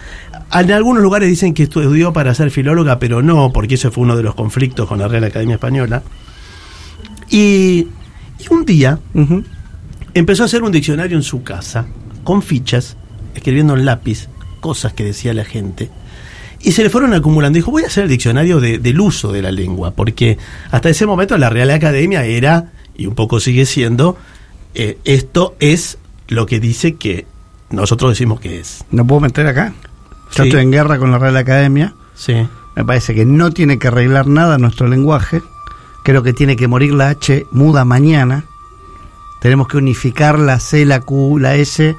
En 0.53 0.73
algunos 0.73 1.03
lugares 1.03 1.29
dicen 1.29 1.55
que 1.55 1.65
estudió 1.65 2.13
para 2.13 2.35
ser 2.35 2.51
filóloga, 2.51 2.99
pero 2.99 3.23
no, 3.23 3.53
porque 3.53 3.75
eso 3.77 3.91
fue 3.91 4.05
uno 4.05 4.17
de 4.17 4.23
los 4.23 4.35
conflictos 4.35 4.89
con 4.89 4.99
la 4.99 5.09
Real 5.09 5.25
Academia 5.25 5.55
Española. 5.55 6.03
Y, 7.31 7.87
y 8.39 8.47
un 8.51 8.65
día 8.65 8.99
empezó 10.15 10.43
a 10.43 10.47
hacer 10.47 10.63
un 10.63 10.73
diccionario 10.73 11.17
en 11.17 11.23
su 11.23 11.43
casa, 11.43 11.87
con 12.25 12.43
fichas, 12.43 12.97
escribiendo 13.35 13.75
en 13.77 13.85
lápiz 13.85 14.29
cosas 14.61 14.93
que 14.93 15.05
decía 15.05 15.35
la 15.35 15.45
gente. 15.45 15.91
Y 16.61 16.73
se 16.73 16.83
le 16.83 16.91
fueron 16.91 17.13
acumulando. 17.15 17.57
Dijo, 17.57 17.71
voy 17.71 17.85
a 17.85 17.87
hacer 17.87 18.05
el 18.05 18.11
diccionario 18.11 18.59
de- 18.61 18.79
del 18.79 18.99
uso 19.01 19.31
de 19.33 19.43
la 19.43 19.53
lengua, 19.53 19.93
porque 19.93 20.39
hasta 20.71 20.89
ese 20.89 21.07
momento 21.07 21.37
la 21.39 21.51
Real 21.51 21.71
Academia 21.71 22.25
era, 22.25 22.73
y 22.99 23.07
un 23.07 23.15
poco 23.15 23.41
sigue 23.41 23.65
siendo, 23.65 24.19
eh, 24.75 24.99
esto 25.05 25.55
es 25.61 25.97
lo 26.29 26.45
que 26.45 26.61
dice 26.61 26.97
que 26.97 27.27
nosotros 27.71 28.11
decimos 28.11 28.41
que 28.41 28.61
es. 28.61 28.85
¿No 28.91 29.07
puedo 29.07 29.21
meter 29.23 29.47
acá? 29.47 29.73
Yo 30.37 30.43
Sí. 30.43 30.49
estoy 30.51 30.61
en 30.63 30.71
guerra 30.73 30.99
con 30.99 31.11
la 31.11 31.19
Real 31.19 31.37
Academia. 31.39 31.95
Sí. 32.15 32.35
Me 32.77 32.85
parece 32.85 33.15
que 33.15 33.25
no 33.25 33.51
tiene 33.51 33.79
que 33.79 33.89
arreglar 33.89 34.27
nada 34.27 34.59
nuestro 34.59 34.87
lenguaje. 34.89 35.41
Creo 36.05 36.23
que 36.23 36.33
tiene 36.35 36.57
que 36.57 36.69
morir 36.69 36.93
la 36.93 37.09
H 37.09 37.47
muda 37.51 37.85
mañana. 37.87 38.45
Tenemos 39.41 39.69
que 39.69 39.77
unificar 39.79 40.39
la 40.39 40.59
C, 40.61 40.85
la 40.85 41.01
Q, 41.01 41.39
la 41.39 41.55
S 41.57 41.97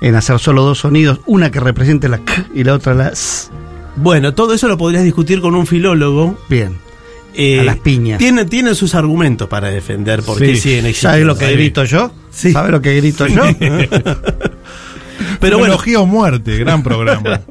en 0.00 0.14
hacer 0.14 0.38
solo 0.38 0.62
dos 0.62 0.78
sonidos, 0.78 1.20
una 1.26 1.50
que 1.50 1.58
represente 1.60 2.08
la 2.08 2.18
K 2.18 2.46
y 2.54 2.62
la 2.64 2.74
otra 2.74 2.94
la 2.94 3.08
S. 3.08 3.50
Bueno, 3.96 4.32
todo 4.34 4.54
eso 4.54 4.68
lo 4.68 4.78
podrías 4.78 5.02
discutir 5.02 5.40
con 5.40 5.54
un 5.56 5.66
filólogo. 5.66 6.38
Bien. 6.48 6.78
Eh, 7.34 7.60
A 7.60 7.64
las 7.64 7.76
piñas. 7.78 8.18
Tiene, 8.18 8.44
tiene 8.44 8.74
sus 8.74 8.94
argumentos 8.94 9.48
para 9.48 9.68
defender 9.70 10.22
por 10.22 10.38
qué 10.38 10.54
Sí. 10.54 10.60
siguen 10.60 10.86
existiendo. 10.86 11.12
¿Sabes 11.12 11.26
lo 11.26 11.36
que 11.36 11.52
grito 11.52 11.84
yo? 11.84 12.12
Sí. 12.30 12.52
¿Sabes 12.52 12.70
lo 12.70 12.80
que 12.80 12.96
grito 12.96 13.26
yo? 13.26 13.42
Pero 15.40 15.58
bueno, 15.58 15.76
o 15.76 16.06
muerte, 16.06 16.56
gran 16.58 16.82
programa. 16.82 17.40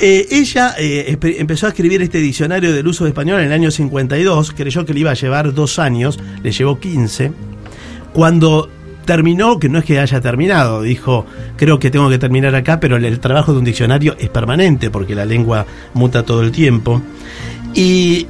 Eh, 0.00 0.26
ella 0.30 0.74
eh, 0.78 1.18
empezó 1.38 1.66
a 1.66 1.68
escribir 1.68 2.00
este 2.00 2.16
diccionario 2.20 2.72
del 2.72 2.86
uso 2.86 3.04
de 3.04 3.10
español 3.10 3.40
en 3.40 3.48
el 3.48 3.52
año 3.52 3.70
52, 3.70 4.52
creyó 4.52 4.86
que 4.86 4.94
le 4.94 5.00
iba 5.00 5.10
a 5.10 5.14
llevar 5.14 5.52
dos 5.52 5.78
años, 5.78 6.18
le 6.42 6.52
llevó 6.52 6.80
15. 6.80 7.32
Cuando 8.14 8.70
terminó, 9.04 9.58
que 9.58 9.68
no 9.68 9.78
es 9.78 9.84
que 9.84 9.98
haya 10.00 10.22
terminado, 10.22 10.80
dijo, 10.80 11.26
creo 11.56 11.78
que 11.78 11.90
tengo 11.90 12.08
que 12.08 12.16
terminar 12.16 12.54
acá, 12.54 12.80
pero 12.80 12.96
el, 12.96 13.04
el 13.04 13.20
trabajo 13.20 13.52
de 13.52 13.58
un 13.58 13.64
diccionario 13.66 14.16
es 14.18 14.30
permanente 14.30 14.88
porque 14.88 15.14
la 15.14 15.26
lengua 15.26 15.66
muta 15.92 16.22
todo 16.22 16.40
el 16.42 16.50
tiempo. 16.50 17.02
Y, 17.74 18.26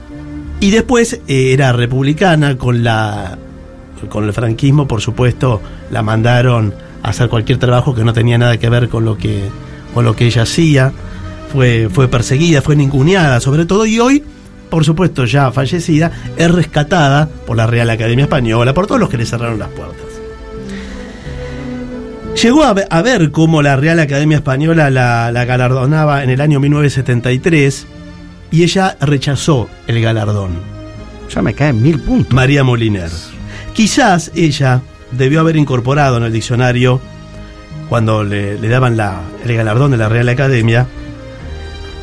y 0.61 0.71
después 0.71 1.21
eh, 1.29 1.53
era 1.53 1.73
republicana 1.73 2.57
con 2.59 2.83
la 2.83 3.39
con 4.09 4.25
el 4.25 4.33
franquismo, 4.33 4.87
por 4.87 5.01
supuesto, 5.01 5.61
la 5.91 6.03
mandaron 6.05 6.73
hacer 7.03 7.29
cualquier 7.29 7.59
trabajo 7.59 7.95
que 7.97 8.05
no 8.05 8.13
tenía 8.13 8.39
nada 8.39 8.57
que 8.57 8.69
ver 8.69 8.89
con 8.89 9.05
lo 9.05 9.19
que, 9.19 9.43
con 9.93 10.05
lo 10.05 10.15
que 10.15 10.27
ella 10.27 10.43
hacía. 10.43 10.93
Fue, 11.53 11.89
fue 11.91 12.07
perseguida, 12.09 12.63
fue 12.63 12.77
ninguneada 12.77 13.41
sobre 13.41 13.65
todo 13.67 13.87
y 13.87 13.99
hoy, 13.99 14.23
por 14.71 14.85
supuesto 14.85 15.25
ya 15.25 15.51
fallecida, 15.51 16.13
es 16.37 16.51
rescatada 16.51 17.29
por 17.47 17.57
la 17.57 17.67
Real 17.67 17.89
Academia 17.91 18.25
Española, 18.27 18.73
por 18.75 18.87
todos 18.87 19.01
los 19.01 19.09
que 19.09 19.17
le 19.17 19.27
cerraron 19.27 19.59
las 19.59 19.69
puertas. 19.71 19.97
Llegó 22.41 22.63
a, 22.65 22.73
ve- 22.75 22.87
a 22.89 23.03
ver 23.03 23.31
cómo 23.33 23.63
la 23.63 23.77
Real 23.77 23.99
Academia 23.99 24.37
Española 24.37 24.91
la, 24.91 25.33
la 25.33 25.45
galardonaba 25.45 26.23
en 26.23 26.31
el 26.31 26.41
año 26.41 26.61
1973 26.61 27.87
y 28.51 28.63
ella 28.63 28.97
rechazó 29.01 29.69
el 29.87 30.01
galardón. 30.01 30.53
Ya 31.35 31.43
me 31.43 31.55
caen 31.55 31.83
mil 31.83 32.01
puntos. 32.01 32.33
María 32.33 32.65
Moliner. 32.65 33.11
Quizás 33.75 34.31
ella 34.35 34.81
debió 35.13 35.41
haber 35.41 35.57
incorporado 35.57 36.17
en 36.17 36.25
el 36.25 36.33
diccionario, 36.33 37.01
cuando 37.89 38.25
le, 38.25 38.59
le 38.59 38.69
daban 38.69 38.97
la- 38.97 39.21
el 39.45 39.55
galardón 39.57 39.91
de 39.91 39.97
la 39.97 40.09
Real 40.09 40.29
Academia, 40.29 40.87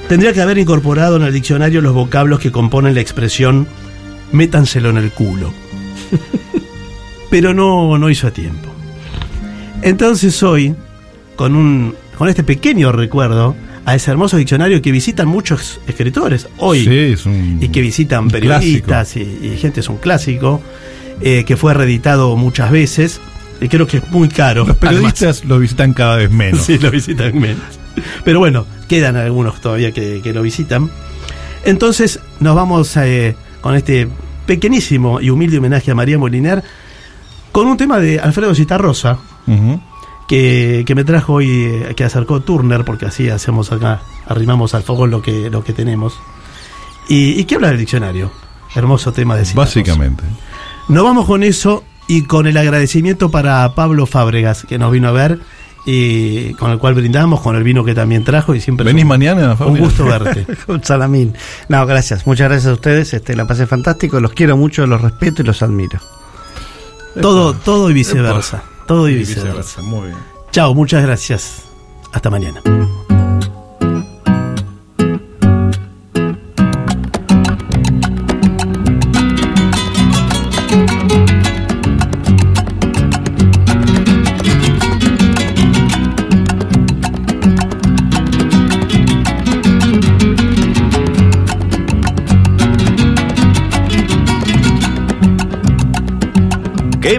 tendría 0.07 0.33
que 0.33 0.41
haber 0.41 0.57
incorporado 0.57 1.15
en 1.17 1.23
el 1.23 1.33
diccionario 1.33 1.81
los 1.81 1.93
vocablos 1.93 2.39
que 2.39 2.51
componen 2.51 2.93
la 2.95 3.01
expresión 3.01 3.67
métanselo 4.31 4.89
en 4.89 4.97
el 4.97 5.11
culo. 5.11 5.51
Pero 7.29 7.53
no, 7.53 7.97
no 7.97 8.09
hizo 8.09 8.27
a 8.27 8.31
tiempo. 8.31 8.69
Entonces 9.81 10.41
hoy, 10.43 10.75
con, 11.35 11.55
un, 11.55 11.95
con 12.17 12.29
este 12.29 12.43
pequeño 12.43 12.91
recuerdo 12.91 13.55
a 13.85 13.95
ese 13.95 14.11
hermoso 14.11 14.37
diccionario 14.37 14.81
que 14.81 14.91
visitan 14.91 15.27
muchos 15.27 15.79
escritores 15.87 16.47
hoy 16.57 16.83
Sí, 16.83 16.97
es 17.13 17.25
un. 17.25 17.59
y 17.61 17.67
que 17.69 17.81
visitan 17.81 18.29
periodistas 18.29 19.15
y, 19.15 19.21
y 19.21 19.57
gente, 19.59 19.79
es 19.81 19.89
un 19.89 19.97
clásico, 19.97 20.61
eh, 21.21 21.43
que 21.45 21.55
fue 21.55 21.73
reeditado 21.73 22.35
muchas 22.35 22.71
veces, 22.71 23.21
y 23.61 23.67
creo 23.69 23.87
que 23.87 23.97
es 23.97 24.09
muy 24.11 24.27
caro. 24.27 24.65
Los 24.65 24.77
periodistas 24.77 25.45
lo 25.45 25.59
visitan 25.59 25.93
cada 25.93 26.17
vez 26.17 26.31
menos. 26.31 26.61
Sí, 26.65 26.77
lo 26.79 26.89
visitan 26.91 27.39
menos. 27.39 27.61
Pero 28.25 28.39
bueno, 28.39 28.65
quedan 28.89 29.15
algunos 29.15 29.61
todavía 29.61 29.91
que, 29.91 30.19
que 30.21 30.33
lo 30.33 30.41
visitan. 30.41 30.89
Entonces 31.63 32.19
nos 32.39 32.55
vamos 32.55 32.95
eh, 32.97 33.35
con 33.61 33.75
este 33.75 34.07
pequeñísimo 34.45 35.21
y 35.21 35.29
humilde 35.29 35.57
homenaje 35.59 35.91
a 35.91 35.95
María 35.95 36.17
Moliner 36.19 36.63
con 37.51 37.67
un 37.67 37.77
tema 37.77 37.99
de 37.99 38.19
Alfredo 38.19 38.53
Citarrosa 38.53 39.17
Ujú. 39.47 39.81
Que, 40.27 40.83
que 40.85 40.95
me 40.95 41.03
trajo 41.03 41.33
hoy, 41.33 41.49
eh, 41.49 41.93
que 41.95 42.03
acercó 42.03 42.39
Turner, 42.41 42.83
porque 42.85 43.05
así 43.05 43.29
hacemos 43.29 43.71
acá, 43.71 44.01
arrimamos 44.27 44.73
al 44.73 44.83
fogón 44.83 45.11
lo 45.11 45.21
que, 45.21 45.49
lo 45.49 45.63
que 45.63 45.73
tenemos. 45.73 46.17
Y, 47.07 47.39
y 47.39 47.43
que 47.45 47.55
habla 47.55 47.67
del 47.69 47.77
diccionario. 47.77 48.31
Hermoso 48.75 49.13
tema 49.13 49.35
de 49.35 49.45
Citarrosa. 49.45 49.79
Básicamente. 49.79 50.23
Nos 50.89 51.03
vamos 51.03 51.25
con 51.25 51.43
eso 51.43 51.83
y 52.07 52.23
con 52.23 52.45
el 52.47 52.57
agradecimiento 52.57 53.31
para 53.31 53.73
Pablo 53.75 54.05
Fábregas, 54.05 54.65
que 54.67 54.77
nos 54.77 54.91
vino 54.91 55.07
a 55.07 55.11
ver 55.11 55.39
y 55.87 56.53
con 56.55 56.71
el 56.71 56.79
cual 56.79 56.95
brindamos, 56.95 57.41
con 57.41 57.55
el 57.55 57.63
vino 57.63 57.85
que 57.85 57.93
también 57.93 58.23
trajo 58.23 58.55
y 58.55 58.59
siempre 58.61 58.83
¿Venís 58.85 59.03
un- 59.03 59.09
mañana, 59.09 59.55
un 59.59 59.77
gusto 59.77 60.03
verte. 60.05 60.45
Con 60.65 60.83
Salamín. 60.83 61.35
No, 61.69 61.85
gracias. 61.85 62.25
Muchas 62.25 62.49
gracias 62.49 62.71
a 62.71 62.73
ustedes. 62.73 63.13
Este, 63.13 63.35
la 63.35 63.45
pasé 63.47 63.67
fantástico. 63.67 64.19
Los 64.19 64.33
quiero 64.33 64.57
mucho, 64.57 64.85
los 64.87 64.99
respeto 65.01 65.43
y 65.43 65.45
los 65.45 65.61
admiro. 65.61 65.99
todo, 67.21 67.53
todo 67.53 67.89
y 67.89 67.93
viceversa. 67.93 68.63
Todo 68.87 69.09
y 69.09 69.15
viceversa. 69.15 69.81
Muy 69.81 70.07
bien. 70.07 70.17
Chao, 70.51 70.73
muchas 70.73 71.03
gracias. 71.03 71.63
Hasta 72.11 72.29
mañana. 72.29 72.61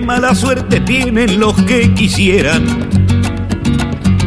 Mala 0.07 0.37
suerte 0.37 0.79
tienen 0.79 1.41
los 1.41 1.61
que 1.65 1.93
quisieran 1.93 2.89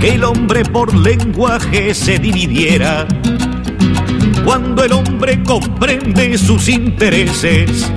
que 0.01 0.15
el 0.15 0.25
hombre 0.25 0.65
por 0.65 0.93
lenguaje 0.93 1.93
se 1.93 2.19
dividiera. 2.19 3.07
Cuando 4.43 4.83
el 4.83 4.91
hombre 4.91 5.41
comprende 5.41 6.37
sus 6.37 6.67
intereses, 6.67 7.89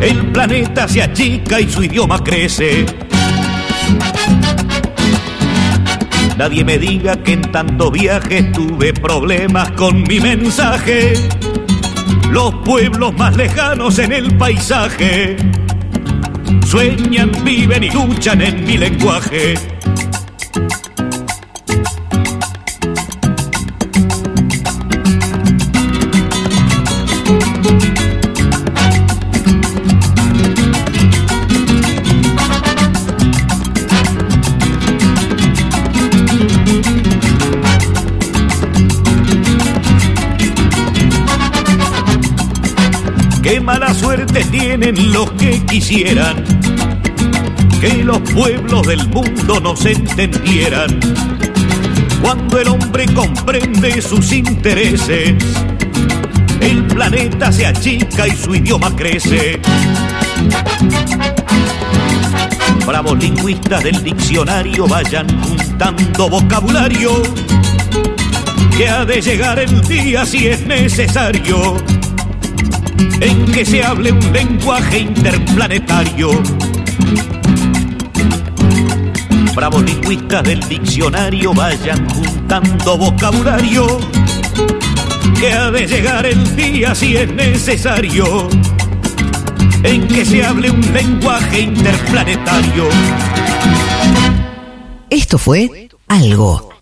el 0.00 0.32
planeta 0.32 0.88
se 0.88 1.02
achica 1.02 1.60
y 1.60 1.70
su 1.70 1.84
idioma 1.84 2.24
crece. 2.24 2.86
Nadie 6.38 6.64
me 6.64 6.78
diga 6.78 7.22
que 7.22 7.34
en 7.34 7.42
tanto 7.52 7.90
viaje 7.90 8.42
tuve 8.44 8.94
problemas 8.94 9.70
con 9.72 10.02
mi 10.02 10.18
mensaje. 10.18 11.12
Los 12.30 12.54
pueblos 12.64 13.12
más 13.18 13.36
lejanos 13.36 13.98
en 13.98 14.12
el 14.12 14.34
paisaje 14.38 15.36
sueñan, 16.66 17.30
viven 17.44 17.84
y 17.84 17.90
luchan 17.90 18.42
en 18.42 18.64
mi 18.64 18.76
lenguaje. 18.76 19.75
Tienen 44.92 45.12
los 45.12 45.28
que 45.32 45.66
quisieran 45.66 46.44
que 47.80 48.04
los 48.04 48.20
pueblos 48.20 48.86
del 48.86 49.04
mundo 49.08 49.58
no 49.60 49.74
se 49.74 49.92
entendieran. 49.92 51.00
Cuando 52.22 52.60
el 52.60 52.68
hombre 52.68 53.06
comprende 53.06 54.00
sus 54.00 54.30
intereses, 54.30 55.34
el 56.60 56.84
planeta 56.84 57.50
se 57.50 57.66
achica 57.66 58.28
y 58.28 58.36
su 58.36 58.54
idioma 58.54 58.94
crece. 58.94 59.60
Bravos 62.86 63.18
lingüistas 63.18 63.82
del 63.82 64.04
diccionario 64.04 64.86
vayan 64.86 65.26
juntando 65.42 66.28
vocabulario, 66.28 67.10
que 68.76 68.88
ha 68.88 69.04
de 69.04 69.20
llegar 69.20 69.58
el 69.58 69.80
día 69.82 70.24
si 70.24 70.46
es 70.46 70.64
necesario, 70.64 71.74
en 73.20 73.46
que 73.52 73.64
se 73.64 73.82
hable 73.82 74.12
un 74.12 74.32
lenguaje 74.32 74.98
interplanetario. 74.98 76.30
Bravos 79.54 79.82
lingüistas 79.82 80.42
del 80.42 80.60
diccionario 80.68 81.54
vayan 81.54 82.08
juntando 82.10 82.98
vocabulario, 82.98 83.86
que 85.38 85.52
ha 85.52 85.70
de 85.70 85.86
llegar 85.86 86.26
el 86.26 86.56
día 86.56 86.94
si 86.94 87.16
es 87.16 87.32
necesario, 87.32 88.48
en 89.82 90.06
que 90.08 90.24
se 90.24 90.44
hable 90.44 90.70
un 90.70 90.92
lenguaje 90.92 91.60
interplanetario. 91.60 92.88
Esto 95.08 95.38
fue 95.38 95.88
Algo 96.08 96.75